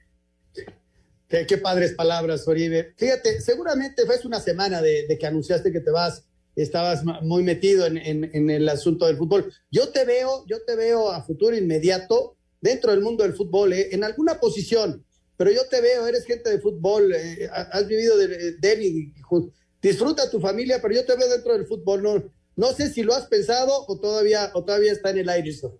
Qué, 1.28 1.58
padres 1.58 1.92
palabras, 1.92 2.48
Oribe. 2.48 2.94
Fíjate, 2.96 3.40
seguramente 3.42 4.06
fue 4.06 4.16
una 4.24 4.40
semana 4.40 4.80
de, 4.80 5.16
que 5.18 5.26
anunciaste 5.26 5.70
que 5.70 5.80
te 5.80 5.90
vas, 5.90 6.24
estabas 6.62 7.04
muy 7.22 7.42
metido 7.42 7.86
en, 7.86 8.50
el 8.50 8.68
asunto 8.68 9.06
del 9.06 9.16
fútbol. 9.16 9.52
Yo 9.70 9.90
te 9.90 10.04
veo, 10.04 10.44
yo 10.46 10.62
te 10.64 10.76
veo 10.76 11.10
a 11.10 11.22
futuro 11.22 11.56
inmediato 11.56 12.36
dentro 12.60 12.90
del 12.90 13.00
mundo 13.00 13.22
del 13.22 13.34
fútbol, 13.34 13.72
¿eh? 13.72 13.88
en 13.92 14.02
alguna 14.02 14.40
posición, 14.40 15.04
pero 15.36 15.52
yo 15.52 15.66
te 15.68 15.80
veo, 15.80 16.06
eres 16.06 16.24
gente 16.24 16.50
de 16.50 16.58
fútbol, 16.58 17.14
eh, 17.14 17.48
has 17.50 17.86
vivido 17.86 18.16
de, 18.16 18.56
y 18.82 19.12
disfruta 19.80 20.30
tu 20.30 20.40
familia, 20.40 20.80
pero 20.82 20.94
yo 20.94 21.04
te 21.04 21.16
veo 21.16 21.28
dentro 21.28 21.56
del 21.56 21.66
fútbol. 21.66 22.02
No, 22.02 22.24
no 22.56 22.72
sé 22.72 22.92
si 22.92 23.04
lo 23.04 23.14
has 23.14 23.26
pensado 23.28 23.84
o 23.86 24.00
todavía, 24.00 24.50
o 24.54 24.64
todavía 24.64 24.90
está 24.90 25.10
en 25.10 25.18
el 25.18 25.28
aire 25.28 25.50
eso. 25.50 25.78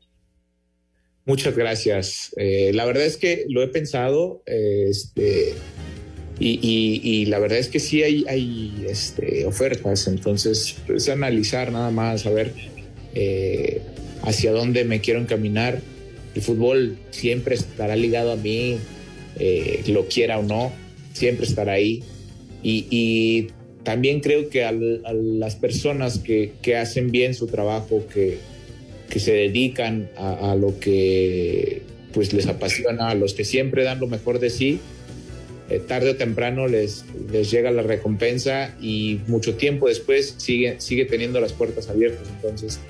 Muchas 1.25 1.57
gracias. 1.57 2.33
Eh, 2.37 2.71
la 2.73 2.87
verdad 2.87 3.05
es 3.05 3.17
que 3.17 3.45
lo 3.49 3.63
he 3.63 3.69
pensado, 3.69 4.43
eh, 4.47 4.87
este, 4.89 5.55
y, 6.41 7.27
la 7.27 7.39
verdad 7.39 7.59
es 7.59 7.69
que 7.69 7.81
sí 7.81 8.03
hay, 8.03 8.85
este, 8.89 9.45
ofertas, 9.47 10.07
entonces 10.07 10.77
es 10.89 11.09
analizar 11.09 11.73
nada 11.73 11.91
más, 11.91 12.27
a 12.27 12.31
ver 12.31 12.53
eh, 13.15 13.83
hacia 14.23 14.53
dónde 14.53 14.85
me 14.85 15.01
quiero 15.01 15.21
encaminar. 15.21 15.81
El 16.35 16.43
fútbol 16.43 16.97
siempre 17.11 17.57
estará 17.57 17.97
ligado 17.97 18.33
a 18.33 18.37
mí, 18.37 18.77
eh, 19.39 19.83
lo 19.89 20.07
quiera 20.07 20.39
o 20.39 20.43
no, 20.43 20.73
siempre 21.13 21.47
estará 21.47 21.73
ahí. 21.73 22.03
Y, 22.63 23.49
también 23.85 24.21
creo 24.21 24.51
que 24.51 24.65
al, 24.65 25.01
a 25.07 25.15
las 25.15 25.57
personas 25.57 26.19
que, 26.19 26.53
que 26.61 26.77
hacen 26.77 27.11
bien 27.11 27.33
su 27.33 27.47
trabajo, 27.47 28.05
que, 28.13 28.37
que 29.09 29.19
se 29.19 29.33
dedican 29.33 30.11
a, 30.15 30.51
a, 30.51 30.57
lo 30.57 30.79
que 30.79 31.81
pues 32.13 32.35
les 32.35 32.49
apasiona, 32.49 33.09
a 33.09 33.15
los 33.15 33.33
que 33.33 33.45
siempre 33.45 33.85
dan 33.85 33.99
lo 33.99 34.07
mejor 34.07 34.41
de 34.41 34.51
sí, 34.51 34.81
eh, 35.71 35.81
tarde 35.81 36.11
o 36.11 36.17
temprano 36.17 36.67
les, 36.67 37.05
les 37.31 37.51
llega 37.51 37.71
la 37.71 37.83
recompensa 37.83 38.75
y 38.81 39.21
mucho 39.27 39.55
tiempo 39.57 39.89
después 39.89 40.35
sigue, 40.39 40.81
sigue 40.81 41.05
teniendo 41.05 41.41
las 41.41 41.53
puertas 41.53 41.89
abiertas. 41.89 42.27
Entonces, 42.29 42.81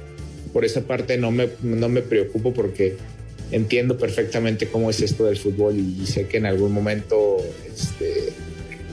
por 0.52 0.64
esa 0.64 0.82
parte 0.82 1.18
no 1.18 1.30
me, 1.30 1.48
no 1.62 1.88
me 1.88 2.02
preocupo 2.02 2.54
porque 2.54 2.96
entiendo 3.50 3.98
perfectamente 3.98 4.68
cómo 4.68 4.90
es 4.90 5.00
esto 5.00 5.24
del 5.24 5.38
fútbol 5.38 5.76
y, 5.76 6.06
sé 6.06 6.26
que 6.26 6.36
en 6.36 6.46
algún 6.46 6.72
momento 6.72 7.38
este, 7.66 8.28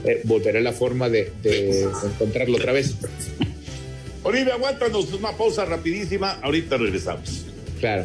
eh, 0.04 0.20
volveré 0.24 0.60
la 0.62 0.72
forma 0.72 1.08
de, 1.08 1.30
de 1.42 1.82
encontrarlo 1.82 2.56
otra 2.56 2.72
vez. 2.72 2.94
Olivia, 4.22 4.54
aguántanos 4.54 5.12
una 5.12 5.30
pausa 5.36 5.64
rapidísima. 5.64 6.40
Ahorita 6.42 6.76
regresamos. 6.76 7.44
Claro. 7.78 8.04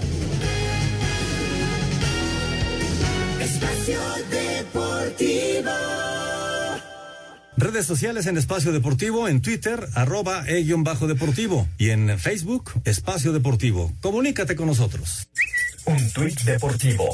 Espacio 3.72 4.00
Deportivo. 4.30 5.72
Redes 7.56 7.86
sociales 7.86 8.26
en 8.26 8.38
Espacio 8.38 8.74
Deportivo, 8.74 9.30
en 9.30 9.42
Twitter, 9.42 9.88
arroba 9.96 10.44
e-deportivo 10.46 11.70
y 11.78 11.92
en 11.92 12.20
Facebook, 12.20 12.72
Espacio 12.84 13.32
Deportivo. 13.32 13.94
Comunícate 14.02 14.58
con 14.58 14.68
nosotros. 14.68 15.30
Un 15.86 16.12
tuit 16.12 16.38
deportivo. 16.42 17.06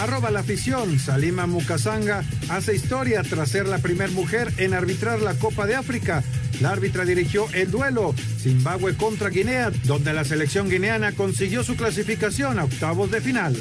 Arroba 0.00 0.30
la 0.30 0.40
afición, 0.40 0.98
Salima 0.98 1.46
Mukasanga 1.46 2.24
hace 2.48 2.74
historia 2.74 3.22
tras 3.22 3.50
ser 3.50 3.68
la 3.68 3.78
primer 3.78 4.10
mujer 4.12 4.50
en 4.56 4.72
arbitrar 4.72 5.20
la 5.20 5.34
Copa 5.34 5.66
de 5.66 5.74
África. 5.74 6.24
La 6.60 6.70
árbitra 6.70 7.04
dirigió 7.04 7.46
el 7.52 7.70
duelo 7.70 8.14
Zimbabue 8.38 8.96
contra 8.96 9.28
Guinea, 9.28 9.70
donde 9.84 10.14
la 10.14 10.24
selección 10.24 10.70
guineana 10.70 11.12
consiguió 11.12 11.62
su 11.62 11.76
clasificación 11.76 12.58
a 12.58 12.64
octavos 12.64 13.10
de 13.10 13.20
final. 13.20 13.56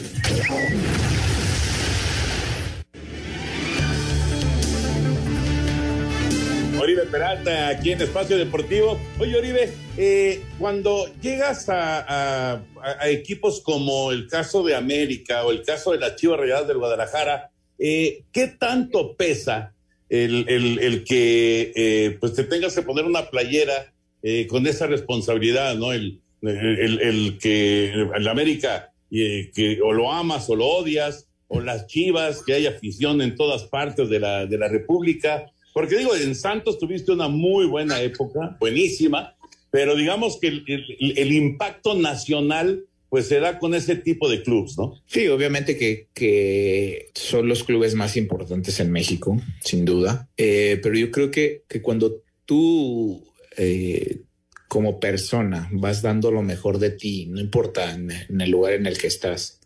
Oribe 7.02 7.12
Peralta, 7.12 7.70
aquí 7.70 7.92
en 7.92 8.02
Espacio 8.02 8.38
Deportivo. 8.38 9.00
Oye, 9.20 9.36
Oribe, 9.36 9.74
eh, 9.98 10.44
cuando 10.60 11.08
llegas 11.22 11.68
a, 11.68 12.00
a, 12.00 12.62
a, 13.00 13.10
equipos 13.10 13.62
como 13.62 14.12
el 14.12 14.28
caso 14.28 14.64
de 14.64 14.76
América 14.76 15.44
o 15.44 15.52
el 15.52 15.64
caso 15.64 15.94
de 15.94 16.00
las 16.00 16.16
Chivas 16.16 16.40
Rayadas 16.40 16.68
del 16.68 16.78
Guadalajara, 16.78 17.50
eh, 17.80 18.24
¿qué 18.32 18.48
tanto 18.48 19.16
pesa 19.16 19.74
el, 20.10 20.46
el, 20.48 20.80
el 20.80 21.04
que 21.04 21.72
eh, 21.76 22.18
pues 22.20 22.34
te 22.34 22.44
tengas 22.44 22.76
que 22.76 22.84
poner 22.84 23.06
una 23.06 23.30
playera 23.30 23.94
eh, 24.22 24.46
con 24.46 24.68
esa 24.68 24.86
responsabilidad, 24.86 25.76
¿no? 25.76 25.94
El, 25.94 26.22
el 26.44 27.38
que 27.40 27.92
el 27.92 28.28
América, 28.28 28.94
eh, 29.10 29.50
que 29.54 29.80
o 29.82 29.92
lo 29.92 30.12
amas 30.12 30.50
o 30.50 30.56
lo 30.56 30.68
odias, 30.68 31.28
o 31.48 31.62
las 31.62 31.88
Chivas, 31.88 32.44
que 32.44 32.54
hay 32.54 32.68
afición 32.68 33.22
en 33.22 33.36
todas 33.36 33.64
partes 33.64 34.10
de 34.10 34.20
la, 34.20 34.46
de 34.46 34.58
la 34.58 34.68
República. 34.68 35.52
Porque 35.74 35.98
digo, 35.98 36.16
en 36.16 36.36
Santos 36.36 36.80
tuviste 36.80 37.12
una 37.12 37.28
muy 37.28 37.66
buena 37.66 38.02
época, 38.02 38.58
buenísima, 38.60 39.36
pero 39.72 39.96
digamos 39.96 40.38
que 40.40 40.48
el, 40.48 41.32
impacto 41.32 41.96
nacional 41.96 42.86
pues 43.10 43.28
se 43.28 43.40
da 43.40 43.60
con 43.60 43.74
ese 43.74 43.96
tipo 43.96 44.30
de 44.30 44.42
clubes, 44.42 44.78
¿no? 44.78 45.02
Sí, 45.06 45.28
obviamente 45.28 45.78
que, 45.78 46.08
que 46.14 47.10
son 47.14 47.48
los 47.48 47.64
clubes 47.64 47.94
más 47.96 48.16
importantes 48.16 48.80
en 48.80 48.92
México, 48.92 49.42
sin 49.64 49.84
duda. 49.84 50.30
Eh, 50.38 50.80
pero 50.82 50.96
yo 50.96 51.12
creo 51.12 51.30
que, 51.30 51.64
que 51.68 51.82
cuando 51.82 52.22
tú 52.46 53.22
eh, 53.58 54.22
como 54.68 55.00
persona 55.00 55.70
vas 55.74 56.02
dando 56.02 56.32
lo 56.32 56.42
mejor 56.42 56.80
de 56.80 56.92
ti, 56.92 57.28
no 57.28 57.40
importa 57.42 57.94
en, 57.94 58.12
el 58.12 58.50
lugar 58.50 58.74
en 58.74 58.86
el 58.86 58.98
que 58.98 59.08
estás, 59.08 59.60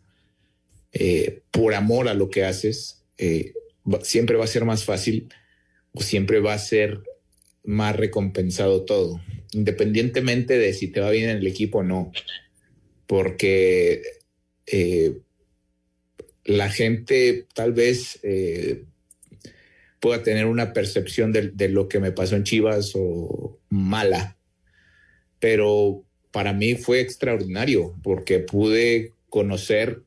eh, 0.92 1.42
por 1.52 1.76
amor 1.76 2.08
a 2.08 2.16
lo 2.16 2.30
que 2.30 2.46
haces, 2.46 3.04
siempre 4.02 4.38
va 4.38 4.46
a 4.46 4.48
ser 4.48 4.66
más 4.66 4.84
fácil 4.84 5.30
siempre 6.00 6.40
va 6.40 6.54
a 6.54 6.60
ser 6.60 7.02
más 7.64 7.96
recompensado 7.96 8.84
todo, 8.84 9.22
independientemente 9.54 10.58
de 10.58 10.74
si 10.74 10.88
te 10.88 11.00
va 11.00 11.12
bien 11.12 11.30
en 11.30 11.38
el 11.38 11.48
equipo 11.48 11.80
o 11.80 11.84
no, 11.84 12.12
porque 13.08 14.02
eh, 14.68 15.18
la 16.44 16.70
gente 16.70 17.48
tal 17.54 17.74
vez 17.74 18.20
eh, 18.24 18.84
pueda 20.00 20.22
tener 20.22 20.46
una 20.46 20.74
percepción 20.74 21.32
de, 21.32 21.70
lo 21.70 21.90
que 21.90 22.00
me 22.00 22.12
pasó 22.12 22.36
en 22.36 22.44
Chivas 22.44 22.92
o 22.96 23.60
mala, 23.70 24.38
pero 25.40 26.04
para 26.32 26.54
mí 26.54 26.76
fue 26.76 27.00
extraordinario 27.00 27.96
porque 28.04 28.40
pude 28.40 29.14
conocer 29.30 30.04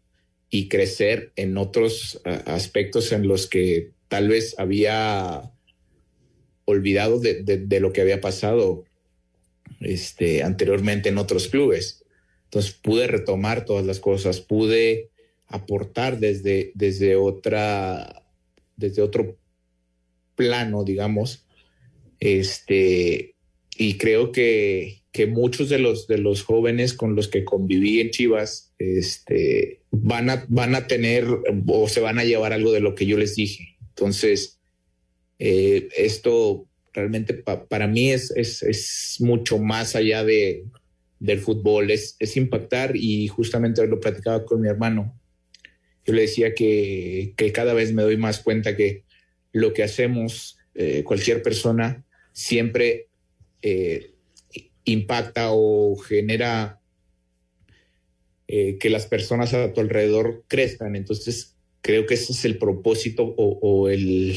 y 0.50 0.68
crecer 0.68 1.32
en 1.36 1.56
otros 1.58 2.20
aspectos 2.46 3.12
en 3.12 3.26
los 3.26 3.48
que 3.48 3.90
tal 4.08 4.28
vez 4.28 4.54
había 4.58 5.52
olvidado 6.68 7.18
de, 7.18 7.80
lo 7.80 7.92
que 7.94 8.02
había 8.02 8.20
pasado 8.20 8.84
este, 9.80 10.42
anteriormente 10.42 11.08
en 11.08 11.16
otros 11.16 11.48
clubes. 11.48 12.04
Entonces 12.44 12.72
pude 12.72 13.06
retomar 13.06 13.64
todas 13.64 13.86
las 13.86 14.00
cosas, 14.00 14.40
pude 14.40 15.08
aportar 15.46 16.18
desde, 16.18 16.72
desde 16.74 17.16
otra, 17.16 18.22
desde 18.76 19.00
otro 19.00 19.38
plano, 20.34 20.84
digamos. 20.84 21.46
Este, 22.20 23.34
y 23.76 23.94
creo 23.94 24.30
que, 24.30 25.02
que 25.10 25.26
muchos 25.26 25.70
de 25.70 25.78
los, 25.78 26.06
de 26.06 26.18
los 26.18 26.42
jóvenes 26.42 26.92
con 26.92 27.16
los 27.16 27.28
que 27.28 27.46
conviví 27.46 28.00
en 28.00 28.10
Chivas 28.10 28.74
este, 28.78 29.80
van, 29.90 30.28
a, 30.28 30.44
van 30.48 30.74
a 30.74 30.86
tener 30.86 31.26
o 31.66 31.88
se 31.88 32.00
van 32.00 32.18
a 32.18 32.24
llevar 32.24 32.52
algo 32.52 32.72
de 32.72 32.80
lo 32.80 32.94
que 32.94 33.06
yo 33.06 33.16
les 33.16 33.36
dije. 33.36 33.78
Entonces, 33.88 34.57
eh, 35.38 35.88
esto 35.96 36.66
realmente 36.92 37.34
para 37.34 37.86
mí 37.86 38.10
es, 38.10 38.32
es, 38.32 38.62
es, 38.62 39.16
mucho 39.20 39.58
más 39.58 39.94
allá 39.94 40.24
de, 40.24 40.64
del 41.20 41.38
fútbol, 41.38 41.90
es, 41.90 42.16
es 42.18 42.36
impactar 42.36 42.96
y 42.96 43.28
justamente 43.28 43.86
lo 43.86 44.00
platicaba 44.00 44.44
con 44.44 44.60
mi 44.60 44.68
hermano. 44.68 45.14
Yo 46.04 46.14
le 46.14 46.22
decía 46.22 46.54
que, 46.54 47.34
que 47.36 47.52
cada 47.52 47.74
vez 47.74 47.92
me 47.92 48.02
doy 48.02 48.16
más 48.16 48.40
cuenta 48.40 48.76
que 48.76 49.04
lo 49.52 49.72
que 49.72 49.82
hacemos, 49.82 50.58
eh, 50.74 51.04
cualquier 51.04 51.42
persona, 51.42 52.04
siempre 52.32 53.08
eh, 53.62 54.14
impacta 54.84 55.48
o 55.52 55.96
genera 55.96 56.74
que 58.50 58.88
las 58.88 59.04
personas 59.04 59.52
a 59.52 59.74
tu 59.74 59.82
alrededor 59.82 60.42
crezcan. 60.48 60.96
Entonces, 60.96 61.58
creo 61.80 62.06
que 62.06 62.14
ese 62.14 62.32
es 62.32 62.44
el 62.44 62.58
propósito 62.58 63.34
o, 63.36 63.88
el, 63.88 64.36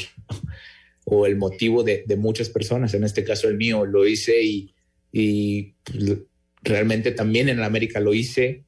o 1.05 1.25
el 1.25 1.35
motivo 1.35 1.83
de, 1.83 2.05
muchas 2.17 2.49
personas. 2.49 2.93
En 2.93 3.03
este 3.03 3.23
caso, 3.23 3.47
el 3.47 3.57
mío 3.57 3.85
lo 3.85 4.07
hice 4.07 4.41
y, 4.43 5.75
realmente 6.63 7.11
también 7.11 7.49
en 7.49 7.59
América 7.61 7.99
lo 7.99 8.13
hice. 8.13 8.63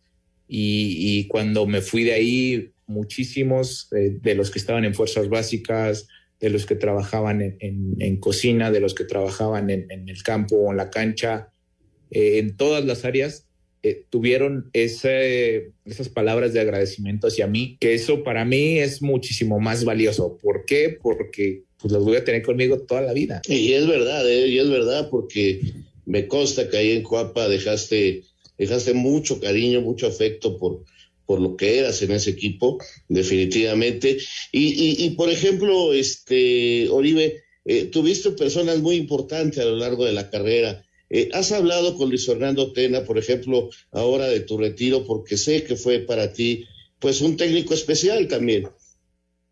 Y, 0.47 1.27
cuando 1.27 1.65
me 1.65 1.81
fui 1.81 2.03
de 2.03 2.13
ahí, 2.13 2.71
muchísimos 2.85 3.87
eh, 3.95 4.17
de 4.21 4.35
los 4.35 4.51
que 4.51 4.59
estaban 4.59 4.85
en 4.85 4.93
fuerzas 4.93 5.29
básicas, 5.29 6.07
de 6.39 6.49
los 6.49 6.65
que 6.65 6.75
trabajaban 6.75 7.55
en, 7.59 8.17
cocina, 8.17 8.69
de 8.69 8.81
los 8.81 8.93
que 8.93 9.05
trabajaban 9.05 9.69
en, 9.69 10.09
el 10.09 10.23
campo 10.23 10.57
o 10.57 10.71
en 10.71 10.77
la 10.77 10.89
cancha, 10.89 11.53
eh, 12.11 12.39
en 12.39 12.57
todas 12.57 12.83
las 12.83 13.05
áreas, 13.05 13.47
eh, 13.85 14.05
tuvieron 14.09 14.69
ese, 14.71 15.73
esas 15.83 16.07
palabras 16.07 16.53
de 16.53 16.61
agradecimiento 16.61 17.27
hacia 17.27 17.47
mí, 17.47 17.75
que 17.81 17.93
eso 17.93 18.23
para 18.23 18.45
mí 18.45 18.79
es 18.79 19.01
muchísimo 19.01 19.59
más 19.59 19.83
valioso. 19.83 20.37
¿Por 20.41 20.63
qué? 20.65 20.97
Porque 21.01 21.63
pues 21.81 21.91
los 21.91 22.05
voy 22.05 22.15
a 22.15 22.23
tener 22.23 22.43
conmigo 22.43 22.79
toda 22.79 23.01
la 23.01 23.11
vida. 23.11 23.41
Y 23.45 23.73
es 23.73 23.85
verdad, 23.85 24.25
¿eh? 24.29 24.47
y 24.47 24.57
es 24.57 24.69
verdad, 24.69 25.09
porque 25.09 25.59
me 26.05 26.29
consta 26.29 26.69
que 26.69 26.77
ahí 26.77 26.91
en 26.91 27.03
Cuapa 27.03 27.49
dejaste, 27.49 28.23
dejaste 28.57 28.93
mucho 28.93 29.41
cariño, 29.41 29.81
mucho 29.81 30.07
afecto 30.07 30.57
por, 30.57 30.85
por 31.25 31.41
lo 31.41 31.57
que 31.57 31.79
eras 31.79 32.01
en 32.01 32.11
ese 32.11 32.29
equipo, 32.29 32.77
definitivamente. 33.09 34.17
Y, 34.53 35.05
y, 35.05 35.09
por 35.09 35.29
ejemplo, 35.29 35.93
este, 35.93 36.87
Oribe, 36.89 37.43
eh, 37.65 37.85
tuviste 37.85 38.31
personas 38.31 38.79
muy 38.79 38.95
importantes 38.95 39.59
a 39.59 39.65
lo 39.65 39.75
largo 39.75 40.05
de 40.05 40.13
la 40.13 40.29
carrera. 40.29 40.85
Eh, 41.15 41.29
¿Has 41.31 41.51
hablado 41.51 41.95
con 41.95 42.09
Luis 42.09 42.25
Fernando 42.25 42.73
Tena, 42.73 43.03
por 43.03 43.19
ejemplo, 43.19 43.69
ahora 43.91 44.25
de 44.25 44.39
tu 44.39 44.57
retiro, 44.57 45.05
porque 45.05 45.37
sé 45.37 45.63
que 45.63 45.75
fue 45.75 45.99
para 45.99 46.33
ti, 46.33 46.65
pues, 46.97 47.21
un 47.21 47.37
técnico 47.37 47.75
especial 47.75 48.27
también? 48.27 48.67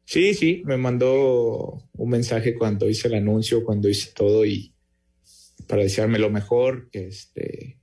Sí, 0.06 0.34
sí, 0.34 0.64
me 0.66 0.78
mandó 0.78 1.84
un 1.94 2.10
mensaje 2.10 2.56
cuando 2.56 2.90
hice 2.90 3.10
el 3.10 3.14
anuncio, 3.14 3.64
cuando 3.64 3.90
hice 3.90 4.10
todo 4.16 4.44
y 4.44 4.74
para 5.68 5.84
desearme 5.84 6.18
lo 6.18 6.32
mejor, 6.32 6.90
este, 6.94 7.78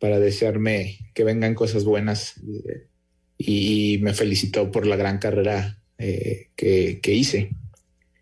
para 0.00 0.18
desearme 0.18 0.98
que 1.14 1.22
vengan 1.22 1.54
cosas 1.54 1.84
buenas. 1.84 2.38
Eh, 2.38 2.88
y 3.38 3.98
me 4.02 4.14
felicitó 4.14 4.72
por 4.72 4.84
la 4.84 4.96
gran 4.96 5.18
carrera 5.18 5.78
eh, 5.96 6.48
que, 6.56 7.00
hice. 7.04 7.50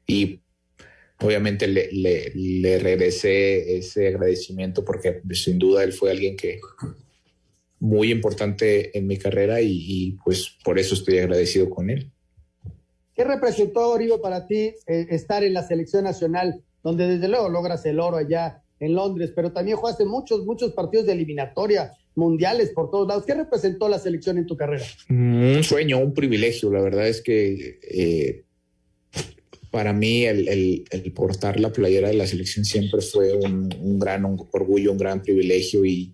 Y 0.06 0.39
obviamente 1.22 1.66
le, 1.66 1.90
le, 1.92 2.78
regresé 2.78 3.76
ese 3.76 4.08
agradecimiento 4.08 4.84
porque 4.84 5.20
sin 5.32 5.58
duda 5.58 5.84
él 5.84 5.92
fue 5.92 6.10
alguien 6.10 6.36
que 6.36 6.60
muy 7.78 8.10
importante 8.10 8.96
en 8.96 9.06
mi 9.06 9.16
carrera 9.16 9.60
y, 9.60 10.18
pues 10.24 10.56
por 10.64 10.78
eso 10.78 10.94
estoy 10.94 11.18
agradecido 11.18 11.70
con 11.70 11.90
él. 11.90 12.10
¿Qué 13.14 13.24
representó, 13.24 13.90
Oribe, 13.90 14.18
para 14.18 14.46
ti 14.46 14.74
eh, 14.86 15.06
estar 15.10 15.44
en 15.44 15.54
la 15.54 15.62
selección 15.62 16.04
nacional, 16.04 16.62
donde 16.82 17.06
desde 17.06 17.28
luego 17.28 17.48
logras 17.48 17.84
el 17.86 18.00
oro 18.00 18.16
allá 18.16 18.62
en 18.78 18.94
Londres, 18.94 19.32
pero 19.34 19.52
también 19.52 19.76
jugaste 19.76 20.04
muchos, 20.06 20.46
muchos 20.46 20.72
partidos 20.72 21.06
de 21.06 21.12
eliminatoria, 21.12 21.92
mundiales 22.14 22.70
por 22.70 22.90
todos 22.90 23.06
lados. 23.08 23.24
¿Qué 23.26 23.34
representó 23.34 23.88
la 23.88 23.98
selección 23.98 24.38
en 24.38 24.46
tu 24.46 24.56
carrera? 24.56 24.84
Un 25.08 25.62
sueño, 25.62 25.98
un 25.98 26.14
privilegio. 26.14 26.72
La 26.72 26.80
verdad 26.80 27.06
es 27.06 27.20
que 27.20 27.78
eh, 27.82 28.44
para 29.70 29.92
mí 29.92 30.24
el, 30.24 30.84
portar 31.14 31.60
la 31.60 31.72
playera 31.72 32.08
de 32.08 32.14
la 32.14 32.26
selección 32.26 32.64
siempre 32.64 33.00
fue 33.00 33.32
un, 33.34 33.98
gran 33.98 34.24
orgullo, 34.24 34.92
un 34.92 34.98
gran 34.98 35.22
privilegio 35.22 35.84
y, 35.84 36.12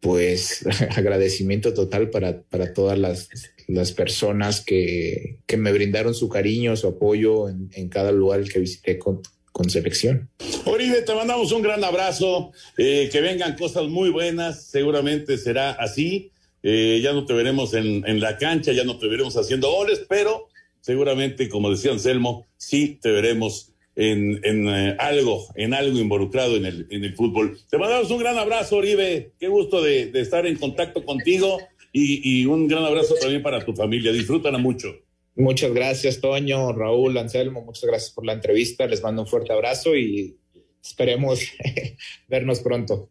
pues 0.00 0.64
agradecimiento 0.96 1.74
total 1.74 2.10
para, 2.10 2.42
para 2.42 2.72
todas 2.72 2.98
las, 2.98 3.28
las 3.66 3.92
personas 3.92 4.60
que, 4.60 5.38
que, 5.46 5.56
me 5.56 5.72
brindaron 5.72 6.14
su 6.14 6.28
cariño, 6.28 6.76
su 6.76 6.86
apoyo 6.86 7.48
en, 7.48 7.68
en 7.74 7.88
cada 7.88 8.12
lugar 8.12 8.44
que 8.44 8.60
visité 8.60 8.98
con, 8.98 9.22
con 9.58 9.68
selección. 9.70 10.30
Oribe, 10.66 11.02
te 11.02 11.14
mandamos 11.14 11.50
un 11.50 11.62
gran 11.62 11.82
abrazo, 11.82 12.52
eh, 12.76 13.08
que 13.10 13.20
vengan 13.20 13.56
cosas 13.56 13.88
muy 13.88 14.10
buenas, 14.10 14.66
seguramente 14.66 15.36
será 15.36 15.72
así. 15.72 16.30
Eh, 16.62 17.00
ya 17.02 17.12
no 17.12 17.24
te 17.24 17.32
veremos 17.32 17.74
en, 17.74 18.20
la 18.20 18.36
cancha, 18.36 18.72
ya 18.72 18.84
no 18.84 18.98
te 18.98 19.08
veremos 19.08 19.36
haciendo 19.36 19.70
goles, 19.70 20.04
pero 20.08 20.47
seguramente, 20.80 21.48
como 21.48 21.70
decía 21.70 21.92
Anselmo, 21.92 22.46
sí 22.56 22.98
te 23.00 23.10
veremos 23.10 23.74
en, 23.98 24.40
eh, 24.44 24.96
algo, 24.98 25.46
en 25.56 25.74
algo 25.74 25.98
involucrado 25.98 26.56
en 26.56 26.66
el, 26.66 26.86
en 26.90 27.04
el 27.04 27.14
fútbol. 27.14 27.58
Te 27.68 27.78
mandamos 27.78 28.10
un 28.10 28.18
gran 28.18 28.38
abrazo, 28.38 28.76
Oribe. 28.76 29.32
Qué 29.38 29.48
gusto 29.48 29.82
de, 29.82 30.10
estar 30.14 30.46
en 30.46 30.56
contacto 30.56 31.04
contigo 31.04 31.58
y, 31.92 32.40
y, 32.40 32.46
un 32.46 32.68
gran 32.68 32.84
abrazo 32.84 33.16
también 33.20 33.42
para 33.42 33.64
tu 33.64 33.74
familia. 33.74 34.12
Disfrútala 34.12 34.58
mucho. 34.58 34.94
Muchas 35.34 35.72
gracias, 35.72 36.20
Toño, 36.20 36.72
Raúl, 36.72 37.16
Anselmo, 37.16 37.62
muchas 37.64 37.84
gracias 37.84 38.10
por 38.10 38.26
la 38.26 38.32
entrevista. 38.32 38.86
Les 38.86 39.02
mando 39.02 39.22
un 39.22 39.28
fuerte 39.28 39.52
abrazo 39.52 39.96
y 39.96 40.36
esperemos 40.82 41.40
vernos 42.28 42.60
pronto. 42.60 43.10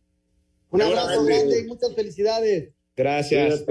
Un 0.70 0.82
abrazo 0.82 1.24
grande 1.24 1.62
y 1.62 1.66
muchas 1.66 1.96
felicidades. 1.96 2.72
Gracias. 2.96 3.66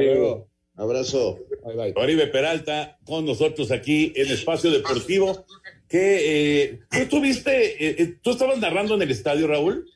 Abrazo. 0.76 1.38
Bye, 1.64 1.94
Oribe 1.96 2.26
Peralta 2.26 2.98
con 3.04 3.24
nosotros 3.24 3.70
aquí 3.70 4.12
en 4.14 4.30
Espacio 4.30 4.70
Deportivo. 4.70 5.46
Que 5.88 6.64
eh, 6.64 6.80
tú 6.90 7.18
tuviste, 7.18 7.86
eh, 7.86 7.96
eh, 7.98 8.14
tú 8.20 8.32
estabas 8.32 8.58
narrando 8.58 8.94
en 8.94 9.02
el 9.02 9.10
estadio, 9.10 9.46
Raúl. 9.46 9.88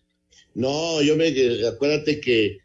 No, 0.55 1.03
yo 1.03 1.17
me 1.17 1.33
acuérdate 1.67 2.21
que 2.21 2.59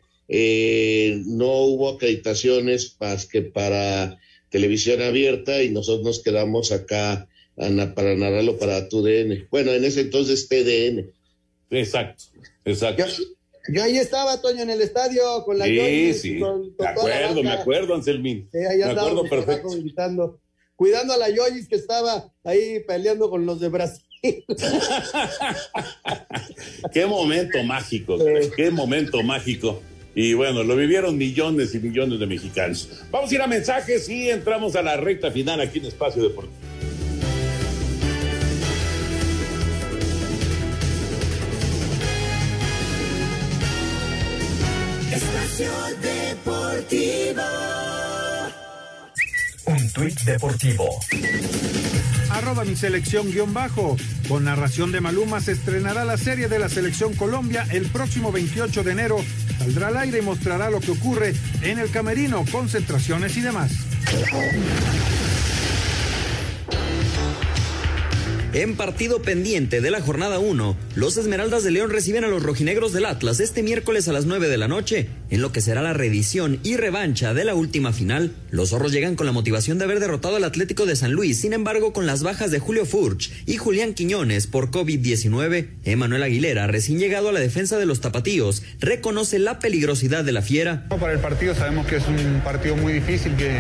no 1.26 1.48
hubo 1.62 1.90
acreditaciones 1.90 2.96
más 3.00 3.26
que 3.26 3.42
para 3.42 4.18
televisión 4.50 5.02
abierta 5.02 5.62
y 5.62 5.70
nosotros 5.70 6.06
nos 6.06 6.24
quedamos 6.24 6.72
acá 6.72 7.28
para 7.56 8.16
narrarlo 8.16 8.58
para 8.58 8.90
TUDN. 8.90 9.48
Bueno, 9.52 9.72
en 9.72 9.84
ese 9.86 10.02
entonces 10.02 10.48
TDN. 10.48 11.12
Exacto, 11.70 12.26
exacto. 12.64 13.06
Yo, 13.06 13.24
ahí 13.82 13.98
estaba, 13.98 14.42
Toño, 14.42 14.64
en 14.64 14.70
el 14.70 14.82
estadio 14.82 15.44
con 15.44 15.58
la 15.58 15.66
Sí, 15.66 16.14
sí, 16.14 16.40
me 16.80 16.88
acuerdo, 16.88 17.44
me 17.44 17.52
acuerdo, 17.52 17.96
Anselmín. 17.96 18.50
Sí, 18.52 18.60
ahí 18.60 18.78
me 18.78 18.86
acuerdo 18.86 19.24
perfecto. 19.24 19.70
cuidando 20.76 21.14
a 21.14 21.18
la 21.18 21.30
Yoyis 21.30 21.68
que 21.68 21.76
estaba 21.76 22.32
ahí 22.44 22.80
peleando 22.88 23.30
con 23.30 23.46
los 23.46 23.60
de 23.60 23.70
Brasil. 23.70 24.06
qué 26.94 27.06
momento 27.06 27.64
mágico, 27.64 28.18
qué 28.56 28.72
momento 28.72 29.22
mágico. 29.24 29.82
Y 30.16 30.34
bueno, 30.34 30.64
lo 30.64 30.76
vivieron 30.78 31.18
millones 31.18 31.76
y 31.76 31.80
millones 31.80 32.20
de 32.20 32.26
mexicanos. 32.26 32.90
Vamos 33.12 33.32
a 33.32 33.36
ir 33.36 33.42
a 33.42 33.48
mensajes 33.48 34.08
y 34.08 34.30
entramos 34.30 34.76
a 34.78 34.82
la 34.82 34.96
recta 34.96 35.30
final 35.30 35.60
aquí 35.60 35.80
en 35.80 35.86
Espacio 35.86 36.24
Deportivo. 36.24 36.56
Tuit 49.96 50.20
deportivo 50.24 51.00
arroba 52.36 52.66
mi 52.66 52.76
selección 52.76 53.32
guion 53.32 53.54
bajo. 53.54 53.96
Con 54.28 54.44
narración 54.44 54.92
de 54.92 55.00
Maluma 55.00 55.40
se 55.40 55.54
estrenará 55.54 56.04
la 56.04 56.18
serie 56.18 56.48
de 56.48 56.60
la 56.60 56.70
selección 56.70 57.14
Colombia 57.14 57.66
el 57.72 57.88
próximo 57.88 58.32
28 58.32 58.84
de 58.84 58.92
enero. 58.92 59.18
Saldrá 59.58 59.88
al 59.88 59.98
aire 59.98 60.20
y 60.20 60.22
mostrará 60.22 60.70
lo 60.70 60.80
que 60.80 60.92
ocurre 60.92 61.34
en 61.62 61.80
el 61.80 61.90
camerino, 61.92 62.44
concentraciones 62.52 63.38
y 63.38 63.42
demás. 63.42 63.72
En 68.56 68.78
partido 68.78 69.22
pendiente 69.22 69.82
de 69.82 69.92
la 69.92 70.00
jornada 70.00 70.40
1, 70.40 70.78
los 70.96 71.18
Esmeraldas 71.18 71.66
de 71.66 71.72
León 71.72 71.90
reciben 71.90 72.24
a 72.24 72.30
los 72.30 72.42
rojinegros 72.42 72.94
del 72.94 73.04
Atlas 73.04 73.42
este 73.42 73.64
miércoles 73.64 74.08
a 74.08 74.14
las 74.14 74.28
9 74.28 74.48
de 74.48 74.58
la 74.58 74.70
noche, 74.70 75.10
en 75.30 75.42
lo 75.42 75.52
que 75.52 75.60
será 75.60 75.82
la 75.82 75.92
reedición 75.92 76.62
y 76.64 76.78
revancha 76.78 77.34
de 77.34 77.44
la 77.44 77.54
última 77.54 77.92
final. 77.92 78.32
Los 78.52 78.70
zorros 78.70 78.94
llegan 78.94 79.18
con 79.18 79.26
la 79.26 79.34
motivación 79.34 79.78
de 79.78 79.84
haber 79.84 80.00
derrotado 80.00 80.38
al 80.38 80.46
Atlético 80.46 80.86
de 80.86 80.96
San 80.96 81.12
Luis, 81.12 81.42
sin 81.42 81.52
embargo, 81.52 81.92
con 81.92 82.06
las 82.06 82.24
bajas 82.24 82.50
de 82.50 82.60
Julio 82.60 82.86
Furch 82.86 83.30
y 83.46 83.58
Julián 83.58 83.94
Quiñones 83.94 84.48
por 84.48 84.72
COVID-19, 84.72 85.72
Emanuel 85.84 86.24
Aguilera, 86.24 86.66
recién 86.66 86.98
llegado 86.98 87.28
a 87.28 87.34
la 87.34 87.42
defensa 87.42 87.78
de 87.78 87.86
los 87.86 88.00
tapatíos, 88.00 88.64
reconoce 88.80 89.38
la 89.38 89.60
peligrosidad 89.60 90.24
de 90.24 90.32
la 90.32 90.42
fiera. 90.42 90.88
Para 90.88 91.12
el 91.12 91.20
partido 91.20 91.56
sabemos 91.56 91.88
que 91.88 91.98
es 91.98 92.08
un 92.08 92.40
partido 92.42 92.78
muy 92.78 92.94
difícil, 92.94 93.36
que 93.36 93.60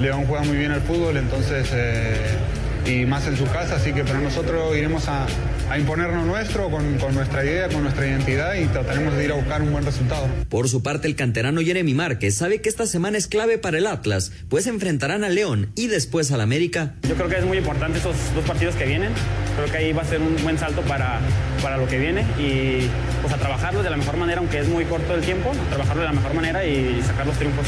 León 0.00 0.26
juega 0.28 0.44
muy 0.44 0.58
bien 0.58 0.70
al 0.70 0.82
fútbol, 0.82 1.16
entonces. 1.16 1.66
Eh 1.72 2.57
y 2.88 3.04
más 3.04 3.26
en 3.26 3.36
su 3.36 3.44
casa, 3.46 3.76
así 3.76 3.92
que 3.92 4.02
pero 4.04 4.20
nosotros 4.20 4.76
iremos 4.76 5.08
a, 5.08 5.26
a 5.70 5.78
imponernos 5.78 6.26
nuestro 6.26 6.70
con, 6.70 6.98
con, 6.98 7.14
nuestra 7.14 7.44
idea, 7.44 7.68
con 7.68 7.82
nuestra 7.82 8.06
identidad 8.06 8.54
y 8.54 8.66
trataremos 8.66 9.14
de 9.14 9.24
ir 9.24 9.32
a 9.32 9.34
buscar 9.34 9.62
un 9.62 9.72
buen 9.72 9.84
resultado. 9.84 10.26
Por 10.48 10.68
su 10.68 10.82
parte, 10.82 11.06
el 11.06 11.14
canterano 11.14 11.60
Jeremy 11.60 11.94
Márquez 11.94 12.34
sabe 12.36 12.60
que 12.60 12.68
esta 12.68 12.86
semana 12.86 13.18
es 13.18 13.26
clave 13.26 13.58
para 13.58 13.78
el 13.78 13.86
Atlas, 13.86 14.32
pues 14.48 14.66
enfrentarán 14.66 15.24
a 15.24 15.28
León 15.28 15.70
y 15.74 15.88
después 15.88 16.32
al 16.32 16.40
América. 16.40 16.94
Yo 17.06 17.14
creo 17.14 17.28
que 17.28 17.36
es 17.36 17.44
muy 17.44 17.58
importante 17.58 17.98
esos 17.98 18.16
dos 18.34 18.44
partidos 18.44 18.74
que 18.74 18.86
vienen, 18.86 19.12
creo 19.56 19.70
que 19.70 19.76
ahí 19.76 19.92
va 19.92 20.02
a 20.02 20.06
ser 20.06 20.20
un 20.20 20.36
buen 20.42 20.58
salto 20.58 20.80
para, 20.82 21.20
para 21.62 21.76
lo 21.76 21.86
que 21.86 21.98
viene 21.98 22.22
y 22.38 22.88
pues 23.20 23.34
a 23.34 23.36
trabajarlos 23.36 23.84
de 23.84 23.90
la 23.90 23.96
mejor 23.96 24.16
manera, 24.16 24.40
aunque 24.40 24.60
es 24.60 24.68
muy 24.68 24.84
corto 24.84 25.14
el 25.14 25.20
tiempo, 25.20 25.50
a 25.50 25.68
trabajarlo 25.70 26.02
de 26.02 26.08
la 26.08 26.14
mejor 26.14 26.34
manera 26.34 26.64
y 26.64 27.02
sacar 27.02 27.26
los 27.26 27.36
triunfos. 27.36 27.66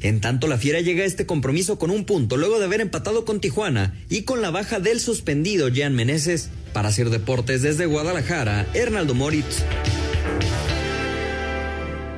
En 0.00 0.20
tanto, 0.20 0.46
la 0.46 0.58
Fiera 0.58 0.80
llega 0.80 1.02
a 1.02 1.06
este 1.06 1.26
compromiso 1.26 1.78
con 1.78 1.90
un 1.90 2.04
punto 2.04 2.36
luego 2.36 2.58
de 2.58 2.66
haber 2.66 2.80
empatado 2.80 3.24
con 3.24 3.40
Tijuana 3.40 3.96
y 4.08 4.22
con 4.22 4.40
la 4.40 4.50
baja 4.50 4.78
del 4.78 5.00
suspendido 5.00 5.68
Jean 5.68 5.94
Meneses. 5.94 6.50
Para 6.72 6.88
hacer 6.88 7.10
deportes 7.10 7.62
desde 7.62 7.86
Guadalajara, 7.86 8.66
Hernaldo 8.74 9.14
Moritz. 9.14 9.64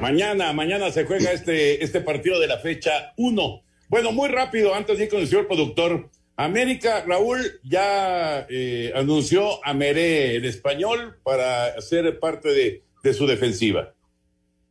Mañana, 0.00 0.52
mañana 0.52 0.90
se 0.90 1.04
juega 1.04 1.32
este, 1.32 1.82
este 1.84 2.00
partido 2.00 2.38
de 2.40 2.46
la 2.46 2.58
fecha 2.58 3.12
1. 3.16 3.62
Bueno, 3.88 4.12
muy 4.12 4.28
rápido, 4.28 4.74
antes 4.74 4.98
de 4.98 5.04
ir 5.04 5.10
con 5.10 5.20
el 5.20 5.46
productor. 5.46 6.10
América, 6.36 7.04
Raúl, 7.06 7.60
ya 7.62 8.46
eh, 8.48 8.92
anunció 8.94 9.64
a 9.64 9.74
Meré, 9.74 10.36
el 10.36 10.46
español, 10.46 11.18
para 11.22 11.78
ser 11.82 12.18
parte 12.18 12.48
de, 12.48 12.82
de 13.02 13.14
su 13.14 13.26
defensiva. 13.26 13.92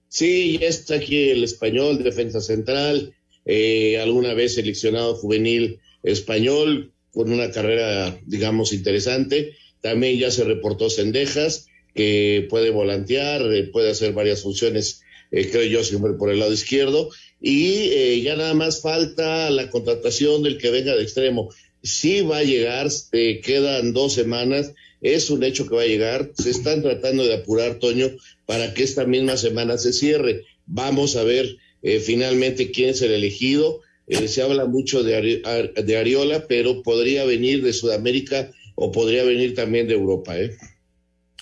Sí, 0.10 0.58
ya 0.60 0.68
está 0.68 0.96
aquí 0.96 1.30
el 1.30 1.44
español, 1.44 2.04
defensa 2.04 2.42
central, 2.42 3.14
eh, 3.46 4.00
alguna 4.00 4.34
vez 4.34 4.56
seleccionado 4.56 5.16
juvenil 5.16 5.80
español, 6.04 6.92
con 7.12 7.32
una 7.32 7.52
carrera, 7.52 8.20
digamos, 8.26 8.74
interesante. 8.74 9.56
También 9.82 10.20
ya 10.20 10.32
se 10.32 10.44
reportó 10.44 10.90
Cendejas, 10.90 11.68
que 11.96 12.48
puede 12.50 12.70
volantear, 12.70 13.42
eh, 13.54 13.64
puede 13.64 13.92
hacer 13.92 14.14
varias 14.14 14.42
funciones, 14.42 15.02
eh, 15.32 15.50
creo 15.50 15.64
yo, 15.64 15.84
siempre 15.84 16.14
por 16.14 16.32
el 16.32 16.40
lado 16.40 16.54
izquierdo. 16.54 17.10
Y 17.42 17.90
eh, 17.92 18.22
ya 18.22 18.36
nada 18.36 18.54
más 18.54 18.82
falta 18.82 19.50
la 19.50 19.70
contratación 19.70 20.44
del 20.44 20.58
que 20.58 20.72
venga 20.72 20.96
de 20.96 21.04
extremo. 21.04 21.50
Sí 21.82 22.22
va 22.22 22.40
a 22.40 22.44
llegar, 22.44 22.90
eh, 23.14 23.40
quedan 23.42 23.94
dos 23.94 24.14
semanas, 24.14 24.74
es 25.02 25.30
un 25.30 25.44
hecho 25.44 25.68
que 25.68 25.76
va 25.76 25.84
a 25.84 25.88
llegar. 25.88 26.32
Se 26.38 26.50
están 26.50 26.82
tratando 26.82 27.26
de 27.26 27.36
apurar, 27.36 27.80
Toño, 27.80 28.10
para 28.50 28.74
que 28.74 28.82
esta 28.82 29.06
misma 29.06 29.38
semana 29.38 29.78
se 29.78 29.94
cierre. 29.94 30.44
Vamos 30.66 31.16
a 31.16 31.24
ver 31.24 31.58
eh, 31.84 32.00
finalmente 32.00 32.72
quién 32.72 32.90
es 32.90 33.02
el 33.04 33.12
elegido. 33.12 33.82
Eh, 34.08 34.28
se 34.28 34.42
habla 34.42 34.66
mucho 34.66 35.04
de, 35.04 35.16
Ari 35.16 35.44
de, 35.84 35.98
Ariola, 35.98 36.48
pero 36.48 36.82
podría 36.82 37.26
venir 37.26 37.62
de 37.62 37.74
Sudamérica 37.74 38.50
o 38.74 38.92
podría 38.92 39.24
venir 39.24 39.54
también 39.54 39.88
de 39.88 39.94
Europa. 39.94 40.36
¿eh? 40.36 40.58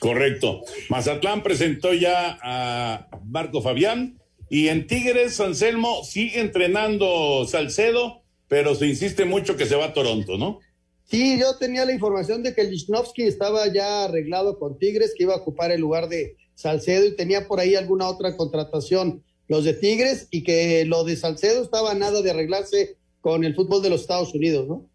Correcto. 0.02 0.64
Mazatlán 0.90 1.44
presentó 1.44 1.94
ya 1.94 2.38
a 2.44 3.08
Marco 3.24 3.62
Fabián 3.62 4.20
y 4.50 4.68
en 4.68 4.86
Tigres, 4.86 5.40
Anselmo 5.40 6.04
sigue 6.04 6.42
entrenando 6.42 7.48
Salcedo, 7.48 8.22
pero 8.50 8.76
se 8.76 8.86
insiste 8.86 9.24
mucho 9.24 9.56
que 9.56 9.66
se 9.66 9.78
va 9.78 9.86
a 9.86 9.94
Toronto, 9.94 10.38
¿no? 10.38 10.60
Sí, 11.06 11.40
yo 11.40 11.56
tenía 11.58 11.86
la 11.86 11.94
información 11.94 12.44
de 12.44 12.54
que 12.54 12.66
Lichnowsky 12.66 13.24
estaba 13.24 13.72
ya 13.72 14.04
arreglado 14.04 14.60
con 14.60 14.78
Tigres, 14.78 15.14
que 15.16 15.24
iba 15.24 15.36
a 15.36 15.38
ocupar 15.38 15.72
el 15.72 15.80
lugar 15.80 16.10
de 16.10 16.36
Salcedo 16.58 17.06
y 17.06 17.16
tenía 17.16 17.48
por 17.48 17.60
ahí 17.60 17.76
alguna 17.76 18.08
otra 18.08 18.36
contratación 18.36 19.24
los 19.48 19.64
de 19.64 19.74
Tigres 19.74 20.28
y 20.32 20.44
que 20.44 20.84
lo 20.86 21.04
de 21.04 21.16
Salcedo 21.16 21.62
estaba 21.62 21.94
nada 21.94 22.22
de 22.24 22.32
arreglarse 22.32 22.98
con 23.22 23.44
el 23.44 23.54
fútbol 23.54 23.84
de 23.84 23.92
los 23.92 24.02
Estados 24.02 24.34
Unidos, 24.34 24.68
¿no? 24.68 24.90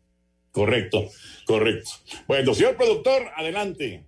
Correcto, 0.51 1.09
correcto. 1.47 1.91
Bueno, 2.27 2.53
señor 2.53 2.77
productor, 2.77 3.23
adelante. 3.37 4.05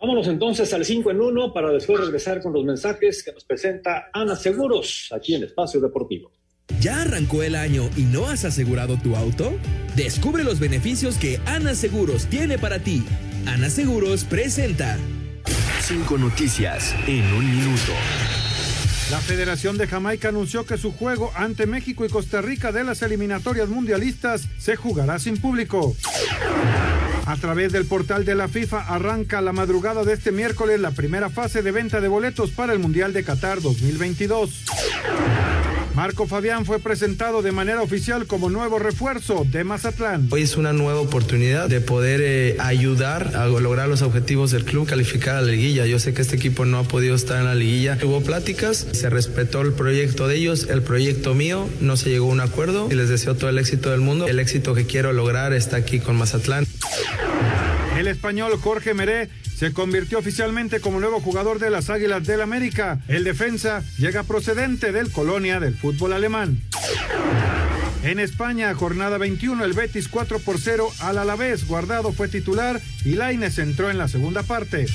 Vámonos 0.00 0.26
entonces 0.26 0.72
al 0.72 0.86
5 0.86 1.10
en 1.10 1.20
1 1.20 1.52
para 1.52 1.70
después 1.70 2.00
regresar 2.00 2.40
con 2.42 2.54
los 2.54 2.64
mensajes 2.64 3.22
que 3.22 3.32
nos 3.32 3.44
presenta 3.44 4.08
Ana 4.14 4.34
Seguros 4.34 5.10
aquí 5.12 5.34
en 5.34 5.44
Espacio 5.44 5.80
Deportivo. 5.80 6.32
¿Ya 6.80 7.02
arrancó 7.02 7.42
el 7.42 7.56
año 7.56 7.90
y 7.94 8.02
no 8.02 8.26
has 8.26 8.46
asegurado 8.46 8.96
tu 8.96 9.14
auto? 9.16 9.52
Descubre 9.96 10.44
los 10.44 10.58
beneficios 10.58 11.18
que 11.18 11.38
Ana 11.44 11.74
Seguros 11.74 12.26
tiene 12.26 12.58
para 12.58 12.78
ti. 12.78 13.04
Ana 13.46 13.68
Seguros 13.68 14.24
presenta 14.24 14.98
Cinco 15.86 16.16
noticias 16.16 16.94
en 17.06 17.30
un 17.34 17.44
minuto. 17.44 17.92
La 19.10 19.18
Federación 19.18 19.76
de 19.76 19.86
Jamaica 19.86 20.30
anunció 20.30 20.64
que 20.64 20.78
su 20.78 20.92
juego 20.92 21.30
ante 21.36 21.66
México 21.66 22.06
y 22.06 22.08
Costa 22.08 22.40
Rica 22.40 22.72
de 22.72 22.84
las 22.84 23.02
eliminatorias 23.02 23.68
mundialistas 23.68 24.48
se 24.56 24.76
jugará 24.76 25.18
sin 25.18 25.36
público. 25.36 25.94
A 27.26 27.36
través 27.36 27.70
del 27.70 27.84
portal 27.84 28.24
de 28.24 28.34
la 28.34 28.48
FIFA 28.48 28.80
arranca 28.94 29.42
la 29.42 29.52
madrugada 29.52 30.04
de 30.04 30.14
este 30.14 30.32
miércoles 30.32 30.80
la 30.80 30.92
primera 30.92 31.28
fase 31.28 31.60
de 31.60 31.70
venta 31.70 32.00
de 32.00 32.08
boletos 32.08 32.50
para 32.50 32.72
el 32.72 32.78
Mundial 32.78 33.12
de 33.12 33.22
Qatar 33.22 33.60
2022. 33.60 34.64
Marco 35.94 36.26
Fabián 36.26 36.66
fue 36.66 36.80
presentado 36.80 37.40
de 37.40 37.52
manera 37.52 37.80
oficial 37.80 38.26
como 38.26 38.50
nuevo 38.50 38.80
refuerzo 38.80 39.46
de 39.48 39.62
Mazatlán. 39.62 40.26
Hoy 40.32 40.42
es 40.42 40.56
una 40.56 40.72
nueva 40.72 41.00
oportunidad 41.00 41.68
de 41.68 41.80
poder 41.80 42.20
eh, 42.20 42.56
ayudar 42.58 43.36
a 43.36 43.46
lograr 43.46 43.88
los 43.88 44.02
objetivos 44.02 44.50
del 44.50 44.64
club, 44.64 44.88
calificar 44.88 45.36
a 45.36 45.42
la 45.42 45.52
liguilla. 45.52 45.86
Yo 45.86 46.00
sé 46.00 46.12
que 46.12 46.22
este 46.22 46.34
equipo 46.34 46.64
no 46.64 46.78
ha 46.78 46.82
podido 46.82 47.14
estar 47.14 47.38
en 47.38 47.44
la 47.44 47.54
liguilla. 47.54 47.96
Hubo 48.02 48.22
pláticas, 48.22 48.88
se 48.90 49.08
respetó 49.08 49.60
el 49.60 49.72
proyecto 49.72 50.26
de 50.26 50.34
ellos, 50.34 50.66
el 50.68 50.82
proyecto 50.82 51.34
mío, 51.34 51.68
no 51.80 51.96
se 51.96 52.10
llegó 52.10 52.28
a 52.28 52.32
un 52.32 52.40
acuerdo 52.40 52.88
y 52.90 52.94
les 52.96 53.08
deseo 53.08 53.36
todo 53.36 53.50
el 53.50 53.58
éxito 53.58 53.90
del 53.90 54.00
mundo. 54.00 54.26
El 54.26 54.40
éxito 54.40 54.74
que 54.74 54.86
quiero 54.86 55.12
lograr 55.12 55.52
está 55.52 55.76
aquí 55.76 56.00
con 56.00 56.16
Mazatlán. 56.16 56.66
El 57.96 58.08
español 58.08 58.58
Jorge 58.60 58.92
Meré 58.92 59.28
se 59.56 59.72
convirtió 59.72 60.18
oficialmente 60.18 60.80
como 60.80 60.98
nuevo 60.98 61.20
jugador 61.20 61.60
de 61.60 61.70
las 61.70 61.90
Águilas 61.90 62.26
del 62.26 62.40
América. 62.40 63.00
El 63.06 63.22
defensa 63.22 63.82
llega 63.98 64.24
procedente 64.24 64.90
del 64.90 65.12
Colonia 65.12 65.60
del 65.60 65.76
fútbol 65.76 66.12
alemán. 66.12 66.60
En 68.02 68.18
España, 68.18 68.74
jornada 68.74 69.16
21, 69.16 69.64
el 69.64 69.72
Betis 69.72 70.08
4 70.08 70.40
por 70.40 70.60
0 70.60 70.90
al 71.00 71.18
Alavés. 71.18 71.66
Guardado 71.66 72.12
fue 72.12 72.28
titular 72.28 72.80
y 73.04 73.14
Laines 73.14 73.58
entró 73.58 73.90
en 73.90 73.96
la 73.96 74.08
segunda 74.08 74.42
parte. 74.42 74.86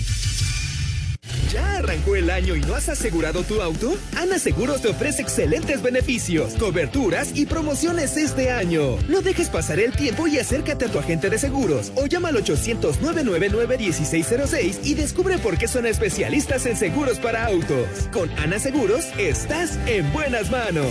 ¿Ya 1.52 1.78
arrancó 1.78 2.16
el 2.16 2.30
año 2.30 2.56
y 2.56 2.62
no 2.62 2.76
has 2.76 2.90
asegurado 2.90 3.42
tu 3.42 3.60
auto? 3.62 3.98
Ana 4.16 4.38
Seguros 4.38 4.84
te 4.84 4.90
ofrece 4.90 5.24
excelentes 5.24 5.82
beneficios, 5.82 6.54
coberturas 6.54 7.32
y 7.34 7.48
promociones 7.48 8.18
este 8.18 8.52
año. 8.52 8.98
No 9.08 9.22
dejes 9.22 9.50
pasar 9.50 9.80
el 9.80 9.94
tiempo 9.94 10.28
y 10.28 10.38
acércate 10.38 10.86
a 10.86 10.92
tu 10.92 11.00
agente 11.00 11.32
de 11.32 11.40
seguros 11.40 11.92
o 11.96 12.06
llama 12.06 12.28
al 12.30 12.36
800-999-1606 12.36 14.82
y 14.84 14.94
descubre 14.94 15.40
por 15.40 15.58
qué 15.58 15.68
son 15.68 15.88
especialistas 15.88 16.68
en 16.68 16.78
seguros 16.78 17.18
para 17.18 17.48
autos. 17.48 17.88
Con 18.14 18.30
Ana 18.38 18.60
Seguros 18.60 19.08
estás 19.18 19.80
en 19.88 20.14
buenas 20.14 20.52
manos. 20.52 20.86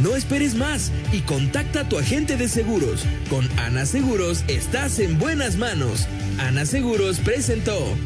No 0.00 0.14
esperes 0.14 0.54
más 0.54 0.92
y 1.12 1.22
contacta 1.22 1.80
a 1.80 1.88
tu 1.88 1.98
agente 1.98 2.36
de 2.36 2.48
seguros. 2.48 3.04
Con 3.30 3.48
Ana 3.58 3.84
Seguros 3.84 4.44
estás 4.46 5.00
en 5.00 5.18
buenas 5.18 5.56
manos. 5.56 6.06
Ana 6.38 6.66
Seguros 6.66 7.18
presentó. 7.18 7.96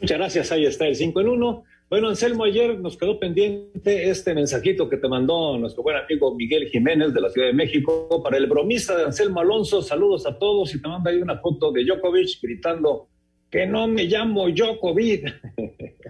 Muchas 0.00 0.18
gracias, 0.18 0.52
ahí 0.52 0.66
está 0.66 0.86
el 0.86 0.94
5 0.94 1.20
en 1.20 1.28
1. 1.28 1.64
Bueno, 1.88 2.08
Anselmo, 2.08 2.44
ayer 2.44 2.78
nos 2.80 2.96
quedó 2.96 3.18
pendiente 3.18 4.10
este 4.10 4.34
mensajito 4.34 4.88
que 4.88 4.96
te 4.96 5.08
mandó 5.08 5.56
nuestro 5.56 5.82
buen 5.82 5.96
amigo 5.96 6.34
Miguel 6.34 6.68
Jiménez 6.68 7.14
de 7.14 7.20
la 7.20 7.30
Ciudad 7.30 7.46
de 7.46 7.54
México 7.54 8.20
para 8.22 8.36
el 8.36 8.46
bromista 8.46 8.96
de 8.96 9.04
Anselmo 9.04 9.40
Alonso. 9.40 9.80
Saludos 9.82 10.26
a 10.26 10.38
todos 10.38 10.74
y 10.74 10.82
te 10.82 10.88
manda 10.88 11.10
ahí 11.10 11.22
una 11.22 11.38
foto 11.38 11.72
de 11.72 11.84
Djokovic 11.84 12.40
gritando 12.42 13.08
que 13.50 13.66
no 13.66 13.86
me 13.86 14.04
llamo 14.04 14.50
Djokovic. 14.50 15.32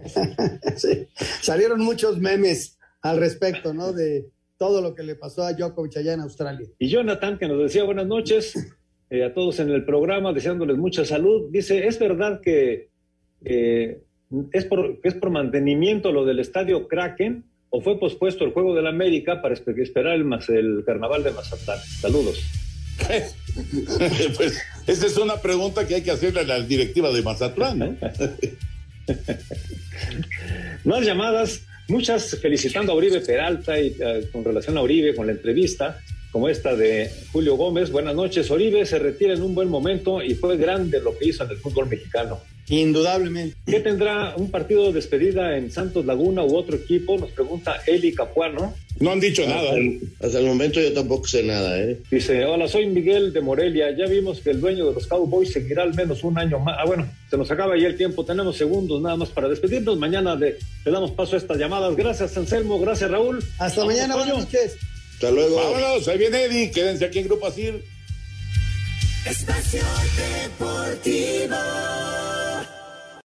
sí, 0.77 1.07
salieron 1.43 1.81
muchos 1.81 2.19
memes 2.19 2.79
al 3.03 3.19
respecto, 3.19 3.73
¿no? 3.73 3.93
De 3.93 4.31
todo 4.57 4.81
lo 4.81 4.95
que 4.95 5.03
le 5.03 5.15
pasó 5.15 5.45
a 5.45 5.53
Djokovic 5.53 5.99
allá 5.99 6.15
en 6.15 6.21
Australia. 6.21 6.67
Y 6.79 6.89
Jonathan, 6.89 7.39
que 7.39 7.47
nos 7.47 7.59
decía 7.59 7.85
buenas 7.85 8.07
noches, 8.07 8.55
eh, 9.11 9.25
a 9.25 9.33
todos 9.33 9.61
en 9.61 9.69
el 9.69 9.85
programa, 9.85 10.33
deseándoles 10.33 10.77
mucha 10.77 11.05
salud. 11.05 11.51
Dice, 11.51 11.87
¿es 11.87 11.99
verdad 11.99 12.41
que 12.43 12.96
eh, 13.45 13.99
es, 14.53 14.65
por, 14.65 14.99
es 15.03 15.15
por 15.15 15.31
mantenimiento 15.31 16.13
lo 16.13 16.25
del 16.25 16.39
estadio 16.41 16.89
Kraken 16.89 17.45
o 17.71 17.81
fue 17.81 17.99
pospuesto 17.99 18.45
el 18.45 18.53
Juego 18.53 18.75
del 18.75 18.87
América 18.87 19.43
para 19.43 19.55
espe- 19.55 19.81
esperar 19.81 20.15
el, 20.17 20.83
Carnaval 20.85 21.23
de 21.23 21.31
Mazatlán? 21.33 21.79
Saludos. 22.01 22.43
pues 24.37 24.63
esa 24.87 25.07
es 25.07 25.17
una 25.19 25.37
pregunta 25.41 25.87
que 25.87 25.97
hay 25.97 26.03
que 26.03 26.11
hacerle 26.11 26.41
a 26.41 26.45
la 26.45 26.61
directiva 26.61 27.13
de 27.13 27.23
Mazatlán. 27.23 27.99
Más 30.85 31.05
llamadas, 31.05 31.63
muchas 31.89 32.39
felicitando 32.41 32.93
a 32.93 32.95
Oribe 32.95 33.21
Peralta 33.21 33.79
y 33.79 33.95
eh, 33.99 34.29
con 34.33 34.45
relación 34.45 34.77
a 34.79 34.83
Oribe, 34.83 35.15
con 35.15 35.27
la 35.27 35.33
entrevista, 35.33 36.01
como 36.33 36.49
esta 36.49 36.75
de 36.75 37.11
Julio 37.33 37.57
Gómez. 37.57 37.91
Buenas 37.91 38.15
noches, 38.15 38.51
Oribe 38.51 38.87
se 38.87 38.99
retira 38.99 39.35
en 39.35 39.43
un 39.43 39.55
buen 39.55 39.69
momento 39.69 40.23
y 40.23 40.35
fue 40.35 40.57
grande 40.57 41.01
lo 41.01 41.17
que 41.17 41.29
hizo 41.29 41.45
en 41.45 41.51
el 41.51 41.59
fútbol 41.59 41.89
mexicano. 41.89 42.41
Indudablemente. 42.69 43.57
¿Qué 43.67 43.81
tendrá 43.81 44.35
un 44.37 44.51
partido 44.51 44.87
de 44.87 44.95
despedida 44.95 45.57
en 45.57 45.71
Santos 45.71 46.05
Laguna 46.05 46.43
u 46.43 46.57
otro 46.57 46.77
equipo? 46.77 47.17
Nos 47.17 47.31
pregunta 47.31 47.81
Eli 47.87 48.13
Capuano. 48.13 48.75
No 48.99 49.11
han 49.13 49.21
dicho 49.21 49.43
Hasta 49.43 49.75
el, 49.75 50.01
hasta 50.21 50.39
el 50.39 50.47
momento 50.47 50.81
yo 50.81 50.93
tampoco 50.93 51.27
sé 51.27 51.43
nada, 51.43 51.79
¿eh? 51.81 51.99
Dice, 52.11 52.45
hola, 52.45 52.67
soy 52.67 52.87
Miguel 52.87 53.33
de 53.33 53.41
Morelia. 53.41 53.95
Ya 53.97 54.07
vimos 54.07 54.41
que 54.41 54.51
el 54.51 54.61
dueño 54.61 54.87
de 54.87 54.95
los 54.95 55.07
Cowboys 55.07 55.53
seguirá 55.53 55.83
al 55.83 55.95
menos 55.95 56.25
un 56.25 56.39
año 56.39 56.59
más. 56.59 56.77
Ah, 56.79 56.87
bueno, 56.87 57.07
se 57.31 57.37
nos 57.37 57.51
acaba 57.51 57.79
ya 57.79 57.89
el 57.89 57.97
tiempo. 57.97 58.25
Tenemos 58.25 58.57
segundos 58.57 59.01
nada 59.01 59.17
más 59.17 59.29
para 59.29 59.49
despedirnos. 59.49 59.99
Mañana 59.99 60.35
le, 60.35 60.57
le 60.85 60.91
damos 60.91 61.13
paso 61.13 61.37
a 61.37 61.39
estas 61.39 61.59
llamadas. 61.59 61.95
Gracias, 61.95 62.37
Anselmo. 62.37 62.81
Gracias, 62.81 63.11
Raúl. 63.11 63.45
Hasta 63.59 63.81
Vamos, 63.81 63.95
mañana, 63.95 64.17
buenas 64.17 64.39
noches. 64.39 64.77
Hasta 65.15 65.31
luego. 65.31 65.57
Vámonos, 65.57 66.09
ahí 66.09 66.19
viene 66.19 66.45
Eddie. 66.45 66.71
Quédense 66.71 67.05
aquí 67.05 67.21
en 67.21 67.27
Grupo 67.29 67.47
Asir. 67.47 67.83
Espacio 69.27 69.83
Deportivo. 70.17 71.57